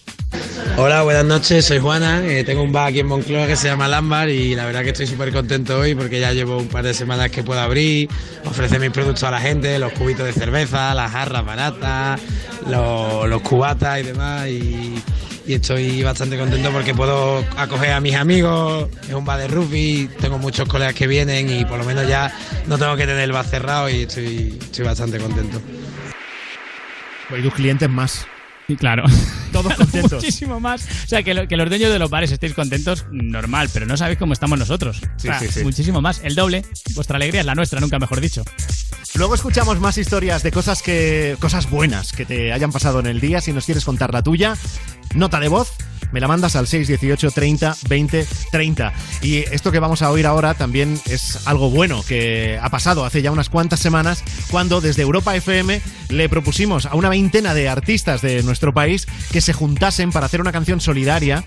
Hola, 0.78 1.02
buenas 1.02 1.24
noches, 1.24 1.64
soy 1.64 1.78
Juana, 1.78 2.22
eh, 2.26 2.44
tengo 2.44 2.62
un 2.62 2.72
bar 2.72 2.88
aquí 2.88 3.00
en 3.00 3.06
Moncloa 3.06 3.46
que 3.46 3.56
se 3.56 3.68
llama 3.68 3.88
Lambar 3.88 4.28
y 4.28 4.54
la 4.54 4.66
verdad 4.66 4.82
que 4.82 4.90
estoy 4.90 5.06
súper 5.06 5.32
contento 5.32 5.78
hoy 5.78 5.94
porque 5.94 6.20
ya 6.20 6.32
llevo 6.32 6.58
un 6.58 6.68
par 6.68 6.84
de 6.84 6.92
semanas 6.92 7.30
que 7.30 7.42
puedo 7.42 7.60
abrir, 7.60 8.10
ofrecer 8.44 8.80
mis 8.80 8.90
productos 8.90 9.22
a 9.24 9.30
la 9.30 9.40
gente, 9.40 9.78
los 9.78 9.92
cubitos 9.92 10.26
de 10.26 10.32
cerveza, 10.32 10.92
las 10.94 11.12
jarras 11.12 11.46
baratas, 11.46 12.20
los, 12.68 13.26
los 13.28 13.42
y 13.76 14.02
demás 14.02 14.48
y, 14.48 15.02
estoy 15.46 16.02
bastante 16.02 16.36
contento 16.36 16.72
porque 16.72 16.92
puedo 16.92 17.38
acoger 17.56 17.92
a 17.92 18.00
mis 18.00 18.16
amigos, 18.16 18.88
es 19.08 19.14
un 19.14 19.24
bar 19.24 19.38
de 19.38 19.46
rugby, 19.46 20.10
tengo 20.20 20.38
muchos 20.38 20.68
colegas 20.68 20.94
que 20.94 21.06
vienen 21.06 21.48
y 21.48 21.64
por 21.64 21.78
lo 21.78 21.84
menos 21.84 22.08
ya 22.08 22.36
no 22.66 22.78
tengo 22.78 22.96
que 22.96 23.06
tener 23.06 23.22
el 23.22 23.32
bar 23.32 23.44
cerrado 23.44 23.88
y 23.88 24.02
estoy, 24.02 24.58
estoy 24.60 24.84
bastante 24.84 25.18
contento. 25.18 25.60
Pues 27.28 27.44
tus 27.44 27.54
clientes 27.54 27.88
más. 27.88 28.26
Y 28.68 28.76
claro. 28.76 29.04
Todos 29.52 29.74
contentos. 29.74 30.22
Muchísimo 30.22 30.58
más. 30.60 30.86
O 31.04 31.08
sea, 31.08 31.22
que, 31.22 31.34
lo- 31.34 31.46
que 31.48 31.56
los 31.56 31.68
dueños 31.68 31.92
de 31.92 31.98
los 31.98 32.10
bares 32.10 32.30
estéis 32.32 32.52
contentos, 32.54 33.06
normal, 33.10 33.70
pero 33.72 33.86
no 33.86 33.96
sabéis 33.96 34.18
cómo 34.18 34.32
estamos 34.32 34.58
nosotros. 34.58 34.98
O 34.98 35.06
Sí, 35.18 35.28
sea, 35.28 35.38
sí, 35.38 35.46
sí. 35.50 35.62
Muchísimo 35.62 36.00
más. 36.02 36.20
El 36.24 36.34
doble. 36.34 36.64
Vuestra 36.94 37.16
alegría 37.16 37.40
es 37.40 37.46
la 37.46 37.54
nuestra, 37.54 37.80
nunca 37.80 37.98
mejor 37.98 38.20
dicho. 38.20 38.42
Luego 39.14 39.34
escuchamos 39.34 39.78
más 39.80 39.96
historias 39.98 40.42
de 40.42 40.50
cosas 40.52 40.82
que 40.82 41.36
cosas 41.40 41.70
buenas 41.70 42.12
que 42.12 42.26
te 42.26 42.52
hayan 42.52 42.72
pasado 42.72 43.00
en 43.00 43.06
el 43.06 43.20
día. 43.20 43.40
Si 43.40 43.52
nos 43.52 43.64
quieres 43.64 43.84
contar 43.84 44.12
la 44.12 44.22
tuya, 44.22 44.56
nota 45.14 45.40
de 45.40 45.48
voz, 45.48 45.72
me 46.12 46.20
la 46.20 46.28
mandas 46.28 46.54
al 46.54 46.66
618 46.66 47.30
30 47.30 47.76
20 47.88 48.26
30. 48.52 48.92
Y 49.22 49.36
esto 49.38 49.72
que 49.72 49.78
vamos 49.78 50.02
a 50.02 50.10
oír 50.10 50.26
ahora 50.26 50.52
también 50.54 51.00
es 51.06 51.46
algo 51.46 51.70
bueno 51.70 52.02
que 52.06 52.58
ha 52.60 52.68
pasado 52.68 53.06
hace 53.06 53.22
ya 53.22 53.30
unas 53.30 53.48
cuantas 53.48 53.80
semanas 53.80 54.22
cuando 54.50 54.80
desde 54.82 55.02
Europa 55.02 55.34
FM 55.34 55.80
le 56.10 56.28
propusimos 56.28 56.84
a 56.84 56.94
una 56.94 57.08
veintena 57.08 57.54
de 57.54 57.68
artistas 57.70 58.20
de 58.20 58.42
nuestro 58.42 58.55
país 58.58 59.06
que 59.32 59.40
se 59.40 59.52
juntasen 59.52 60.12
para 60.12 60.26
hacer 60.26 60.40
una 60.40 60.52
canción 60.52 60.80
solidaria 60.80 61.44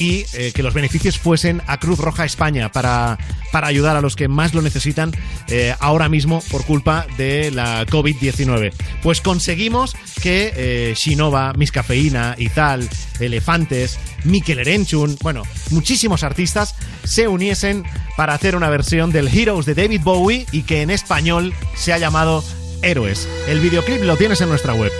y 0.00 0.24
eh, 0.32 0.52
que 0.54 0.62
los 0.62 0.72
beneficios 0.72 1.18
fuesen 1.18 1.60
a 1.66 1.78
Cruz 1.78 1.98
Roja 1.98 2.24
España 2.24 2.72
para, 2.72 3.18
para 3.52 3.66
ayudar 3.66 3.96
a 3.96 4.00
los 4.00 4.16
que 4.16 4.28
más 4.28 4.54
lo 4.54 4.62
necesitan 4.62 5.12
eh, 5.48 5.74
ahora 5.78 6.08
mismo 6.08 6.42
por 6.50 6.64
culpa 6.64 7.06
de 7.18 7.50
la 7.50 7.86
COVID-19. 7.86 8.72
Pues 9.02 9.20
conseguimos 9.20 9.94
que 10.22 10.52
eh, 10.56 10.94
Shinova, 10.96 11.52
Miss 11.52 11.70
Cafeína, 11.70 12.34
Izal, 12.38 12.88
Elefantes, 13.20 13.98
Mikel 14.24 14.60
Erenchun, 14.60 15.18
bueno, 15.22 15.42
muchísimos 15.70 16.22
artistas 16.22 16.76
se 17.04 17.28
uniesen 17.28 17.84
para 18.16 18.32
hacer 18.32 18.56
una 18.56 18.70
versión 18.70 19.12
del 19.12 19.28
Heroes 19.28 19.66
de 19.66 19.74
David 19.74 20.00
Bowie 20.02 20.46
y 20.50 20.62
que 20.62 20.80
en 20.80 20.90
español 20.90 21.52
se 21.74 21.92
ha 21.92 21.98
llamado 21.98 22.42
Héroes. 22.82 23.28
El 23.48 23.60
videoclip 23.60 24.02
lo 24.02 24.16
tienes 24.16 24.40
en 24.40 24.48
nuestra 24.48 24.72
web. 24.72 24.92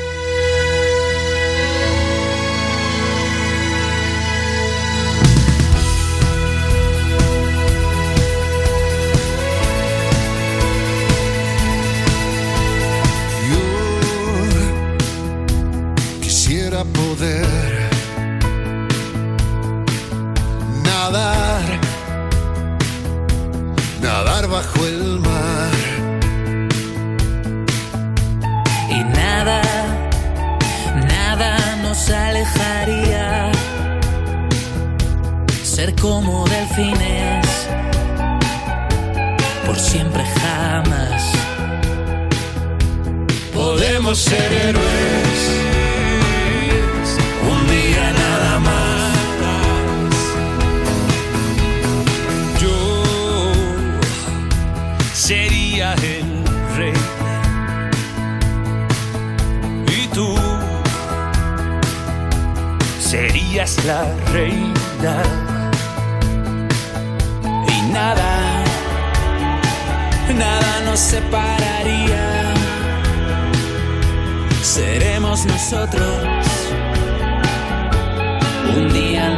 Bajo 24.50 24.84
el 24.84 25.20
mar. 25.20 25.70
Y 28.90 29.04
nada, 29.04 29.62
nada 31.06 31.56
nos 31.82 32.10
alejaría. 32.10 33.52
Ser 35.62 35.94
como 35.94 36.44
delfines, 36.48 37.46
por 39.64 39.78
siempre 39.78 40.24
jamás. 40.40 41.22
Podemos 43.54 44.18
ser 44.18 44.52
héroes, 44.52 45.29
serías 63.66 63.84
la 63.84 64.02
reina 64.32 65.22
y 67.68 67.92
nada, 67.92 68.64
nada 70.34 70.80
nos 70.86 70.98
separaría. 70.98 72.54
Seremos 74.62 75.44
nosotros 75.46 76.24
un 78.76 78.92
día 78.92 79.36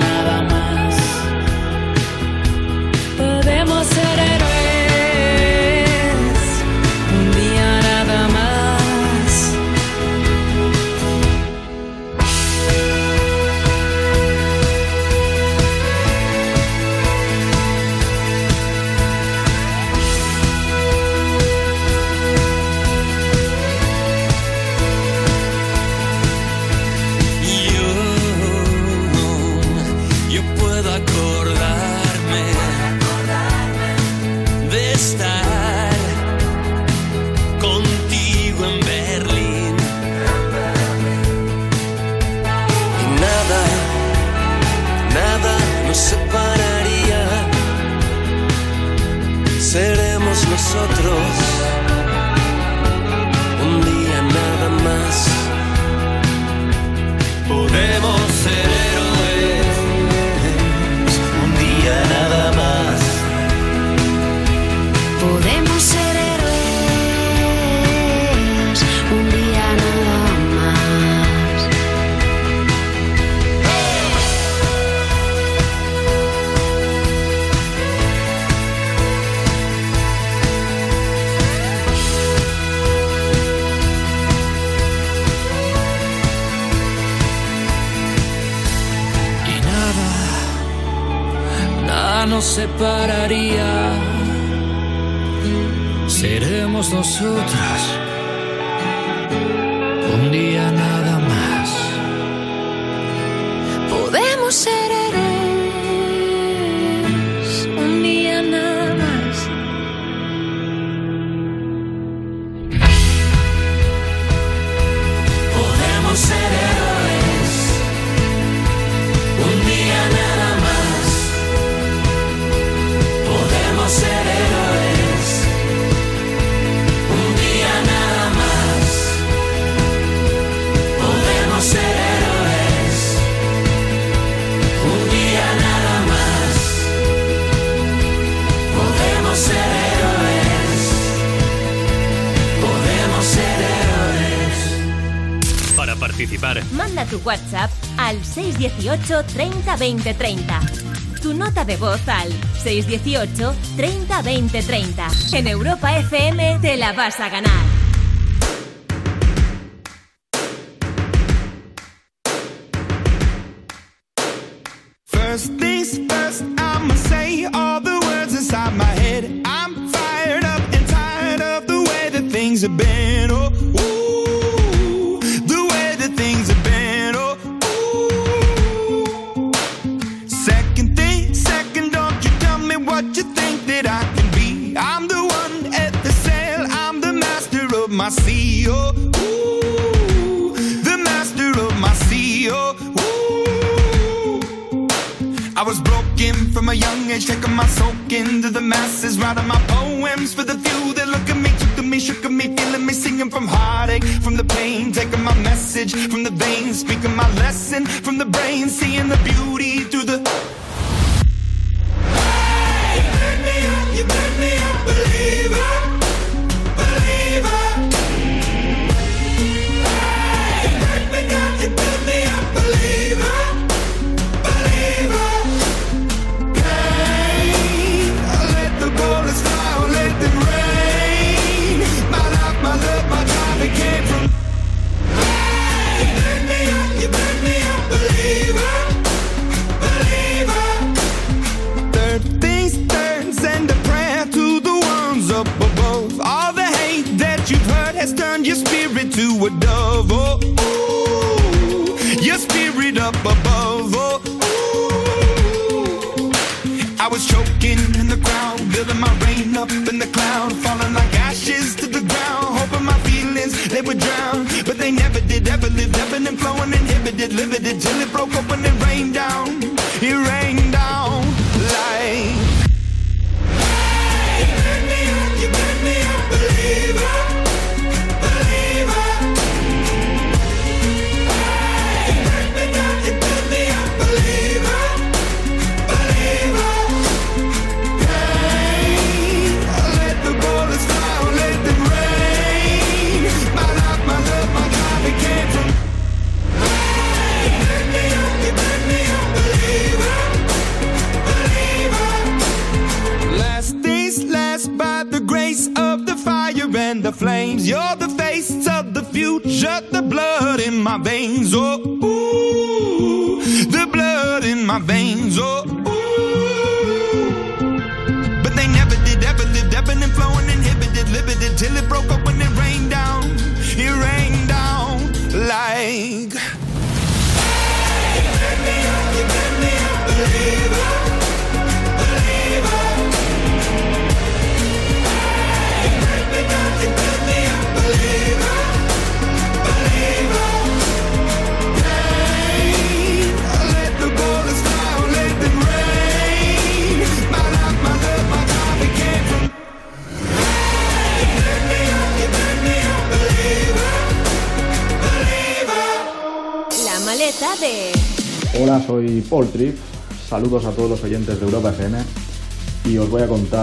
Tu 151.20 151.34
nota 151.34 151.64
de 151.64 151.76
voz 151.76 152.08
al 152.08 152.30
618 152.62 153.52
30 153.76 154.22
20 154.22 154.62
30. 154.62 155.08
En 155.32 155.48
Europa 155.48 155.98
FM 155.98 156.60
te 156.60 156.76
la 156.76 156.92
vas 156.92 157.18
a 157.18 157.28
ganar. 157.28 157.81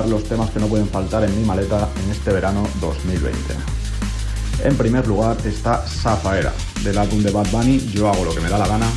los 0.08 0.24
temas 0.24 0.50
que 0.52 0.60
no 0.60 0.68
pueden 0.68 0.88
faltar 0.88 1.24
en 1.24 1.40
mi 1.40 1.46
maleta 1.46 1.90
en 2.04 2.12
este 2.12 2.32
verano 2.32 2.68
2020. 2.82 3.56
En 4.64 4.76
primer 4.76 5.08
lugar 5.08 5.38
está 5.46 5.86
Safaera, 5.88 6.54
del 6.84 6.98
álbum 6.98 7.24
de 7.24 7.32
Bad 7.32 7.48
Bunny 7.50 7.80
Yo 7.94 8.10
hago 8.10 8.26
lo 8.26 8.36
que 8.36 8.42
me 8.42 8.50
da 8.50 8.58
la 8.58 8.68
gana, 8.68 8.88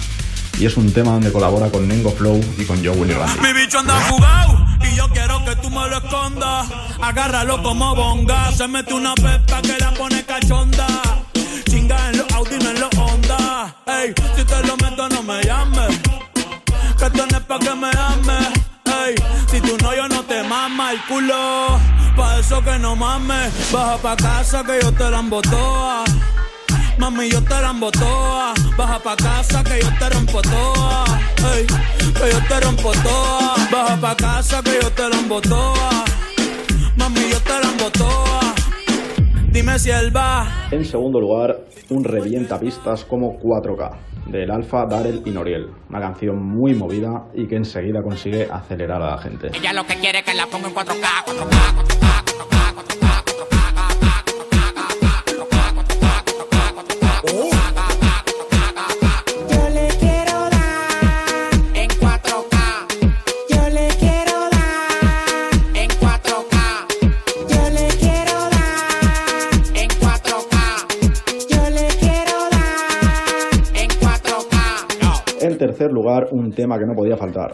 y 0.58 0.66
es 0.66 0.76
un 0.76 0.92
tema 0.92 1.12
donde 1.12 1.32
colabora 1.32 1.70
con 1.70 1.86
Nengo 1.86 2.10
Flow 2.10 2.40
y 2.58 2.64
con 2.64 2.84
Joe 2.84 2.96
Willy 2.96 3.14
Mi 3.42 3.52
bicho 3.52 3.78
anda 3.78 4.00
jugado 4.08 4.66
y 4.82 4.96
yo 4.96 5.08
quiero 5.10 5.44
que 5.44 5.56
tú 5.56 5.70
me 5.70 5.88
lo 5.88 5.96
escondas. 5.98 6.68
Agárralo 7.00 7.62
como 7.62 7.94
bonga, 7.94 8.52
se 8.52 8.68
mete 8.68 8.94
una 8.94 9.14
pepa 9.14 9.62
que 9.62 9.76
la 9.78 9.92
pone 9.92 10.24
cachonda. 10.24 10.91
No 22.92 22.96
mames. 22.96 23.72
Baja 23.72 23.96
pa' 23.98 24.16
casa 24.16 24.62
que 24.64 24.80
yo 24.82 24.92
te 24.92 25.10
la 25.10 25.20
embotoa. 25.20 26.04
Mami, 26.98 27.30
yo 27.30 27.42
te 27.42 27.60
la 27.60 27.70
embotoa. 27.70 28.54
Baja 28.76 28.98
pa' 28.98 29.16
casa 29.16 29.64
que 29.64 29.80
yo 29.80 29.88
te 29.98 30.10
rompo 30.10 30.42
toa. 30.42 31.04
Ey, 31.54 31.66
que 31.66 32.30
yo 32.32 32.40
te 32.48 32.60
rompo 32.60 32.92
toa. 32.92 33.54
Baja 33.70 33.96
pa' 34.00 34.16
casa 34.16 34.62
que 34.62 34.78
yo 34.82 34.90
te 34.90 35.08
la 35.08 35.16
embotoa. 35.16 36.04
Mami, 36.96 37.30
yo 37.30 37.40
te 37.40 37.56
la 37.62 37.68
embotoa. 37.72 38.40
Dime 39.50 39.78
si 39.78 39.90
él 39.90 40.14
va. 40.14 40.68
En 40.70 40.84
segundo 40.84 41.20
lugar, 41.20 41.60
un 41.90 42.04
revienta 42.04 42.58
pistas 42.58 43.04
como 43.04 43.38
4K, 43.38 43.90
del 44.26 44.50
Alfa, 44.50 44.86
Darel 44.86 45.22
y 45.26 45.30
Noriel. 45.30 45.68
Una 45.90 46.00
canción 46.00 46.42
muy 46.42 46.74
movida 46.74 47.24
y 47.34 47.46
que 47.46 47.56
enseguida 47.56 48.02
consigue 48.02 48.48
acelerar 48.50 49.02
a 49.02 49.10
la 49.12 49.18
gente. 49.18 49.50
Ella 49.54 49.72
lo 49.72 49.86
que 49.86 49.96
quiere 49.96 50.20
es 50.20 50.24
que 50.24 50.34
la 50.34 50.46
ponga 50.46 50.68
en 50.68 50.74
4K, 50.74 51.06
4K, 51.26 52.01
En 75.42 75.58
tercer 75.58 75.90
lugar, 75.90 76.28
un 76.30 76.52
tema 76.52 76.78
que 76.78 76.86
no 76.86 76.94
podía 76.94 77.16
faltar. 77.16 77.50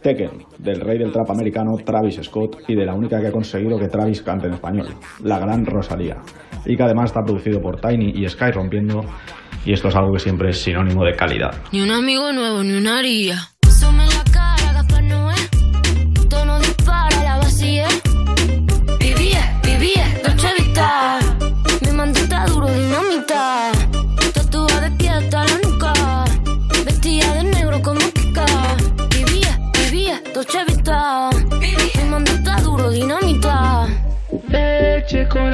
Tekken, 0.00 0.30
del 0.58 0.80
rey 0.80 0.96
del 0.96 1.10
trap 1.10 1.28
americano 1.30 1.72
Travis 1.84 2.20
Scott 2.22 2.56
y 2.68 2.76
de 2.76 2.86
la 2.86 2.94
única 2.94 3.20
que 3.20 3.26
ha 3.26 3.32
conseguido 3.32 3.78
que 3.78 3.88
Travis 3.88 4.22
cante 4.22 4.46
en 4.46 4.54
español, 4.54 4.86
la 5.24 5.40
gran 5.40 5.66
Rosalía. 5.66 6.18
Y 6.64 6.76
que 6.76 6.82
además 6.84 7.10
está 7.10 7.22
producido 7.22 7.60
por 7.60 7.80
Tiny 7.80 8.12
y 8.14 8.28
Sky 8.28 8.52
rompiendo, 8.52 9.00
y 9.64 9.72
esto 9.72 9.88
es 9.88 9.96
algo 9.96 10.12
que 10.12 10.20
siempre 10.20 10.50
es 10.50 10.58
sinónimo 10.58 11.04
de 11.04 11.16
calidad. 11.16 11.52
Ni 11.72 11.80
un 11.80 11.90
amigo 11.90 12.32
nuevo, 12.32 12.62
ni 12.62 12.74
una 12.74 12.98
haría. 12.98 13.51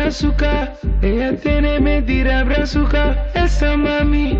Leche 0.09 0.24
con 0.24 0.32
azúcar, 0.32 0.74
ella 1.02 1.36
tiene 1.36 1.80
mentira 1.80 2.43
brazuca. 2.44 3.30
Esa 3.35 3.76
mami 3.76 4.39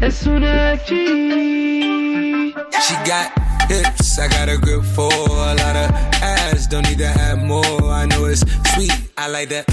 es 0.00 0.26
una 0.26 0.76
G. 0.76 2.54
She 2.80 2.94
got 3.04 3.30
hips, 3.68 4.18
I 4.18 4.28
got 4.28 4.48
a 4.48 4.56
grip 4.56 4.82
for 4.82 5.12
a 5.12 5.54
lot 5.54 5.76
of 5.76 5.90
ass. 6.22 6.68
Don't 6.68 6.88
need 6.88 6.98
to 6.98 7.06
have 7.06 7.38
more. 7.38 7.64
I 7.92 8.06
know 8.06 8.26
it's 8.26 8.44
sweet, 8.74 8.92
I 9.18 9.30
like 9.30 9.54
that. 9.54 9.66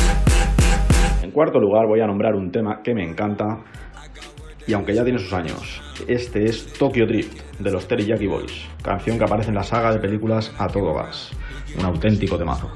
En 1.24 1.32
cuarto 1.32 1.60
lugar 1.60 1.88
voy 1.88 2.02
a 2.02 2.08
nombrar 2.08 2.36
un 2.36 2.52
tema 2.52 2.82
que 2.84 2.94
me 2.94 3.04
encanta 3.04 3.60
y 4.68 4.74
aunque 4.74 4.94
ya 4.94 5.06
tiene 5.06 5.20
sus 5.20 5.32
años. 5.32 5.82
Este 6.08 6.46
es 6.46 6.74
Tokyo 6.74 7.06
Drift 7.06 7.40
de 7.58 7.72
los 7.72 7.88
Teriyaki 7.88 8.28
Boys, 8.28 8.66
canción 8.84 9.18
que 9.18 9.24
aparece 9.24 9.50
en 9.50 9.56
la 9.56 9.64
saga 9.64 9.94
de 9.94 10.00
películas 10.00 10.52
A 10.58 10.68
Todo 10.68 10.94
Gas. 10.94 11.32
Un 11.78 11.86
auténtico 11.86 12.38
temazo. 12.38 12.70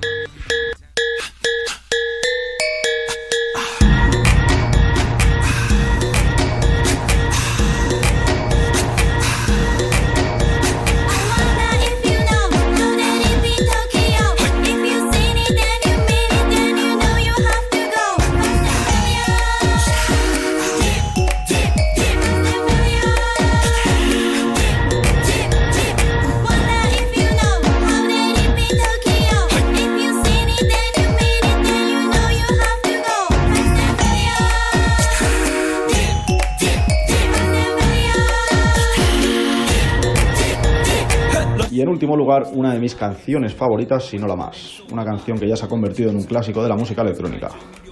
Último 41.96 42.18
lugar, 42.18 42.44
una 42.52 42.74
de 42.74 42.80
mis 42.80 42.94
canciones 42.94 43.56
favoritas, 43.56 44.04
si 44.04 44.18
no 44.18 44.28
la 44.28 44.36
más. 44.36 44.84
Una 44.92 45.06
canción 45.06 45.38
que 45.40 45.48
ya 45.48 45.56
se 45.56 45.64
ha 45.64 45.70
convertido 45.70 46.10
en 46.10 46.18
un 46.18 46.24
clásico 46.24 46.62
de 46.62 46.68
la 46.68 46.76
música 46.76 47.02
electrónica. 47.02 47.48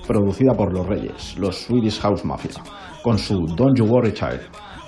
Producida 0.05 0.53
por 0.53 0.73
Los 0.73 0.85
Reyes, 0.85 1.37
los 1.37 1.55
Swedish 1.55 2.01
House 2.01 2.25
Mafia, 2.25 2.51
con 3.01 3.17
su 3.17 3.45
Don't 3.55 3.77
You 3.77 3.85
Worry 3.85 4.11
Child. 4.11 4.41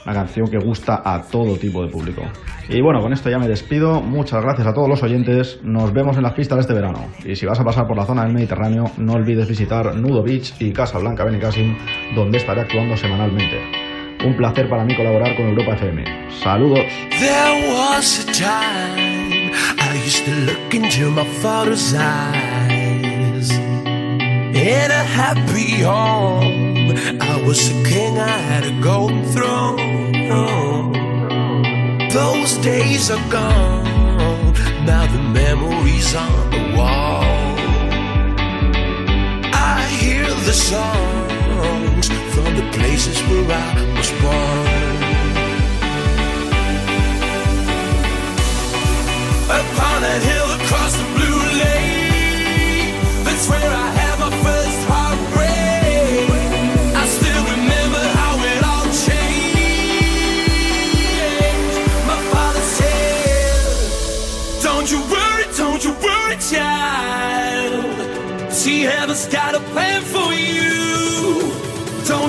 Una 0.05 0.13
canción 0.13 0.47
que 0.47 0.57
gusta 0.57 1.01
a 1.03 1.21
todo 1.21 1.55
tipo 1.55 1.81
de 1.81 1.89
público. 1.89 2.23
Y 2.67 2.81
bueno, 2.81 2.99
con 2.99 3.13
esto 3.13 3.29
ya 3.29 3.39
me 3.39 3.47
despido. 3.47 4.01
Muchas 4.01 4.41
gracias 4.41 4.67
a 4.67 4.73
todos 4.73 4.89
los 4.89 5.01
oyentes. 5.01 5.61
Nos 5.63 5.93
vemos 5.93 6.17
en 6.17 6.23
las 6.23 6.33
pistas 6.33 6.57
de 6.57 6.61
este 6.61 6.73
verano. 6.73 6.99
Y 7.23 7.35
si 7.35 7.45
vas 7.45 7.59
a 7.59 7.63
pasar 7.63 7.87
por 7.87 7.95
la 7.95 8.05
zona 8.05 8.23
del 8.23 8.33
Mediterráneo, 8.33 8.83
no 8.97 9.13
olvides 9.13 9.47
visitar 9.47 9.95
Nudo 9.95 10.23
Beach 10.23 10.53
y 10.59 10.73
Casa 10.73 10.99
Blanca 10.99 11.23
Benicassim, 11.23 11.73
donde 12.15 12.37
estaré 12.37 12.61
actuando 12.61 12.97
semanalmente. 12.97 13.94
Un 14.23 14.35
placer 14.37 14.69
para 14.69 14.83
mí 14.83 14.95
colaborar 14.95 15.35
con 15.35 15.49
Europa 15.49 15.73
FM. 15.73 16.03
Saludos. 16.41 16.85
There 17.19 17.73
was 17.73 18.27
a 18.27 18.33
time 18.33 19.51
I 19.79 20.01
used 20.05 20.25
to 20.25 20.31
look 20.45 20.73
into 20.73 21.11
my 21.11 21.25
father's 21.41 21.93
eyes. 21.93 23.51
In 23.51 24.91
a 24.91 25.03
happy 25.03 25.81
home, 25.83 26.95
I 27.21 27.41
was 27.45 27.69
a 27.69 27.83
king, 27.83 28.17
I 28.17 28.27
had 28.27 28.65
a 28.65 28.71
golden 28.81 29.23
throne. 29.25 29.85
Those 32.09 32.57
days 32.63 33.11
are 33.11 33.29
gone, 33.29 34.53
now 34.85 35.05
the 35.11 35.21
memories 35.21 36.15
on 36.15 36.49
the 36.49 36.77
wall. 36.77 37.25
I 39.53 39.85
hear 39.99 40.23
the 40.23 40.53
songs 40.53 42.09
the 42.55 42.63
places 42.71 43.19
where 43.27 43.45
I 43.51 43.73
was 43.97 44.11
born. 44.21 44.93
Upon 49.59 50.03
a 50.03 50.17
hill 50.29 50.49
across 50.59 50.93
the 50.95 51.03
blue 51.15 51.41
lake, 51.63 52.95
that's 53.25 53.45
where 53.49 53.71
I 53.85 53.87
had 53.99 54.15
my 54.25 54.31
first 54.45 54.79
heartbreak. 54.91 56.29
I 57.01 57.03
still 57.17 57.43
remember 57.55 58.03
how 58.19 58.33
it 58.51 58.61
all 58.71 58.87
changed. 59.07 60.55
My 62.07 62.19
father 62.31 62.65
said, 62.77 63.75
Don't 64.63 64.87
you 64.91 64.99
worry, 65.13 65.45
don't 65.57 65.83
you 65.83 65.93
worry, 66.05 66.37
child. 66.51 67.85
See, 68.51 68.81
heaven's 68.83 69.25
got 69.27 69.55
a 69.55 69.59
plan 69.73 70.01
for 70.03 70.33
you. 70.33 70.54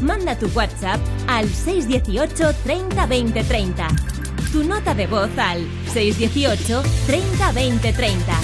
Manda 0.00 0.38
tu 0.38 0.48
WhatsApp 0.54 1.00
al 1.26 1.48
618 1.48 2.52
30 2.64 3.06
20 3.06 3.44
30. 3.44 3.88
Tu 4.52 4.64
nota 4.64 4.94
de 4.94 5.06
voz 5.06 5.30
al 5.38 5.66
618 5.92 6.82
30 7.06 7.52
20 7.52 7.92
30. 7.92 8.40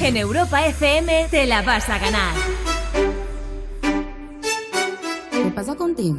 En 0.00 0.16
Europa 0.16 0.66
FM 0.66 1.28
te 1.30 1.46
la 1.46 1.62
vas 1.62 1.88
a 1.88 1.98
ganar. 1.98 2.34
¿Qué 5.30 5.50
pasa 5.54 5.74
contigo? 5.74 6.18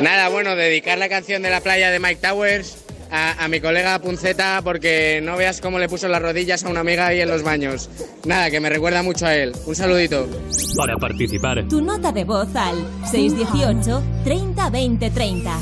Nada, 0.00 0.28
bueno, 0.30 0.56
dedicar 0.56 0.98
la 0.98 1.08
canción 1.08 1.42
de 1.42 1.50
la 1.50 1.60
playa 1.60 1.90
de 1.90 2.00
Mike 2.00 2.20
Towers 2.20 2.83
a, 3.14 3.48
mi 3.48 3.60
colega 3.60 3.98
Punceta 4.00 4.60
porque 4.62 5.20
no 5.22 5.36
veas 5.36 5.60
cómo 5.60 5.78
le 5.78 5.88
puso 5.88 6.08
las 6.08 6.20
rodillas 6.20 6.64
a 6.64 6.68
una 6.68 6.80
amiga 6.80 7.06
ahí 7.06 7.20
en 7.20 7.28
los 7.28 7.42
baños. 7.42 7.88
Nada, 8.24 8.50
que 8.50 8.60
me 8.60 8.68
recuerda 8.68 9.02
mucho 9.02 9.26
a 9.26 9.34
él. 9.34 9.52
Un 9.66 9.74
saludito. 9.74 10.26
Para 10.76 10.96
participar. 10.96 11.64
Tu 11.68 11.80
nota 11.80 12.10
de 12.10 12.24
voz 12.24 12.54
al 12.56 12.76
618 13.10 14.02
30 14.24 14.70
20 14.70 15.10
30. 15.10 15.58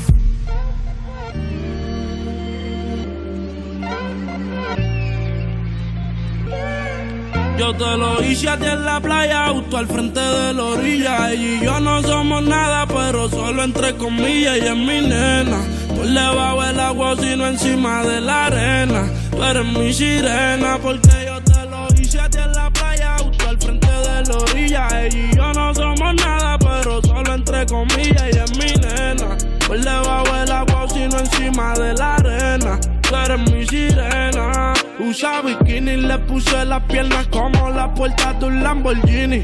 Yo 7.59 7.71
te 7.75 7.97
lo 7.97 8.23
hice 8.23 8.49
a 8.49 8.57
ti 8.57 8.65
en 8.65 8.83
la 8.83 8.99
playa, 8.99 9.49
justo 9.49 9.77
al 9.77 9.87
frente 9.87 10.19
de 10.19 10.53
la 10.53 10.63
orilla. 10.63 11.33
Y 11.33 11.63
yo 11.63 11.79
no 11.79 12.01
somos 12.01 12.43
nada, 12.43 12.87
pero 12.87 13.29
solo 13.29 13.63
entre 13.63 13.95
comillas, 13.95 14.57
y 14.57 14.65
es 14.65 14.75
mi 14.75 15.01
nena 15.01 15.61
le 16.03 16.35
bajo 16.35 16.63
el 16.63 16.79
agua, 16.79 17.15
sino 17.19 17.47
encima 17.47 18.03
de 18.03 18.21
la 18.21 18.45
arena. 18.45 19.09
Tú 19.31 19.43
eres 19.43 19.65
mi 19.65 19.93
sirena, 19.93 20.77
porque 20.81 21.09
yo 21.25 21.41
te 21.41 21.65
lo 21.69 21.87
hice 21.99 22.19
a 22.19 22.29
ti 22.29 22.37
en 22.39 22.51
la 22.53 22.69
playa, 22.69 23.15
justo 23.19 23.49
al 23.49 23.57
frente 23.57 23.87
de 23.87 24.23
la 24.23 24.37
orilla. 24.37 24.87
Ella 25.01 25.17
y 25.17 25.35
yo 25.35 25.53
no 25.53 25.73
somos 25.73 26.15
nada, 26.15 26.57
pero 26.59 27.01
solo 27.01 27.33
entre 27.33 27.65
comillas, 27.65 28.23
y 28.33 28.37
es 28.37 28.57
mi 28.57 28.73
nena. 28.81 29.37
Pues 29.67 29.83
le 29.83 29.91
bajo 29.91 30.35
el 30.35 30.51
agua, 30.51 30.85
sino 30.89 31.19
encima 31.19 31.73
de 31.75 31.93
la 31.93 32.15
arena. 32.15 32.79
Tú 33.01 33.15
eres 33.15 33.51
mi 33.51 33.65
sirena. 33.65 34.73
Usa 34.99 35.41
bikini, 35.41 35.97
le 35.97 36.17
puse 36.19 36.65
las 36.65 36.83
piernas 36.83 37.27
como 37.27 37.69
la 37.69 37.93
puerta 37.93 38.33
de 38.33 38.45
un 38.45 38.63
Lamborghini. 38.63 39.43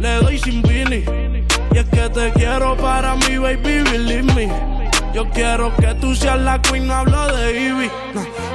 Le 0.00 0.14
doy 0.22 0.38
sin 0.38 0.62
vini. 0.62 1.04
Y 1.72 1.78
es 1.78 1.84
que 1.86 2.08
te 2.10 2.32
quiero 2.32 2.76
para 2.76 3.14
mi 3.14 3.38
baby, 3.38 3.82
believe 3.90 4.34
me. 4.34 4.71
Yo 5.14 5.28
quiero 5.28 5.74
que 5.76 5.94
tú 6.00 6.14
seas 6.14 6.40
la 6.40 6.60
queen, 6.62 6.90
hablo 6.90 7.26
de 7.36 7.60
Ivy. 7.68 7.90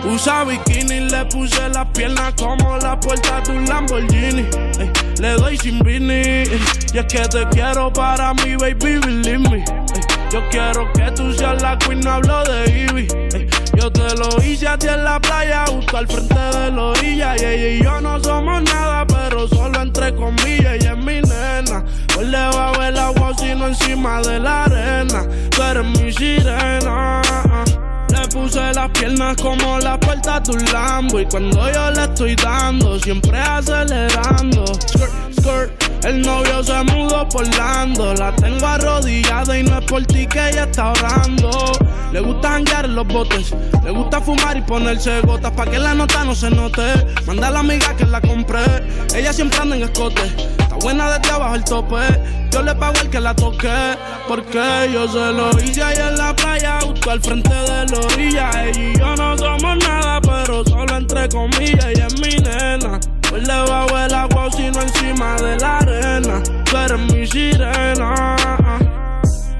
Usa 0.05 0.43
bikini, 0.43 1.01
le 1.01 1.25
puse 1.25 1.69
las 1.69 1.85
piernas 1.89 2.33
como 2.33 2.77
la 2.77 2.99
puerta 2.99 3.41
de 3.41 3.51
un 3.51 3.65
Lamborghini. 3.65 4.45
Ey, 4.79 4.91
le 5.19 5.33
doy 5.33 5.57
sin 5.57 5.79
vini. 5.79 6.13
Ey, 6.13 6.61
y 6.93 6.97
es 6.97 7.05
que 7.05 7.19
te 7.27 7.47
quiero 7.49 7.93
para 7.93 8.33
mí, 8.33 8.55
baby, 8.55 8.97
believe 8.97 9.37
me. 9.37 9.57
Ey, 9.57 9.63
yo 10.31 10.41
quiero 10.49 10.91
que 10.93 11.11
tú 11.11 11.31
seas 11.33 11.61
la 11.61 11.77
queen, 11.77 12.07
hablo 12.07 12.43
de 12.45 12.87
Ivy. 12.89 13.07
Yo 13.77 13.91
te 13.91 14.15
lo 14.15 14.43
hice 14.43 14.67
a 14.67 14.77
ti 14.77 14.87
en 14.87 15.03
la 15.03 15.19
playa, 15.19 15.65
justo 15.67 15.97
al 15.97 16.07
frente 16.07 16.33
de 16.33 16.71
la 16.71 16.83
orilla. 16.83 17.35
Y 17.37 17.45
ella 17.45 17.67
y 17.67 17.83
yo 17.83 18.01
no 18.01 18.19
somos 18.23 18.63
nada, 18.63 19.05
pero 19.05 19.47
solo 19.47 19.79
entre 19.81 20.15
comillas. 20.15 20.73
Ella 20.73 20.93
es 20.93 20.97
mi 20.97 21.21
nena. 21.21 21.85
Del 22.17 22.33
agua, 22.33 22.71
sino 23.47 23.67
encima 23.67 24.21
de 24.21 24.39
la 24.39 24.65
arena. 24.65 25.25
Tú 25.51 25.63
eres 25.63 25.85
mi 25.85 26.11
sirena. 26.11 27.21
Le 28.09 28.27
puse 28.29 28.73
las 28.73 28.89
piernas 28.91 29.35
como 29.37 29.79
la 29.79 29.99
puerta 29.99 30.39
de 30.39 30.51
un 30.51 30.65
Lambo. 30.73 31.19
Y 31.19 31.25
cuando 31.25 31.71
yo 31.71 31.91
le 31.91 32.03
estoy 32.03 32.35
dando, 32.35 32.99
siempre 32.99 33.39
acelerando. 33.39 34.65
Skirt, 34.65 35.11
skirt. 35.39 35.83
El 36.03 36.21
novio 36.21 36.63
se 36.63 36.83
mudó 36.83 37.27
por 37.29 37.47
Lando. 37.57 38.13
La 38.15 38.35
tengo 38.35 38.65
arrodillada 38.65 39.57
y 39.57 39.63
no 39.63 39.79
es 39.79 39.85
por 39.85 40.05
ti 40.05 40.27
que 40.27 40.49
ella 40.49 40.63
está 40.63 40.91
orando. 40.91 41.71
Le 42.11 42.19
gusta 42.19 42.51
janguear 42.51 42.85
en 42.85 42.95
los 42.95 43.07
botes. 43.07 43.55
Le 43.83 43.91
gusta 43.91 44.21
fumar 44.21 44.57
y 44.57 44.61
ponerse 44.61 45.21
gotas 45.21 45.51
pa' 45.51 45.65
que 45.65 45.79
la 45.79 45.93
nota 45.93 46.23
no 46.23 46.35
se 46.35 46.49
note. 46.49 46.83
Manda 47.25 47.47
a 47.47 47.51
la 47.51 47.59
amiga 47.59 47.95
que 47.95 48.05
la 48.05 48.21
compré. 48.21 48.63
Ella 49.15 49.31
siempre 49.31 49.59
anda 49.59 49.75
en 49.75 49.83
escote. 49.83 50.21
Buena 50.81 51.17
desde 51.17 51.33
abajo 51.33 51.55
el 51.55 51.63
tope. 51.63 51.97
Yo 52.51 52.61
le 52.61 52.75
pago 52.75 52.93
el 53.01 53.09
que 53.09 53.19
la 53.19 53.33
toque. 53.35 53.69
Porque 54.27 54.89
yo 54.93 55.07
se 55.07 55.31
lo 55.33 55.49
hice 55.61 55.83
ahí 55.83 55.97
en 55.97 56.17
la 56.17 56.35
playa, 56.35 56.79
justo 56.81 57.11
al 57.11 57.21
frente 57.21 57.53
de 57.53 57.85
la 57.85 57.99
orilla. 57.99 58.49
Ella 58.65 58.79
y 58.79 58.97
yo 58.97 59.15
no 59.15 59.37
somos 59.37 59.77
nada, 59.77 60.19
pero 60.21 60.63
solo 60.65 60.97
entre 60.97 61.29
comillas. 61.29 61.85
Ella 61.85 62.07
es 62.07 62.19
mi 62.19 62.35
nena. 62.43 62.99
Por 63.29 63.41
debajo 63.41 63.97
del 63.97 64.13
agua, 64.13 64.49
sino 64.51 64.81
encima 64.81 65.35
de 65.35 65.57
la 65.57 65.77
arena. 65.79 66.43
Eres 66.85 66.99
mi 66.99 67.27
sirena. 67.27 68.35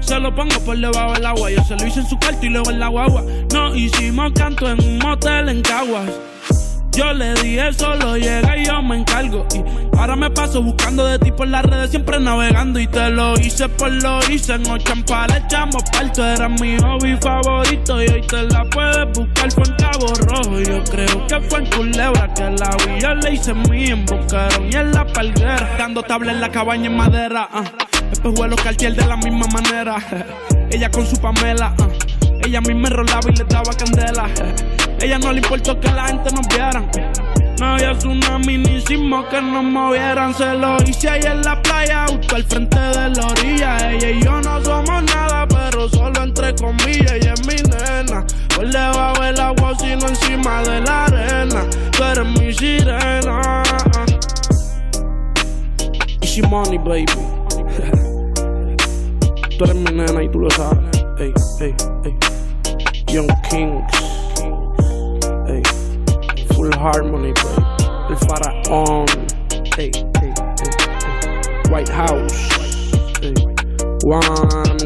Se 0.00 0.18
lo 0.18 0.34
pongo 0.34 0.58
por 0.60 0.76
debajo 0.78 1.12
del 1.12 1.26
agua. 1.26 1.50
Yo 1.50 1.62
se 1.64 1.76
lo 1.76 1.86
hice 1.86 2.00
en 2.00 2.08
su 2.08 2.18
cuarto 2.18 2.46
y 2.46 2.48
luego 2.48 2.70
en 2.70 2.80
la 2.80 2.88
guagua. 2.88 3.24
No 3.52 3.74
hicimos 3.74 4.32
canto 4.34 4.70
en 4.70 4.82
un 4.82 4.98
motel 4.98 5.48
en 5.50 5.62
Caguas. 5.62 6.10
Yo 6.98 7.12
le 7.12 7.32
dije 7.34 7.72
solo 7.74 8.16
llega 8.16 8.56
y 8.56 8.66
yo 8.66 8.82
me 8.82 8.96
encargo. 8.96 9.46
Y 9.54 9.62
ahora 9.96 10.16
me 10.16 10.28
paso 10.32 10.60
buscando 10.60 11.06
de 11.06 11.16
ti 11.20 11.30
por 11.30 11.46
las 11.46 11.64
redes, 11.64 11.90
siempre 11.90 12.18
navegando. 12.18 12.80
Y 12.80 12.88
te 12.88 13.08
lo 13.10 13.38
hice 13.38 13.68
por 13.68 13.92
lo 13.92 14.18
hice. 14.28 14.54
En 14.54 14.66
Ochampa 14.68 15.28
le 15.28 15.36
echamos 15.36 15.80
parto. 15.92 16.26
Era 16.26 16.48
mi 16.48 16.76
hobby 16.78 17.16
favorito. 17.20 18.02
Y 18.02 18.08
hoy 18.08 18.20
te 18.22 18.42
la 18.42 18.64
puedes 18.64 19.16
buscar. 19.16 19.52
Fue 19.52 19.62
en 19.62 19.74
Cabo 19.76 20.06
Rojo. 20.26 20.58
Yo 20.60 20.82
creo 20.90 21.26
que 21.28 21.40
fue 21.48 21.60
en 21.60 21.66
Culebra 21.66 22.34
que 22.34 22.42
la 22.42 22.76
vi. 22.84 23.00
Yo 23.00 23.14
le 23.14 23.32
hice 23.32 23.52
en 23.52 24.04
Boquerón 24.04 24.68
y 24.68 24.74
en 24.74 24.90
la 24.90 25.06
palguera. 25.06 25.76
Dando 25.78 26.02
tabla 26.02 26.32
en 26.32 26.40
la 26.40 26.50
cabaña 26.50 26.86
en 26.86 26.96
madera. 26.96 27.48
ah. 27.52 27.62
Espejuelos 28.10 28.60
Cartier 28.60 28.96
de 28.96 29.06
la 29.06 29.16
misma 29.18 29.46
manera. 29.52 29.98
Ella 30.72 30.90
con 30.90 31.06
su 31.06 31.16
Pamela. 31.20 31.72
ah. 31.78 31.88
Ella 32.44 32.58
a 32.58 32.62
mí 32.62 32.74
me 32.74 32.90
rolaba 32.90 33.30
y 33.30 33.36
le 33.36 33.44
daba 33.44 33.72
candela. 33.72 34.28
Ella 35.00 35.18
no 35.18 35.32
le 35.32 35.38
importó 35.38 35.78
que 35.78 35.90
la 35.90 36.08
gente 36.08 36.30
nos 36.32 36.46
viera. 36.48 36.84
No 37.60 37.66
había 37.66 37.96
tsunami 37.96 38.58
ni 38.58 38.80
sismo 38.80 39.26
que 39.28 39.40
nos 39.40 39.64
movieran. 39.64 40.34
Se 40.34 40.54
lo 40.54 40.76
hice 40.82 41.08
ahí 41.08 41.22
en 41.22 41.42
la 41.42 41.60
playa, 41.62 42.06
justo 42.08 42.36
al 42.36 42.44
frente 42.44 42.78
de 42.78 43.10
la 43.10 43.26
orilla. 43.26 43.92
Ella 43.92 44.10
y 44.10 44.22
yo 44.22 44.40
no 44.40 44.62
somos 44.62 45.02
nada, 45.04 45.46
pero 45.48 45.88
solo 45.88 46.22
entre 46.22 46.54
comillas. 46.54 47.12
Ella 47.12 47.34
es 47.34 47.46
mi 47.46 47.56
nena. 47.56 48.24
Por 48.54 48.70
debajo 48.70 49.22
del 49.22 49.40
agua, 49.40 49.72
sino 49.78 50.08
encima 50.08 50.62
de 50.62 50.80
la 50.80 51.04
arena. 51.04 51.64
Tú 51.96 52.04
eres 52.04 52.26
mi 52.26 52.52
sirena. 52.52 53.62
Easy 56.20 56.42
money, 56.42 56.78
baby. 56.78 57.06
Tú 59.58 59.64
eres 59.64 59.74
mi 59.74 59.92
nena 59.92 60.22
y 60.22 60.28
tú 60.28 60.38
lo 60.38 60.50
sabes. 60.50 60.78
Ey, 61.18 61.32
ey, 61.60 61.74
ey. 62.04 62.14
Young 63.12 63.28
Kings. 63.50 64.07
Full 66.68 66.80
Harmony, 66.80 67.32
baby. 67.32 67.66
El 68.10 68.16
faraón. 68.28 69.06
Ey, 69.78 69.90
ey, 69.90 70.08
ey, 70.20 70.28
ey. 70.28 71.72
White 71.72 71.90
House. 71.92 72.48
One 74.04 74.26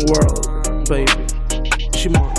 World, 0.07 0.89
baby. 0.89 1.27
Shimon. 1.93 2.31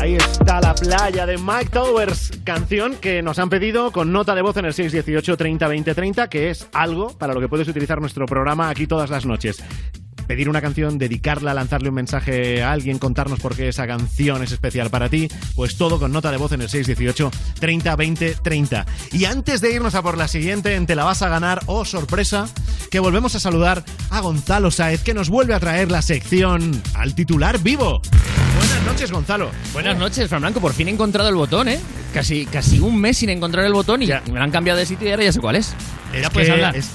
Ahí 0.00 0.16
está 0.16 0.60
la 0.60 0.74
playa 0.74 1.24
de 1.24 1.38
Mike 1.38 1.70
Towers, 1.70 2.30
canción 2.44 2.96
que 2.96 3.22
nos 3.22 3.38
han 3.38 3.48
pedido 3.48 3.90
con 3.90 4.12
nota 4.12 4.34
de 4.34 4.42
voz 4.42 4.56
en 4.58 4.66
el 4.66 4.74
618 4.74 5.36
30 5.36 5.66
20 5.66 5.94
30, 5.94 6.28
que 6.28 6.50
es 6.50 6.68
algo 6.74 7.16
para 7.16 7.32
lo 7.32 7.40
que 7.40 7.48
puedes 7.48 7.68
utilizar 7.68 8.00
nuestro 8.00 8.26
programa 8.26 8.68
aquí 8.68 8.86
todas 8.86 9.08
las 9.08 9.24
noches. 9.24 9.62
Pedir 10.30 10.48
una 10.48 10.60
canción, 10.60 10.96
dedicarla, 10.96 11.52
lanzarle 11.54 11.88
un 11.88 11.96
mensaje 11.96 12.62
a 12.62 12.70
alguien, 12.70 13.00
contarnos 13.00 13.40
por 13.40 13.56
qué 13.56 13.66
esa 13.66 13.88
canción 13.88 14.44
es 14.44 14.52
especial 14.52 14.88
para 14.88 15.08
ti, 15.08 15.26
pues 15.56 15.74
todo 15.76 15.98
con 15.98 16.12
nota 16.12 16.30
de 16.30 16.36
voz 16.36 16.52
en 16.52 16.60
el 16.60 16.68
618 16.68 17.32
30 17.58 17.96
20 17.96 18.36
30. 18.40 18.86
Y 19.10 19.24
antes 19.24 19.60
de 19.60 19.72
irnos 19.74 19.96
a 19.96 20.02
por 20.02 20.16
la 20.16 20.28
siguiente, 20.28 20.76
en 20.76 20.86
Te 20.86 20.94
la 20.94 21.02
vas 21.02 21.22
a 21.22 21.28
ganar, 21.28 21.58
oh 21.66 21.84
sorpresa, 21.84 22.46
que 22.92 23.00
volvemos 23.00 23.34
a 23.34 23.40
saludar 23.40 23.84
a 24.10 24.20
Gonzalo 24.20 24.70
Saez, 24.70 25.02
que 25.02 25.14
nos 25.14 25.30
vuelve 25.30 25.52
a 25.52 25.58
traer 25.58 25.90
la 25.90 26.00
sección 26.00 26.80
al 26.94 27.16
titular 27.16 27.58
vivo. 27.58 28.00
Buenas 28.56 28.82
noches, 28.86 29.10
Gonzalo. 29.10 29.50
Buenas 29.72 29.98
noches, 29.98 30.28
Fran 30.28 30.42
Blanco. 30.42 30.60
Por 30.60 30.74
fin 30.74 30.86
he 30.86 30.92
encontrado 30.92 31.28
el 31.28 31.34
botón, 31.34 31.66
¿eh? 31.66 31.80
Casi, 32.14 32.46
casi 32.46 32.78
un 32.78 33.00
mes 33.00 33.16
sin 33.18 33.30
encontrar 33.30 33.64
el 33.66 33.72
botón 33.72 34.00
y 34.04 34.06
me 34.06 34.38
lo 34.38 34.42
han 34.44 34.52
cambiado 34.52 34.78
de 34.78 34.86
sitio 34.86 35.08
y 35.08 35.10
ahora 35.10 35.24
ya 35.24 35.32
sé 35.32 35.40
cuál 35.40 35.56
es. 35.56 35.74
Es 36.14 36.22
ya 36.22 36.30
puedes 36.30 36.50
hablar. 36.50 36.76
es- 36.76 36.90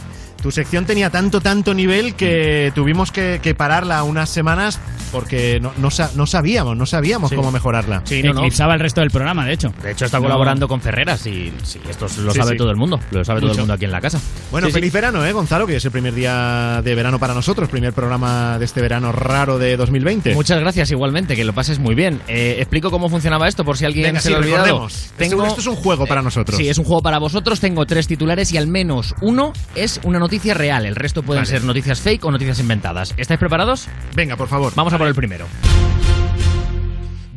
tu 0.45 0.51
sección 0.51 0.85
tenía 0.85 1.09
tanto, 1.09 1.41
tanto 1.41 1.73
nivel 1.73 2.13
que 2.13 2.72
tuvimos 2.76 3.11
que, 3.11 3.39
que 3.41 3.55
pararla 3.55 4.03
unas 4.03 4.30
semanas 4.30 4.80
porque 5.11 5.59
no, 5.59 5.72
no, 5.77 5.89
sa- 5.89 6.11
no 6.13 6.27
sabíamos, 6.27 6.77
no 6.77 6.85
sabíamos 6.85 7.31
Sí. 7.31 7.35
cómo 7.35 7.51
mejorarla. 7.51 8.03
Sí, 8.05 8.22
no, 8.22 8.31
no. 8.34 8.41
Eclipsaba 8.41 8.76
el 8.76 8.80
resto 8.80 9.01
del 9.01 9.09
programa, 9.09 9.43
de 9.43 9.53
hecho. 9.53 9.73
De 9.81 9.89
hecho, 9.93 10.05
está 10.05 10.17
No. 10.19 10.26
colaborando 10.26 10.67
con 10.67 10.81
Ferreras 10.81 11.26
y 11.26 11.51
sí, 11.63 11.80
esto 11.89 12.05
lo 12.22 12.31
Sí, 12.31 12.38
sabe 12.38 12.51
sí. 12.51 12.57
todo 12.57 12.69
el 12.69 12.76
mundo. 12.76 12.99
Lo 13.09 13.26
sabe 13.26 13.39
todo 13.39 13.47
Mucho. 13.49 13.61
el 13.61 13.63
mundo 13.63 13.73
aquí 13.73 13.85
en 13.85 13.91
la 13.91 14.01
casa. 14.01 14.19
Bueno, 14.51 14.67
Sí, 14.67 14.73
sí. 14.73 14.80
feliz 14.80 14.93
verano, 14.93 15.26
¿eh, 15.26 15.31
Gonzalo? 15.31 15.65
Que 15.65 15.77
es 15.77 15.85
el 15.85 15.89
primer 15.89 16.13
día 16.13 16.80
de 16.84 16.93
verano 16.93 17.17
para 17.17 17.34
nosotros, 17.34 17.67
primer 17.67 17.93
programa 17.93 18.59
de 18.59 18.65
este 18.65 18.81
verano 18.81 19.11
raro 19.11 19.57
de 19.57 19.77
2020. 19.77 20.35
Muchas 20.35 20.59
gracias, 20.59 20.91
igualmente, 20.91 21.35
que 21.35 21.43
lo 21.43 21.53
pases 21.53 21.80
muy 21.80 21.95
bien. 21.95 22.22
Eh, 22.27 22.57
explico 22.59 22.91
cómo 22.91 23.09
funcionaba 23.09 23.47
esto 23.47 23.65
por 23.65 23.77
si 23.80 23.85
alguien 23.85 24.05
Venga, 24.09 24.19
se 24.19 24.27
sí, 24.27 24.30
lo 24.30 24.35
ha 24.38 24.39
olvidado. 24.41 24.63
recordemos. 24.65 24.93
Esto- 25.17 25.45
esto 25.47 25.61
es 25.61 25.67
un 25.67 25.76
juego 25.76 26.05
para 26.05 26.22
nosotros. 26.22 26.55
Sí, 26.55 26.69
es 26.69 26.77
un 26.77 26.85
juego 26.85 27.01
para 27.01 27.17
vosotros. 27.17 27.59
Tengo 27.59 27.88
tres 27.88 28.05
titulares 28.05 28.51
y 28.53 28.57
al 28.57 28.67
menos 28.67 29.15
uno 29.22 29.53
es 29.73 29.99
una 30.03 30.19
noticia 30.19 30.35
real. 30.44 30.86
El 30.86 30.95
resto 30.95 31.24
pueden 31.24 31.44
Vale. 31.44 31.52
ser 31.52 31.64
noticias 31.64 31.99
fake 31.99 32.24
o 32.26 32.32
noticias 32.32 32.60
inventadas. 32.60 33.14
¿Estáis 33.18 33.40
preparados? 33.40 33.88
Venga, 34.16 34.36
por 34.36 34.48
favor. 34.48 34.74
Vamos 34.76 34.94
a 34.94 34.98
por 34.98 35.07
el 35.07 35.16
primero. 35.16 35.48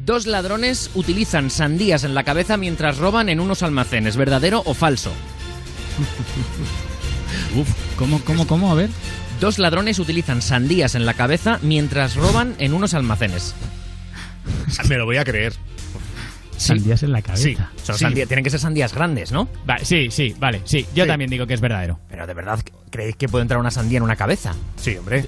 Dos 0.05 0.27
ladrones 0.27 0.91
utilizan 0.95 1.51
sandías 1.51 2.05
en 2.05 2.15
la 2.15 2.25
cabeza 2.25 2.57
mientras 2.57 2.99
roban 2.99 3.29
en 3.29 3.41
unos 3.41 3.63
almacenes. 3.63 4.17
¿Verdadero 4.17 4.63
o 4.65 4.75
falso? 4.75 5.13
Uf, 7.57 7.69
¿cómo, 7.97 8.21
cómo, 8.25 8.47
cómo? 8.47 8.73
A 8.73 8.75
ver. 8.75 8.91
Dos 9.41 9.59
ladrones 9.59 9.99
utilizan 9.99 10.43
sandías 10.43 10.95
en 10.95 11.07
la 11.07 11.15
cabeza 11.15 11.59
mientras 11.63 12.17
roban 12.17 12.55
en 12.59 12.73
unos 12.73 12.95
almacenes. 12.95 13.55
Me 14.89 14.97
lo 14.97 15.05
voy 15.05 15.19
a 15.19 15.25
creer. 15.25 15.53
Sandías 16.59 17.03
en 17.03 17.13
la 17.13 17.23
cabeza. 17.23 17.43
Sí, 17.43 17.57
son 17.83 17.97
Sí. 17.99 18.05
sandías- 18.05 18.29
tienen 18.29 18.45
que 18.45 18.51
ser 18.51 18.61
sandías 18.61 18.95
grandes, 18.95 19.33
¿no? 19.33 19.49
Vale, 19.67 19.85
sí, 19.85 20.09
sí, 20.11 20.35
vale. 20.39 20.61
Sí, 20.65 20.87
yo 20.95 21.05
Sí. 21.05 21.09
también 21.09 21.31
digo 21.31 21.47
que 21.47 21.55
es 21.55 21.61
verdadero. 21.61 21.99
Pero 22.11 22.27
de 22.27 22.35
verdad, 22.35 22.59
¿creéis 22.91 23.17
que 23.17 23.29
puede 23.29 23.43
entrar 23.43 23.61
una 23.61 23.71
sandía 23.71 23.99
en 23.99 24.03
una 24.03 24.17
cabeza? 24.17 24.55
Sí, 24.77 24.97
hombre. 24.97 25.25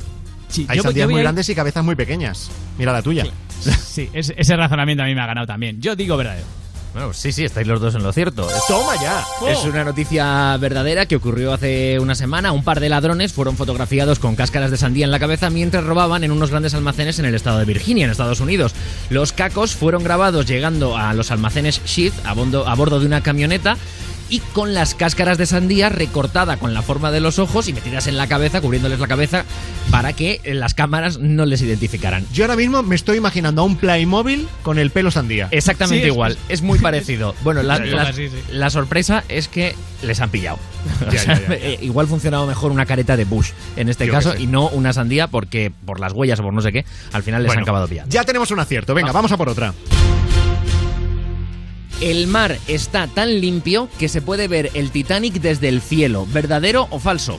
Sí, 0.48 0.66
Hay 0.68 0.78
yo- 0.78 0.82
sandías 0.82 1.06
yo 1.06 1.10
muy 1.12 1.20
a 1.20 1.24
grandes 1.24 1.48
y 1.48 1.54
cabezas 1.54 1.84
muy 1.84 1.94
pequeñas. 1.94 2.50
Mira 2.78 2.92
la 2.92 3.02
tuya. 3.02 3.24
Sí, 3.60 4.08
ese, 4.14 4.34
ese 4.38 4.56
razonamiento 4.56 5.02
a 5.02 5.06
mí 5.06 5.14
me 5.14 5.20
ha 5.20 5.26
ganado 5.26 5.46
también. 5.46 5.80
Yo 5.82 5.94
digo 5.94 6.16
verdadero. 6.16 6.46
Bueno, 6.92 7.12
sí, 7.12 7.30
sí, 7.30 7.44
estáis 7.44 7.66
los 7.68 7.80
dos 7.80 7.94
en 7.94 8.02
lo 8.02 8.12
cierto. 8.12 8.48
Toma 8.66 8.94
ya. 9.00 9.24
Es 9.48 9.64
una 9.64 9.84
noticia 9.84 10.56
verdadera 10.56 11.06
que 11.06 11.16
ocurrió 11.16 11.52
hace 11.52 11.98
una 12.00 12.16
semana. 12.16 12.50
Un 12.50 12.64
par 12.64 12.80
de 12.80 12.88
ladrones 12.88 13.32
fueron 13.32 13.56
fotografiados 13.56 14.18
con 14.18 14.34
cáscaras 14.34 14.72
de 14.72 14.76
sandía 14.76 15.04
en 15.04 15.12
la 15.12 15.20
cabeza 15.20 15.50
mientras 15.50 15.84
robaban 15.84 16.24
en 16.24 16.32
unos 16.32 16.50
grandes 16.50 16.74
almacenes 16.74 17.18
en 17.20 17.26
el 17.26 17.34
estado 17.36 17.58
de 17.60 17.64
Virginia, 17.64 18.04
en 18.04 18.10
Estados 18.10 18.40
Unidos. 18.40 18.74
Los 19.08 19.32
cacos 19.32 19.76
fueron 19.76 20.02
grabados 20.02 20.46
llegando 20.46 20.96
a 20.96 21.14
los 21.14 21.30
almacenes 21.30 21.80
Sheath 21.84 22.26
a, 22.26 22.30
a 22.30 22.74
bordo 22.74 22.98
de 22.98 23.06
una 23.06 23.22
camioneta 23.22 23.76
y 24.30 24.38
con 24.38 24.72
las 24.74 24.94
cáscaras 24.94 25.36
de 25.38 25.44
sandía 25.46 25.88
recortada 25.90 26.56
con 26.56 26.72
la 26.72 26.82
forma 26.82 27.10
de 27.10 27.20
los 27.20 27.38
ojos 27.38 27.68
y 27.68 27.72
metidas 27.72 28.06
en 28.06 28.16
la 28.16 28.26
cabeza, 28.28 28.60
cubriéndoles 28.60 28.98
la 29.00 29.08
cabeza 29.08 29.44
para 29.90 30.12
que 30.12 30.40
las 30.54 30.72
cámaras 30.74 31.18
no 31.18 31.44
les 31.46 31.60
identificaran. 31.62 32.24
Yo 32.32 32.44
ahora 32.44 32.56
mismo 32.56 32.82
me 32.82 32.94
estoy 32.94 33.18
imaginando 33.18 33.62
a 33.62 33.64
un 33.64 33.76
Playmobil 33.76 34.48
con 34.62 34.78
el 34.78 34.90
pelo 34.90 35.10
sandía. 35.10 35.48
Exactamente 35.50 36.04
Sí, 36.04 36.08
es- 36.08 36.14
igual, 36.14 36.38
es 36.48 36.62
muy 36.62 36.78
parecido. 36.78 37.34
Bueno, 37.42 37.62
la, 37.62 37.76
Sí, 37.78 37.84
la- 37.90 38.12
sí, 38.12 38.28
sí. 38.28 38.36
la 38.52 38.70
sorpresa 38.70 39.24
es 39.28 39.48
que 39.48 39.74
les 40.02 40.20
han 40.20 40.30
pillado. 40.30 40.58
O 41.08 41.10
Ya, 41.12 41.18
sea, 41.20 41.34
ya, 41.34 41.40
ya, 41.42 41.48
ya. 41.48 41.54
eh, 41.56 41.78
igual 41.82 42.06
funcionaba 42.06 42.46
mejor 42.46 42.70
una 42.72 42.86
careta 42.86 43.16
de 43.16 43.24
Bush 43.24 43.48
en 43.76 43.88
este 43.88 44.06
Yo 44.06 44.12
caso 44.12 44.36
y 44.36 44.46
no 44.46 44.68
una 44.68 44.92
sandía 44.92 45.26
porque 45.26 45.72
por 45.84 45.98
las 46.00 46.12
huellas 46.12 46.38
o 46.40 46.42
por 46.44 46.52
no 46.54 46.60
sé 46.62 46.72
qué, 46.72 46.84
al 47.12 47.22
final 47.22 47.42
les 47.42 47.48
Bueno, 47.48 47.60
han 47.60 47.64
acabado 47.64 47.88
pillando. 47.88 48.10
Ya 48.12 48.24
tenemos 48.24 48.50
un 48.50 48.60
acierto. 48.60 48.94
Venga, 48.94 49.12
vamos 49.12 49.32
a 49.32 49.36
por 49.36 49.48
otra. 49.48 49.74
El 52.00 52.26
mar 52.26 52.56
está 52.66 53.06
tan 53.08 53.40
limpio 53.40 53.88
que 53.98 54.08
se 54.08 54.22
puede 54.22 54.48
ver 54.48 54.70
el 54.74 54.90
Titanic 54.90 55.34
desde 55.34 55.68
el 55.68 55.82
cielo. 55.82 56.26
¿Verdadero 56.32 56.86
o 56.90 56.98
falso? 56.98 57.38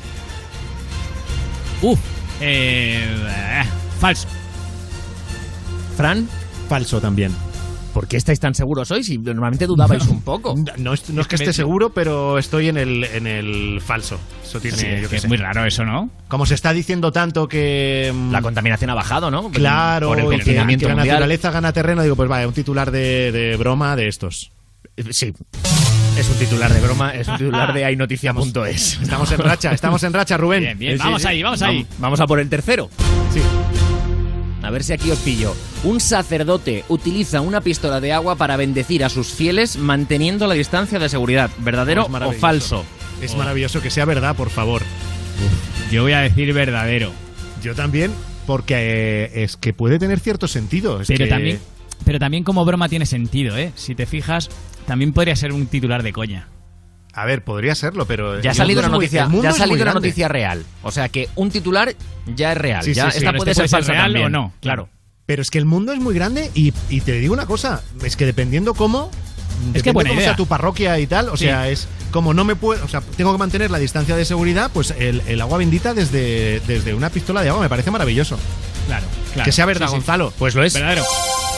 Uh, 1.81 1.95
eh, 2.41 3.63
falso. 3.99 4.27
Fran. 5.97 6.29
Falso 6.69 7.01
también. 7.01 7.35
¿Por 7.93 8.07
qué 8.07 8.15
estáis 8.17 8.39
tan 8.39 8.55
seguros 8.55 8.89
hoy? 8.91 9.03
Si 9.03 9.17
normalmente 9.17 9.67
dudabais 9.67 10.07
un 10.07 10.21
poco. 10.21 10.55
No, 10.77 10.93
es, 10.93 11.09
no 11.09 11.21
es 11.21 11.27
que 11.27 11.35
esté 11.35 11.51
seguro, 11.51 11.93
pero 11.93 12.37
estoy 12.37 12.69
en 12.69 12.77
el, 12.77 13.03
en 13.03 13.27
el 13.27 13.81
falso. 13.81 14.17
Eso 14.43 14.59
tiene, 14.61 14.77
Sí, 14.77 14.85
yo 14.87 15.01
que 15.03 15.07
qué 15.09 15.15
es 15.17 15.21
sé. 15.23 15.27
muy 15.27 15.37
raro 15.37 15.65
eso, 15.65 15.83
¿no? 15.83 16.09
Como 16.29 16.45
se 16.45 16.55
está 16.55 16.71
diciendo 16.71 17.11
tanto 17.11 17.47
que... 17.49 18.11
mm, 18.13 18.31
La 18.31 18.41
contaminación 18.41 18.89
ha 18.91 18.93
bajado, 18.93 19.29
¿no? 19.29 19.49
Claro, 19.51 20.07
Por 20.07 20.19
el 20.19 20.25
y 20.41 20.43
que, 20.43 20.53
la 20.53 20.95
naturaleza 20.95 21.51
gana 21.51 21.73
terreno, 21.73 22.01
digo, 22.03 22.15
pues 22.15 22.29
vaya, 22.29 22.47
un 22.47 22.53
titular 22.53 22.91
de, 22.91 23.31
de 23.33 23.57
broma 23.57 23.95
de 23.97 24.07
estos. 24.07 24.51
Sí. 25.09 25.33
Es 26.17 26.29
un 26.29 26.35
titular 26.37 26.71
de 26.73 26.79
broma, 26.81 27.13
es 27.15 27.27
un 27.27 27.37
titular 27.37 27.73
de 27.73 27.85
haynoticia.es. 27.85 28.99
Estamos 29.01 29.31
en 29.31 29.37
racha, 29.39 29.71
estamos 29.73 30.03
en 30.03 30.13
racha, 30.13 30.37
Rubén. 30.37 30.61
Bien, 30.61 30.77
bien, 30.79 30.97
vamos 30.97 31.25
ahí, 31.25 31.43
vamos 31.43 31.61
ahí. 31.61 31.85
Vamos 31.99 32.19
a 32.21 32.27
por 32.27 32.39
el 32.39 32.47
tercero. 32.49 32.89
Sí. 33.33 33.41
A 34.63 34.69
ver 34.69 34.83
si 34.83 34.93
aquí 34.93 35.09
os 35.11 35.19
pillo. 35.19 35.55
Un 35.83 35.99
sacerdote 35.99 36.83
utiliza 36.87 37.41
una 37.41 37.61
pistola 37.61 37.99
de 37.99 38.13
agua 38.13 38.35
para 38.35 38.57
bendecir 38.57 39.03
a 39.03 39.09
sus 39.09 39.27
fieles 39.29 39.77
manteniendo 39.77 40.47
la 40.47 40.53
distancia 40.53 40.99
de 40.99 41.09
seguridad. 41.09 41.49
¿Verdadero 41.59 42.05
o 42.07 42.31
falso? 42.33 42.85
Es 43.21 43.35
maravilloso 43.35 43.81
que 43.81 43.89
sea 43.89 44.05
verdad, 44.05 44.35
por 44.35 44.49
favor. 44.49 44.81
Yo 45.91 46.03
voy 46.03 46.13
a 46.13 46.19
decir 46.21 46.53
verdadero. 46.53 47.11
Yo 47.61 47.75
también, 47.75 48.11
porque 48.47 48.75
eh, 49.33 49.43
es 49.43 49.57
que 49.57 49.73
puede 49.73 49.99
tener 49.99 50.19
cierto 50.19 50.47
sentido. 50.47 51.01
Es 51.01 51.07
Pero 51.07 51.25
que- 51.25 51.29
también, 51.29 51.59
pero 52.05 52.19
también 52.19 52.43
como 52.43 52.63
broma 52.65 52.87
tiene 52.89 53.05
sentido, 53.05 53.57
¿eh? 53.57 53.71
Si 53.75 53.93
te 53.95 54.05
fijas, 54.05 54.49
también 54.87 55.13
podría 55.13 55.35
ser 55.35 55.53
un 55.53 55.67
titular 55.67 56.01
de 56.03 56.13
coña. 56.13 56.47
A 57.13 57.25
ver, 57.25 57.43
podría 57.43 57.75
serlo, 57.75 58.05
pero... 58.05 58.39
Ya 58.41 58.51
ha 58.51 58.53
salido 58.53 58.79
una 58.79 58.89
noticia, 58.89 59.27
ya 59.41 59.49
ha 59.49 59.53
salido 59.53 59.81
una 59.81 59.93
noticia 59.93 60.27
real. 60.27 60.63
O 60.83 60.91
sea 60.91 61.09
que 61.09 61.27
un 61.35 61.51
titular 61.51 61.93
ya 62.35 62.53
es 62.53 62.57
real. 62.57 62.83
Sí, 62.83 62.93
ya 62.93 63.11
sí, 63.11 63.17
esta 63.17 63.33
puede 63.33 63.51
este 63.51 63.61
ser 63.63 63.69
puede 63.69 63.69
ser 63.69 63.77
falsa 63.79 63.91
real 63.93 64.03
también. 64.13 64.25
o 64.27 64.29
no, 64.29 64.53
claro. 64.61 64.89
Pero 65.25 65.41
es 65.41 65.49
que 65.51 65.57
el 65.57 65.65
mundo 65.65 65.93
es 65.93 65.99
muy 65.99 66.13
grande 66.15 66.51
y, 66.55 66.73
y 66.89 67.01
te 67.01 67.13
digo 67.13 67.33
una 67.33 67.45
cosa, 67.45 67.81
es 68.03 68.15
que 68.15 68.25
dependiendo 68.25 68.73
cómo... 68.73 69.11
Es 69.73 69.83
que 69.83 69.91
buena 69.91 70.09
cómo 70.09 70.19
idea. 70.21 70.29
sea 70.31 70.35
tu 70.37 70.47
parroquia 70.47 70.97
y 70.99 71.05
tal, 71.05 71.29
o 71.29 71.37
Sí. 71.37 71.45
sea, 71.45 71.67
es 71.69 71.87
como 72.11 72.33
no 72.33 72.43
me 72.45 72.55
puedo, 72.55 72.83
o 72.83 72.87
sea, 72.87 73.01
tengo 73.01 73.31
que 73.31 73.37
mantener 73.37 73.69
la 73.69 73.77
distancia 73.77 74.15
de 74.15 74.25
seguridad, 74.25 74.71
pues 74.73 74.91
el, 74.97 75.21
el 75.27 75.39
agua 75.41 75.57
bendita 75.59 75.93
desde, 75.93 76.61
desde 76.61 76.93
una 76.95 77.09
pistola 77.09 77.43
de 77.43 77.49
agua 77.49 77.61
me 77.61 77.69
parece 77.69 77.91
maravilloso. 77.91 78.39
Claro, 78.87 79.05
claro. 79.33 79.45
Que 79.45 79.51
sea 79.51 79.65
verdad. 79.65 79.89
Gonzalo. 79.89 80.33
Pues 80.39 80.55
lo 80.55 80.63
es. 80.63 80.73
Verdadero. 80.73 81.03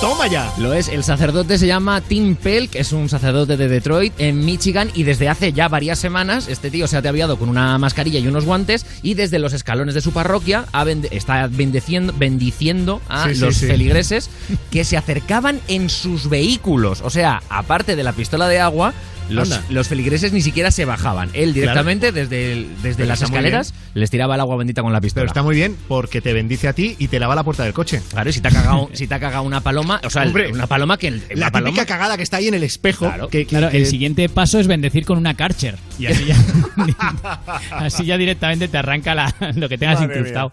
Toma 0.01 0.27
ya. 0.27 0.51
Lo 0.57 0.73
es. 0.73 0.89
El 0.89 1.03
sacerdote 1.03 1.57
se 1.57 1.65
llama 1.65 2.01
Tim 2.01 2.35
Pelk, 2.35 2.75
es 2.75 2.91
un 2.91 3.07
sacerdote 3.07 3.55
de 3.55 3.69
Detroit, 3.69 4.13
en 4.17 4.43
Michigan, 4.43 4.91
y 4.93 5.03
desde 5.03 5.29
hace 5.29 5.53
ya 5.53 5.69
varias 5.69 5.97
semanas 5.97 6.49
este 6.49 6.69
tío 6.69 6.87
se 6.87 6.97
ha 6.97 6.99
ataviado 6.99 7.37
con 7.37 7.47
una 7.47 7.77
mascarilla 7.77 8.19
y 8.19 8.27
unos 8.27 8.43
guantes 8.43 8.85
y 9.01 9.13
desde 9.13 9.39
los 9.39 9.53
escalones 9.53 9.95
de 9.95 10.01
su 10.01 10.11
parroquia 10.11 10.65
ha 10.73 10.83
está 11.11 11.47
bendeciendo, 11.47 12.13
bendiciendo 12.17 13.01
a 13.07 13.29
Sí, 13.29 13.35
sí, 13.35 13.41
los 13.41 13.55
sí. 13.55 13.67
feligreses 13.67 14.29
que 14.71 14.83
se 14.83 14.97
acercaban 14.97 15.61
en 15.69 15.89
sus 15.89 16.29
vehículos. 16.29 16.99
O 17.01 17.09
sea, 17.09 17.41
aparte 17.49 17.95
de 17.95 18.03
la 18.03 18.11
pistola 18.11 18.49
de 18.49 18.59
agua, 18.59 18.93
los, 19.29 19.87
feligreses 19.87 20.33
ni 20.33 20.41
siquiera 20.41 20.71
se 20.71 20.85
bajaban. 20.85 21.29
Él 21.33 21.53
directamente 21.53 22.11
desde, 22.11 22.53
el- 22.53 22.67
desde 22.81 23.05
las 23.05 23.21
escaleras 23.21 23.73
les 23.93 24.09
tiraba 24.09 24.35
el 24.35 24.41
agua 24.41 24.57
bendita 24.57 24.81
con 24.81 24.91
la 24.93 25.01
pistola. 25.01 25.21
Pero 25.23 25.27
está 25.31 25.43
muy 25.43 25.55
bien 25.55 25.75
porque 25.87 26.21
te 26.21 26.33
bendice 26.33 26.67
a 26.67 26.73
ti 26.73 26.95
y 26.99 27.07
te 27.07 27.19
lava 27.19 27.35
la 27.35 27.43
puerta 27.43 27.63
del 27.63 27.73
coche. 27.73 28.01
Claro, 28.09 28.29
y 28.29 28.33
si 28.33 28.41
te 28.41 28.47
ha 28.47 28.51
cagado, 28.51 28.89
si 28.93 29.07
te 29.07 29.15
ha 29.15 29.19
cagado 29.19 29.43
una 29.43 29.61
paloma, 29.61 30.01
o 30.03 30.09
sea, 30.09 30.23
Hombre, 30.23 30.51
una 30.51 30.67
paloma 30.67 30.97
que 30.97 31.07
el, 31.07 31.23
La 31.35 31.51
paloma- 31.51 31.69
típica 31.71 31.85
cagada 31.85 32.17
que 32.17 32.23
está 32.23 32.37
ahí 32.37 32.47
en 32.47 32.53
el 32.53 32.63
espejo. 32.63 33.05
Claro. 33.05 33.27
que, 33.29 33.39
que- 33.39 33.45
Claro, 33.47 33.69
que- 33.69 33.77
el 33.77 33.85
siguiente 33.85 34.27
paso 34.29 34.59
es 34.59 34.67
bendecir 34.67 35.05
con 35.05 35.17
una 35.17 35.33
Karcher. 35.35 35.77
Y 35.99 36.07
así 36.07 36.25
ya, 36.25 36.35
así 37.71 38.05
ya 38.05 38.17
directamente 38.17 38.67
te 38.67 38.77
arranca 38.77 39.15
la- 39.15 39.33
lo 39.55 39.69
que 39.69 39.77
tengas 39.77 39.99
Madre 39.99 40.15
incrustado. 40.17 40.51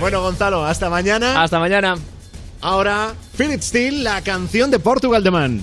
Bueno, 0.00 0.20
Gonzalo, 0.22 0.64
hasta 0.64 0.90
mañana. 0.90 1.42
Hasta 1.42 1.58
mañana. 1.58 1.96
Ahora, 2.60 3.12
Philip 3.36 3.60
Steele, 3.60 3.98
la 4.02 4.22
canción 4.22 4.70
de 4.70 4.78
Portugal 4.78 5.22
The 5.22 5.30
Man. 5.30 5.62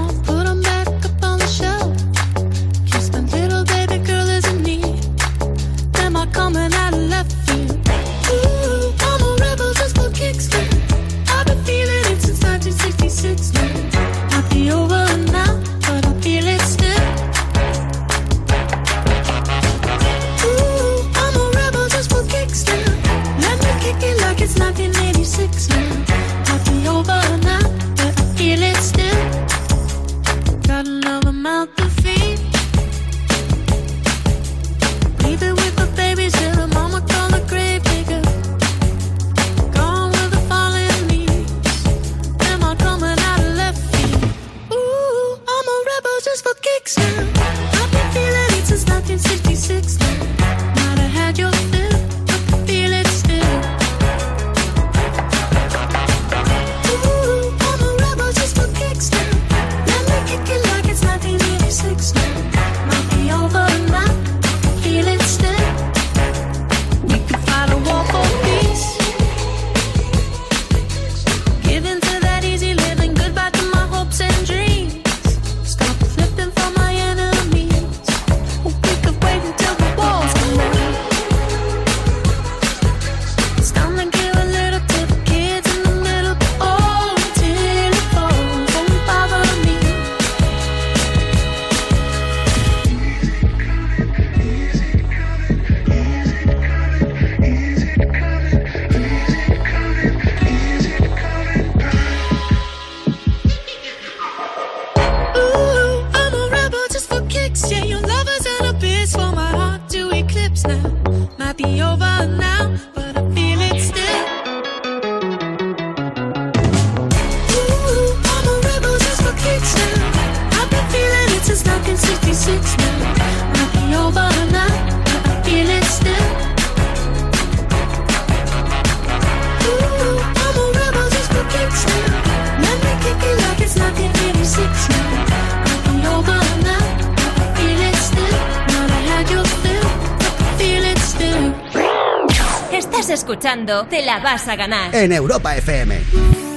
te 143.65 144.03
la 144.03 144.19
vas 144.19 144.47
a 144.47 144.55
ganar. 144.55 144.93
En 144.95 145.11
Europa 145.11 145.55
FM. 145.55 146.50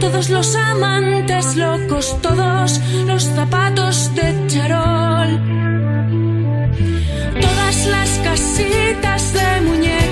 todos 0.00 0.30
los 0.30 0.54
amantes 0.54 1.56
locos, 1.56 2.16
todos 2.22 2.80
los 3.06 3.24
zapatos 3.24 4.14
de 4.14 4.46
charol, 4.48 5.30
todas 7.40 7.86
las 7.86 8.10
casitas 8.24 9.32
de 9.32 9.60
muñecas. 9.62 10.11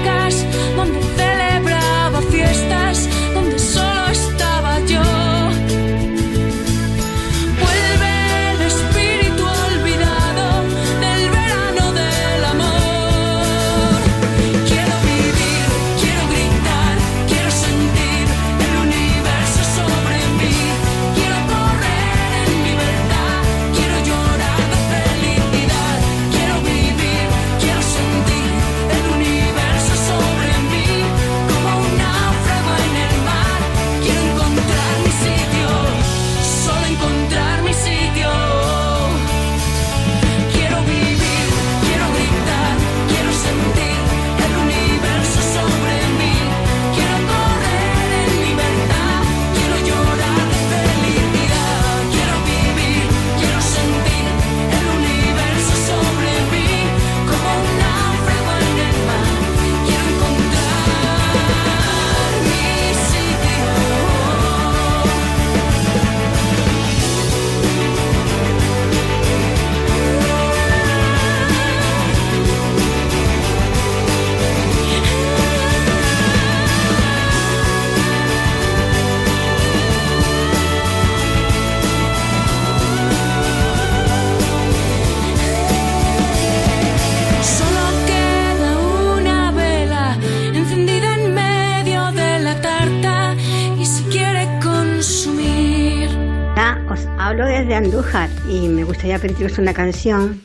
hablo 97.41 97.59
desde 97.59 97.75
Andújar 97.75 98.29
y 98.51 98.69
me 98.69 98.85
gustaría 98.85 99.19
pediros 99.19 99.59
una 99.59 99.73
canción 99.73 100.43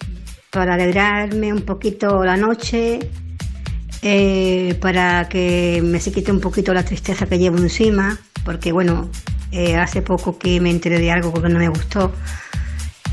para 0.49 0.75
alegrarme 0.75 1.51
un 1.51 1.63
poquito 1.63 2.23
la 2.23 2.37
noche, 2.37 2.99
eh, 4.01 4.77
para 4.79 5.27
que 5.27 5.81
me 5.83 5.99
se 5.99 6.13
quite 6.13 6.31
un 6.31 6.39
poquito 6.39 6.73
la 6.73 6.83
tristeza 6.83 7.25
que 7.25 7.37
llevo 7.37 7.57
encima, 7.57 8.17
porque 8.45 8.71
bueno, 8.71 9.09
eh, 9.51 9.75
hace 9.75 10.01
poco 10.01 10.37
que 10.37 10.61
me 10.61 10.69
enteré 10.69 10.99
de 10.99 11.11
algo 11.11 11.33
que 11.33 11.49
no 11.49 11.59
me 11.59 11.67
gustó 11.67 12.13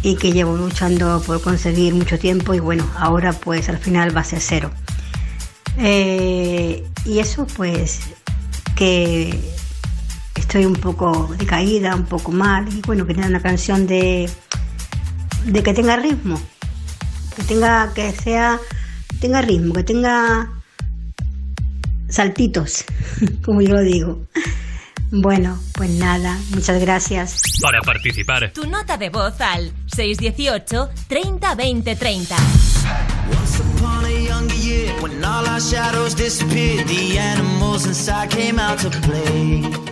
y 0.02 0.14
que 0.14 0.32
llevo 0.32 0.56
luchando 0.56 1.20
por 1.26 1.40
conseguir 1.42 1.94
mucho 1.94 2.18
tiempo 2.20 2.54
y 2.54 2.60
bueno, 2.60 2.88
ahora 2.96 3.32
pues 3.32 3.68
al 3.68 3.78
final 3.78 4.16
va 4.16 4.20
a 4.20 4.24
ser 4.24 4.40
cero. 4.40 4.70
Eh, 5.78 6.84
y 7.04 7.18
eso 7.18 7.46
pues 7.56 8.00
que 8.76 9.36
estoy 10.40 10.64
un 10.64 10.74
poco 10.74 11.34
decaída, 11.38 11.94
un 11.94 12.06
poco 12.06 12.32
mal, 12.32 12.66
y 12.72 12.80
bueno, 12.82 13.06
que 13.06 13.14
tenga 13.14 13.28
una 13.28 13.42
canción 13.42 13.86
de, 13.86 14.28
de 15.44 15.62
que 15.62 15.74
tenga 15.74 15.96
ritmo, 15.96 16.40
que 17.36 17.42
tenga, 17.44 17.92
que 17.94 18.12
sea, 18.12 18.59
tenga 19.20 19.42
ritmo, 19.42 19.74
que 19.74 19.84
tenga 19.84 20.50
saltitos, 22.09 22.84
como 23.44 23.60
yo 23.60 23.74
lo 23.74 23.82
digo. 23.82 24.26
Bueno, 25.14 25.59
pues 25.74 25.90
nada, 25.90 26.38
muchas 26.54 26.80
gracias. 26.80 27.42
Para 27.60 27.80
participar, 27.82 28.50
tu 28.54 28.66
nota 28.66 28.96
de 28.96 29.10
voz 29.10 29.38
al 29.42 29.70
618 29.94 30.88
30 31.06 31.54
20 31.54 31.96
30. 31.96 32.36
Once 33.30 33.60
upon 33.60 34.04
a 34.06 34.10
younger 34.10 34.54
year, 34.54 34.90
when 35.02 35.22
all 35.22 35.46
our 35.46 35.60
shadows 35.60 36.14
disappeared, 36.14 36.88
the 36.88 37.18
animals 37.18 37.86
inside 37.86 38.30
came 38.30 38.59
out 38.59 38.78
to 38.78 38.88
play. 38.88 39.91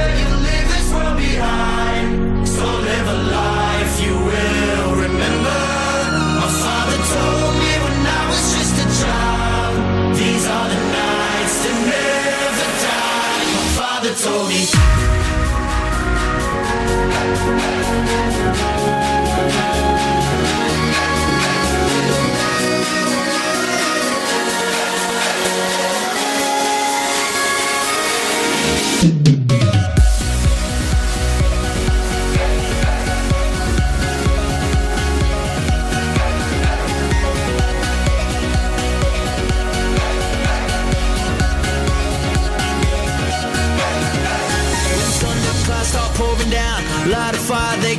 for 14.31 14.47
me. 14.47 14.91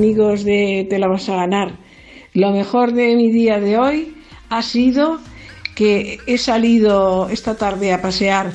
amigos 0.00 0.44
de 0.44 0.86
Te 0.88 0.98
la 0.98 1.08
vas 1.08 1.28
a 1.28 1.36
ganar. 1.36 1.78
Lo 2.32 2.52
mejor 2.52 2.94
de 2.94 3.14
mi 3.16 3.30
día 3.30 3.60
de 3.60 3.76
hoy 3.76 4.16
ha 4.48 4.62
sido 4.62 5.18
que 5.76 6.18
he 6.26 6.38
salido 6.38 7.28
esta 7.28 7.54
tarde 7.54 7.92
a 7.92 8.00
pasear 8.00 8.50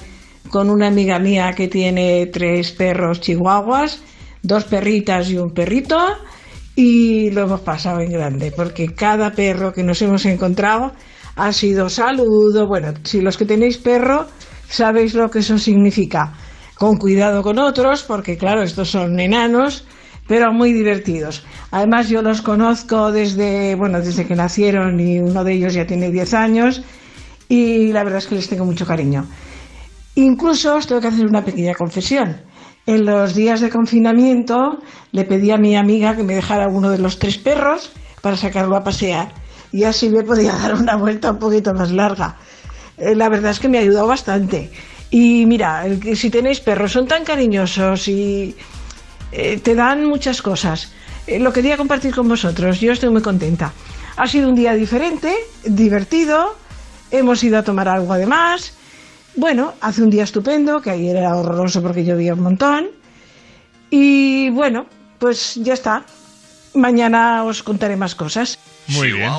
con 0.50 0.72
una 0.72 0.88
amiga 0.88 1.20
mía 1.20 1.54
que 1.56 1.68
tiene 1.68 2.26
tres 2.34 2.72
perros 2.72 3.22
chihuahuas, 3.22 4.02
dos 4.42 4.64
perritas 4.64 5.30
y 5.30 5.38
un 5.38 5.52
perrito, 5.52 6.00
y 6.76 7.30
lo 7.30 7.44
hemos 7.44 7.62
pasado 7.62 8.00
en 8.00 8.10
grande, 8.10 8.52
porque 8.52 8.96
cada 8.96 9.32
perro 9.32 9.72
que 9.72 9.84
nos 9.84 10.02
hemos 10.02 10.26
encontrado 10.26 10.94
ha 11.36 11.54
sido 11.54 11.90
saludo. 11.90 12.66
Bueno, 12.66 12.96
si 13.04 13.22
los 13.22 13.38
que 13.38 13.46
tenéis 13.46 13.78
perro 13.78 14.26
sabéis 14.68 15.14
lo 15.14 15.30
que 15.30 15.40
eso 15.40 15.60
significa. 15.60 16.34
Con 16.74 16.98
cuidado 16.98 17.44
con 17.44 17.60
otros, 17.60 18.02
porque 18.02 18.36
claro, 18.36 18.64
estos 18.64 18.90
son 18.90 19.20
enanos, 19.20 19.86
pero 20.28 20.52
muy 20.52 20.74
divertidos. 20.74 21.44
Además, 21.72 22.10
yo 22.10 22.22
los 22.22 22.42
conozco 22.42 23.12
desde, 23.12 23.76
bueno, 23.76 24.02
desde 24.02 24.26
que 24.26 24.36
nacieron 24.36 25.00
y 25.00 25.20
uno 25.20 25.44
de 25.44 25.54
ellos 25.54 25.74
ya 25.74 25.86
tiene 25.86 26.12
10 26.12 26.34
años 26.34 26.84
y 27.48 27.92
la 27.92 28.04
verdad 28.04 28.20
es 28.20 28.28
que 28.28 28.36
les 28.36 28.50
tengo 28.50 28.66
mucho 28.66 28.86
cariño. 28.86 29.26
Incluso 30.16 30.76
os 30.76 30.88
tengo 30.88 31.02
que 31.02 31.08
hacer 31.08 31.26
una 31.26 31.44
pequeña 31.44 31.74
confesión. 31.76 32.38
En 32.88 33.06
los 33.06 33.36
días 33.36 33.62
de 33.62 33.70
confinamiento 33.70 34.80
le 35.12 35.26
pedí 35.26 35.52
a 35.52 35.58
mi 35.58 35.76
amiga 35.76 36.16
que 36.16 36.24
me 36.24 36.36
dejara 36.36 36.68
uno 36.68 36.90
de 36.90 37.00
los 37.00 37.20
tres 37.20 37.38
perros 37.38 37.92
para 38.22 38.38
sacarlo 38.38 38.76
a 38.76 38.84
pasear 38.84 39.34
y 39.72 39.84
así 39.84 40.10
me 40.10 40.24
podía 40.24 40.54
dar 40.62 40.76
una 40.76 40.96
vuelta 40.96 41.32
un 41.32 41.40
poquito 41.40 41.74
más 41.74 41.92
larga. 41.92 42.38
Eh, 42.98 43.16
la 43.16 43.30
verdad 43.30 43.52
es 43.52 43.60
que 43.60 43.68
me 43.68 43.78
ha 43.78 43.82
ayudado 43.82 44.08
bastante. 44.08 44.72
Y 45.12 45.46
mira, 45.46 45.86
si 46.16 46.30
tenéis 46.30 46.60
perros, 46.60 46.92
son 46.92 47.08
tan 47.08 47.24
cariñosos 47.24 48.08
y 48.08 48.56
eh, 49.36 49.60
te 49.62 49.76
dan 49.76 50.06
muchas 50.06 50.42
cosas. 50.42 50.94
Eh, 51.28 51.40
lo 51.40 51.52
quería 51.52 51.76
compartir 51.76 52.16
con 52.16 52.30
vosotros, 52.30 52.80
yo 52.80 52.94
estoy 52.94 53.10
muy 53.10 53.22
contenta. 53.22 53.74
Ha 54.16 54.28
sido 54.28 54.48
un 54.48 54.56
día 54.56 54.74
diferente, 54.74 55.36
divertido, 55.66 56.56
hemos 57.12 57.44
ido 57.44 57.58
a 57.58 57.64
tomar 57.64 57.90
algo 57.90 58.14
además. 58.14 58.74
Bueno, 59.36 59.74
hace 59.82 60.02
un 60.04 60.10
día 60.10 60.24
estupendo, 60.24 60.82
que 60.82 60.92
ayer 60.92 61.18
era 61.18 61.36
horroroso 61.36 61.82
porque 61.82 62.06
llovía 62.06 62.34
un 62.34 62.42
montón. 62.42 62.88
Y 63.90 64.50
bueno, 64.52 64.86
pues 65.20 65.56
ya 65.56 65.74
está. 65.74 66.06
Mañana 66.74 67.44
os 67.44 67.62
contaré 67.62 67.98
más 67.98 68.16
cosas. 68.16 68.58
Muy 68.88 69.12
bien. 69.12 69.30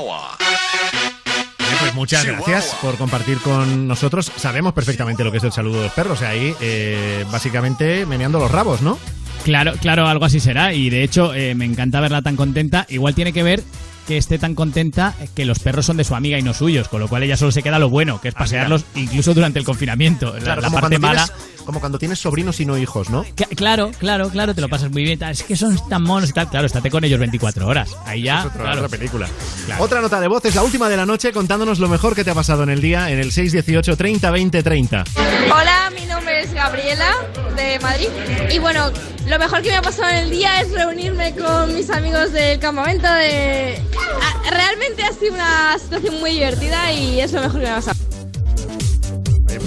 Pues 1.81 1.95
muchas 1.95 2.27
gracias 2.27 2.77
por 2.83 2.97
compartir 2.97 3.39
con 3.39 3.89
nosotros. 3.89 4.31
Sabemos 4.37 4.75
perfectamente 4.75 5.25
lo 5.25 5.33
que 5.33 5.39
es 5.39 5.45
el 5.45 5.53
saludo 5.53 5.79
de 5.79 5.85
los 5.85 5.93
perros. 5.93 6.21
Ahí, 6.21 6.55
eh, 6.61 7.25
básicamente, 7.31 8.05
meneando 8.05 8.39
los 8.39 8.51
rabos, 8.51 8.83
¿no? 8.83 8.99
Claro, 9.47 9.75
claro, 9.81 10.09
algo 10.09 10.25
así 10.25 10.41
será. 10.41 10.75
Y 10.75 10.91
de 10.91 11.05
hecho, 11.05 11.33
eh, 11.33 11.55
me 11.55 11.65
encanta 11.65 12.01
verla 12.01 12.21
tan 12.21 12.35
contenta. 12.35 12.85
Igual 12.89 13.15
tiene 13.15 13.33
que 13.33 13.45
ver 13.45 13.63
que 14.09 14.17
esté 14.17 14.41
tan 14.41 14.57
contenta 14.57 15.15
que 15.37 15.45
los 15.45 15.61
perros 15.61 15.87
son 15.87 15.97
de 15.99 16.03
su 16.03 16.17
amiga 16.17 16.37
y 16.37 16.43
no 16.43 16.53
suyos, 16.53 16.89
con 16.89 16.99
lo 17.01 17.07
cual 17.07 17.23
ella 17.23 17.37
solo 17.37 17.53
se 17.53 17.63
queda 17.63 17.79
lo 17.79 17.89
bueno, 17.89 18.21
que 18.21 18.27
es 18.29 18.35
pasearlos 18.35 18.85
incluso 18.97 19.35
durante 19.35 19.61
el 19.61 19.65
confinamiento. 19.65 20.35
La- 20.35 20.41
Claro, 20.41 20.63
la 20.63 20.67
como 20.69 20.81
parte 20.81 20.99
mala. 20.99 21.27
tienes- 21.29 21.56
como 21.67 21.81
cuando 21.81 21.99
tienes 21.99 22.19
sobrinos 22.21 22.61
y 22.61 22.65
no 22.67 22.79
hijos, 22.79 23.11
¿no? 23.11 23.25
Que- 23.35 23.45
Claro, 23.57 23.91
claro, 23.99 24.29
claro, 24.31 24.55
te 24.55 24.61
lo 24.61 24.69
pasas 24.69 24.91
muy 24.91 25.03
bien. 25.03 25.23
Es 25.25 25.43
que 25.43 25.57
son 25.57 25.77
tan 25.89 26.03
monos 26.03 26.31
y 26.31 26.33
tal. 26.33 26.49
Claro, 26.49 26.67
estate 26.67 26.91
con 26.91 27.05
ellos 27.05 27.19
24 27.19 27.67
horas. 27.67 27.91
Ahí 28.07 28.23
ya. 28.23 28.41
Es 28.41 28.47
otra- 28.47 28.63
claro. 28.63 28.77
otra 28.85 28.89
película. 28.99 29.29
Claro. 29.67 29.85
Otra 29.85 30.01
nota 30.01 30.21
de 30.21 30.29
voz 30.29 30.45
es 30.45 30.55
la 30.55 30.63
última 30.63 30.89
de 30.89 30.97
la 30.97 31.05
noche 31.07 31.33
contándonos 31.33 31.79
lo 31.79 31.89
mejor 31.89 32.15
que 32.15 32.23
te 32.25 32.31
ha 32.31 32.35
pasado 32.35 32.63
en 32.63 32.71
el 32.71 32.81
día 32.81 33.11
en 33.11 33.19
el 33.19 33.33
618 33.33 33.97
30 33.97 34.31
20 34.31 34.63
30. 34.63 35.05
Hola, 35.47 35.91
mi 35.99 36.07
nombre 36.07 36.41
es 36.43 36.53
Gabriela 36.55 37.11
de 37.57 37.79
Madrid 37.81 38.09
y 38.53 38.59
bueno, 38.59 38.91
Lo 39.27 39.41
mejor 39.41 39.61
que 39.61 39.71
me 39.71 39.75
ha 39.77 39.83
pasado 39.83 40.09
en 40.11 40.19
el 40.19 40.31
día 40.31 40.61
es 40.61 40.71
reunirme 40.71 41.35
con 41.35 41.75
mis 41.75 41.91
amigos 41.91 42.31
del 42.33 42.61
campamento. 42.61 43.09
De... 43.13 43.83
Ah, 44.23 44.51
Realmente 44.51 45.03
ha 45.03 45.13
sido 45.13 45.35
una 45.35 45.77
situación 45.81 46.21
muy 46.21 46.31
divertida 46.31 46.93
y 46.93 47.19
es 47.21 47.33
lo 47.33 47.41
mejor 47.41 47.59
que 47.61 47.67
me 47.67 47.73
ha 47.73 47.77
pasado. 47.77 47.99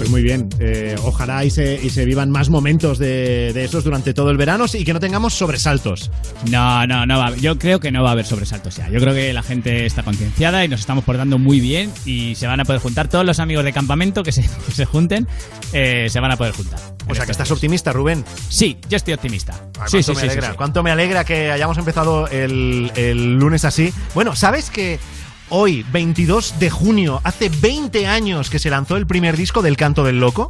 Pues 0.00 0.08
muy 0.08 0.22
bien, 0.22 0.48
Eh, 0.60 0.96
ojalá 1.04 1.44
y 1.44 1.50
se, 1.50 1.78
y 1.82 1.90
se 1.90 2.06
vivan 2.06 2.30
más 2.30 2.48
momentos 2.48 2.98
de, 2.98 3.52
de 3.52 3.64
esos 3.66 3.84
durante 3.84 4.14
todo 4.14 4.30
el 4.30 4.38
verano 4.38 4.64
y 4.72 4.82
que 4.82 4.94
no 4.94 4.98
tengamos 4.98 5.34
sobresaltos. 5.34 6.10
No, 6.50 6.86
no, 6.86 7.04
no 7.04 7.18
va. 7.18 7.36
Yo 7.36 7.58
creo 7.58 7.80
que 7.80 7.92
no 7.92 8.02
va 8.02 8.08
a 8.08 8.12
haber 8.12 8.24
sobresaltos 8.24 8.76
ya. 8.76 8.88
Yo 8.88 8.98
creo 8.98 9.12
que 9.12 9.34
la 9.34 9.42
gente 9.42 9.84
está 9.84 10.02
concienciada 10.02 10.64
y 10.64 10.68
nos 10.68 10.80
estamos 10.80 11.04
portando 11.04 11.38
muy 11.38 11.60
bien 11.60 11.92
y 12.06 12.34
se 12.34 12.46
van 12.46 12.60
a 12.60 12.64
poder 12.64 12.80
juntar 12.80 13.08
todos 13.08 13.26
los 13.26 13.40
amigos 13.40 13.62
de 13.62 13.74
campamento 13.74 14.22
que 14.22 14.32
se, 14.32 14.40
que 14.66 14.72
se 14.72 14.86
junten, 14.86 15.28
eh, 15.74 16.06
se 16.08 16.18
van 16.18 16.30
a 16.32 16.38
poder 16.38 16.54
juntar. 16.54 16.80
O 17.06 17.14
sea 17.14 17.26
que 17.26 17.32
estás 17.32 17.50
optimista, 17.50 17.92
Rubén. 17.92 18.24
Sí, 18.48 18.78
yo 18.88 18.96
estoy 18.96 19.12
optimista. 19.12 19.52
Ah, 19.78 19.86
sí, 19.86 19.98
cuánto 19.98 20.02
sí, 20.02 20.10
me 20.12 20.14
sí, 20.14 20.20
sí, 20.20 20.26
alegra, 20.28 20.50
sí. 20.52 20.56
cuánto 20.56 20.82
me 20.82 20.90
alegra 20.92 21.24
que 21.24 21.50
hayamos 21.50 21.76
empezado 21.76 22.26
el, 22.28 22.90
el 22.96 23.34
lunes 23.34 23.66
así. 23.66 23.92
Bueno, 24.14 24.34
¿sabes 24.34 24.70
que 24.70 24.98
hoy, 25.50 25.84
22 25.92 26.58
de 26.58 26.70
junio, 26.70 27.20
hace 27.24 27.48
20 27.48 28.06
años 28.06 28.50
que 28.50 28.58
se 28.58 28.70
lanzó 28.70 28.96
el 28.96 29.06
primer 29.06 29.36
disco 29.36 29.62
del 29.62 29.76
Canto 29.76 30.04
del 30.04 30.18
Loco? 30.18 30.48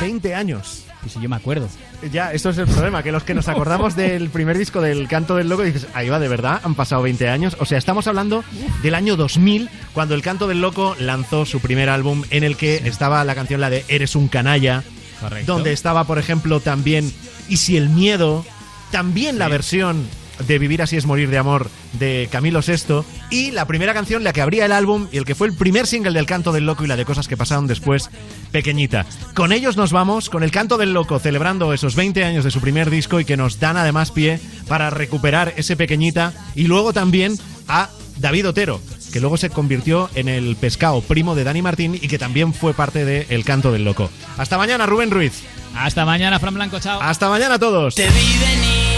20 0.00 0.34
años. 0.34 0.84
Y 1.04 1.08
si 1.08 1.20
yo 1.20 1.28
me 1.28 1.36
acuerdo. 1.36 1.68
Ya, 2.12 2.32
esto 2.32 2.50
es 2.50 2.58
el 2.58 2.66
problema, 2.66 3.02
que 3.02 3.12
los 3.12 3.22
que 3.24 3.34
nos 3.34 3.48
acordamos 3.48 3.96
del 3.96 4.28
primer 4.30 4.56
disco 4.58 4.80
del 4.80 5.08
Canto 5.08 5.36
del 5.36 5.48
Loco 5.48 5.62
dices, 5.62 5.86
ahí 5.94 6.08
va, 6.08 6.18
de 6.18 6.28
verdad, 6.28 6.60
han 6.64 6.74
pasado 6.74 7.02
20 7.02 7.28
años. 7.28 7.56
O 7.60 7.64
sea, 7.64 7.78
estamos 7.78 8.06
hablando 8.06 8.44
del 8.82 8.94
año 8.94 9.16
2000, 9.16 9.68
cuando 9.92 10.14
el 10.14 10.22
Canto 10.22 10.46
del 10.48 10.60
Loco 10.60 10.96
lanzó 10.98 11.44
su 11.44 11.60
primer 11.60 11.88
álbum 11.88 12.22
en 12.30 12.44
el 12.44 12.56
que 12.56 12.76
estaba 12.84 13.24
la 13.24 13.34
canción 13.34 13.60
la 13.60 13.70
de 13.70 13.84
Eres 13.88 14.16
un 14.16 14.28
canalla, 14.28 14.82
Correcto. 15.20 15.52
donde 15.52 15.72
estaba, 15.72 16.04
por 16.04 16.18
ejemplo, 16.18 16.60
también 16.60 17.12
Y 17.48 17.56
si 17.58 17.76
el 17.76 17.88
miedo, 17.88 18.44
también 18.90 19.38
la 19.38 19.48
versión 19.48 20.06
de 20.46 20.58
Vivir 20.58 20.82
así 20.82 20.96
es 20.96 21.06
morir 21.06 21.30
de 21.30 21.38
amor 21.38 21.70
de 21.94 22.28
Camilo 22.30 22.60
VI 22.60 23.04
y 23.30 23.50
la 23.50 23.66
primera 23.66 23.94
canción, 23.94 24.24
la 24.24 24.32
que 24.32 24.40
abría 24.40 24.64
el 24.66 24.72
álbum 24.72 25.08
y 25.12 25.18
el 25.18 25.24
que 25.24 25.34
fue 25.34 25.48
el 25.48 25.56
primer 25.56 25.86
single 25.86 26.12
del 26.12 26.26
Canto 26.26 26.52
del 26.52 26.66
Loco 26.66 26.84
y 26.84 26.86
la 26.88 26.96
de 26.96 27.04
cosas 27.04 27.28
que 27.28 27.36
pasaron 27.36 27.66
después, 27.66 28.10
Pequeñita. 28.50 29.06
Con 29.34 29.52
ellos 29.52 29.76
nos 29.76 29.92
vamos, 29.92 30.30
con 30.30 30.42
el 30.42 30.50
Canto 30.50 30.78
del 30.78 30.92
Loco, 30.92 31.18
celebrando 31.18 31.72
esos 31.72 31.94
20 31.94 32.24
años 32.24 32.44
de 32.44 32.50
su 32.50 32.60
primer 32.60 32.90
disco 32.90 33.20
y 33.20 33.24
que 33.24 33.36
nos 33.36 33.60
dan 33.60 33.76
además 33.76 34.10
pie 34.10 34.40
para 34.68 34.90
recuperar 34.90 35.54
ese 35.56 35.76
Pequeñita 35.76 36.32
y 36.54 36.64
luego 36.64 36.92
también 36.92 37.38
a 37.68 37.88
David 38.18 38.48
Otero, 38.48 38.80
que 39.12 39.20
luego 39.20 39.36
se 39.36 39.50
convirtió 39.50 40.10
en 40.14 40.28
el 40.28 40.56
pescado 40.56 41.00
primo 41.00 41.34
de 41.34 41.44
Dani 41.44 41.62
Martín 41.62 41.94
y 41.94 42.08
que 42.08 42.18
también 42.18 42.54
fue 42.54 42.74
parte 42.74 43.04
de 43.04 43.26
El 43.30 43.44
Canto 43.44 43.72
del 43.72 43.84
Loco. 43.84 44.10
Hasta 44.38 44.58
mañana, 44.58 44.86
Rubén 44.86 45.10
Ruiz. 45.10 45.42
Hasta 45.74 46.04
mañana, 46.04 46.38
Fran 46.38 46.54
Blanco, 46.54 46.80
chao. 46.80 47.00
Hasta 47.00 47.28
mañana 47.28 47.54
a 47.54 47.58
todos. 47.58 47.94
Te 47.94 48.08
vi 48.08 48.38
venir, 48.38 48.91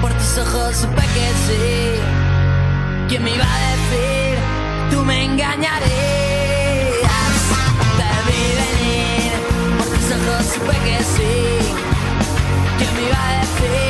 por 0.00 0.12
tus 0.12 0.38
ojos 0.38 0.76
supe 0.76 1.02
que 1.14 1.28
sí. 1.46 2.00
¿Quién 3.08 3.22
me 3.24 3.34
iba 3.34 3.44
a 3.44 3.58
decir? 3.70 4.38
Tú 4.90 5.04
me 5.04 5.24
engañarías. 5.24 5.86
Te 7.98 8.10
vi 8.26 8.44
venir, 8.62 9.32
por 9.78 9.86
tus 9.86 10.06
ojos 10.16 10.46
supe 10.54 10.76
que 10.84 10.98
sí. 11.14 11.34
¿Quién 12.78 12.94
me 12.94 13.02
iba 13.08 13.28
a 13.28 13.40
decir? 13.40 13.85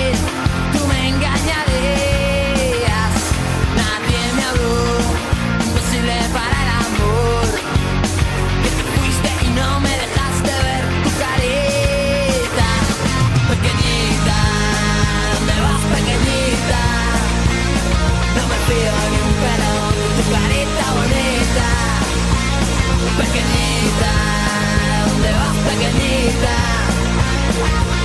¿Dónde 25.66 25.84
vas 25.84 25.92
pequeñita? 25.92 26.56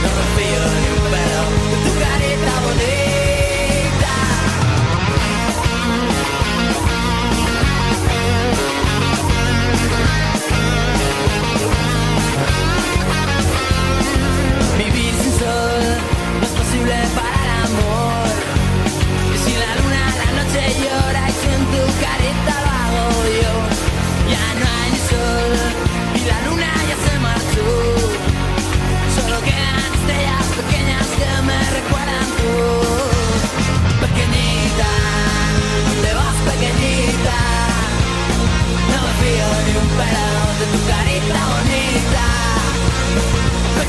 No 0.01 0.09
me 0.17 0.23
fío 0.35 0.63
ni 0.81 0.87
un 0.89 1.03
pelo 1.11 1.60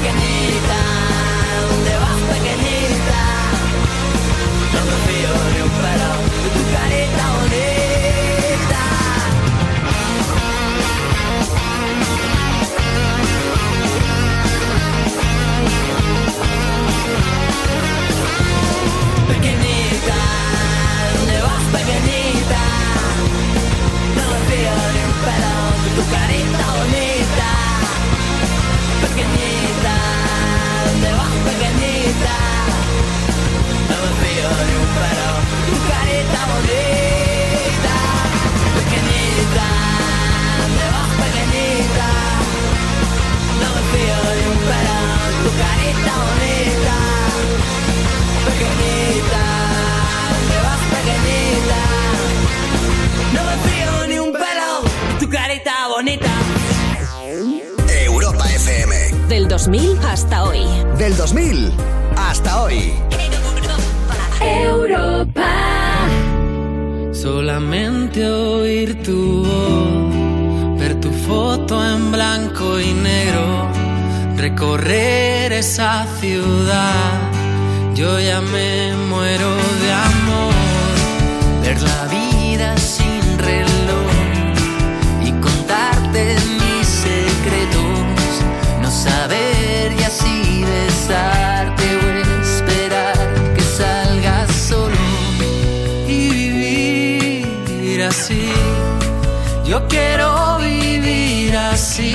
Pequeñita, 0.03 0.81
¿dónde 1.71 1.93
vas 2.03 2.21
pequeñita? 2.35 3.21
No 4.75 4.81
me 4.89 4.97
fío 5.07 5.33
ni 5.53 5.61
un 5.63 5.71
pelo 5.83 6.11
de 6.43 6.49
tu 6.55 6.63
carita 6.75 7.25
bonita. 7.39 8.83
Pequeñita, 19.29 20.19
¿dónde 21.15 21.37
vas 21.47 21.65
pequeñita? 21.77 22.63
No 24.17 24.25
me 24.33 24.39
fío 24.49 24.75
ni 24.95 25.01
un 25.11 25.15
pelo 25.25 25.55
de 25.85 25.91
tu 25.97 26.05
carita 26.11 26.52
bonita. 36.53 37.97
Pequeñita, 38.79 39.67
¿dónde 40.61 40.87
vas 40.95 41.11
pequeñita? 41.23 42.09
No 43.61 43.69
me 43.75 43.83
fío 43.93 44.17
ni 44.39 44.45
un 44.53 44.59
pelo 44.69 44.97
de 45.25 45.33
tu 45.45 45.51
carita 45.63 46.13
bonita. 46.27 46.97
Pequeñita, 48.49 49.43
¿dónde 50.33 50.57
vas 50.67 50.83
pequeñita? 50.97 51.81
No 53.35 53.41
me 53.49 53.57
fío 53.67 53.93
ni 54.09 54.17
un 54.19 54.33
pelo 54.33 54.71
de 54.83 55.21
tu 55.21 55.27
carita 55.31 55.73
bonita. 55.89 56.33
Europa 58.05 58.45
FM. 58.51 58.95
Del 59.29 59.49
2000 59.49 59.99
hasta 60.05 60.45
hoy. 60.45 60.67
Del 60.99 61.17
2000 61.17 61.73
hasta 62.17 62.63
hoy. 62.63 62.93
Europa. 64.41 65.72
Solamente 67.23 68.29
oír 68.29 69.01
tu 69.05 69.45
voz, 69.45 70.77
ver 70.77 71.01
tu 71.01 71.13
foto 71.13 71.81
en 71.81 72.11
blanco 72.11 72.81
y 72.81 72.93
negro, 72.95 73.69
recorrer 74.37 75.53
esa 75.53 76.05
ciudad. 76.19 77.31
Yo 77.95 78.19
ya 78.19 78.41
me 78.41 78.97
muero 79.09 79.55
de 79.83 79.93
amor, 79.93 80.55
ver 81.63 81.81
la 81.81 82.09
vida 82.09 82.77
sin 82.77 83.39
reloj 83.39 84.11
y 85.25 85.31
contarte 85.41 86.35
mis 86.59 86.87
secretos, 86.89 88.33
no 88.83 88.91
saber 88.91 89.93
y 89.97 90.03
así 90.03 90.65
besarte 90.65 91.42
Yo 99.65 99.89
quiero 99.89 100.59
vivir 100.59 101.57
así, 101.57 102.15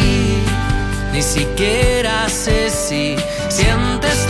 ni 1.11 1.23
siquiera 1.23 2.29
sé 2.29 2.69
si 2.69 3.15
sientes 3.49 4.26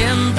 sientes 0.00 0.29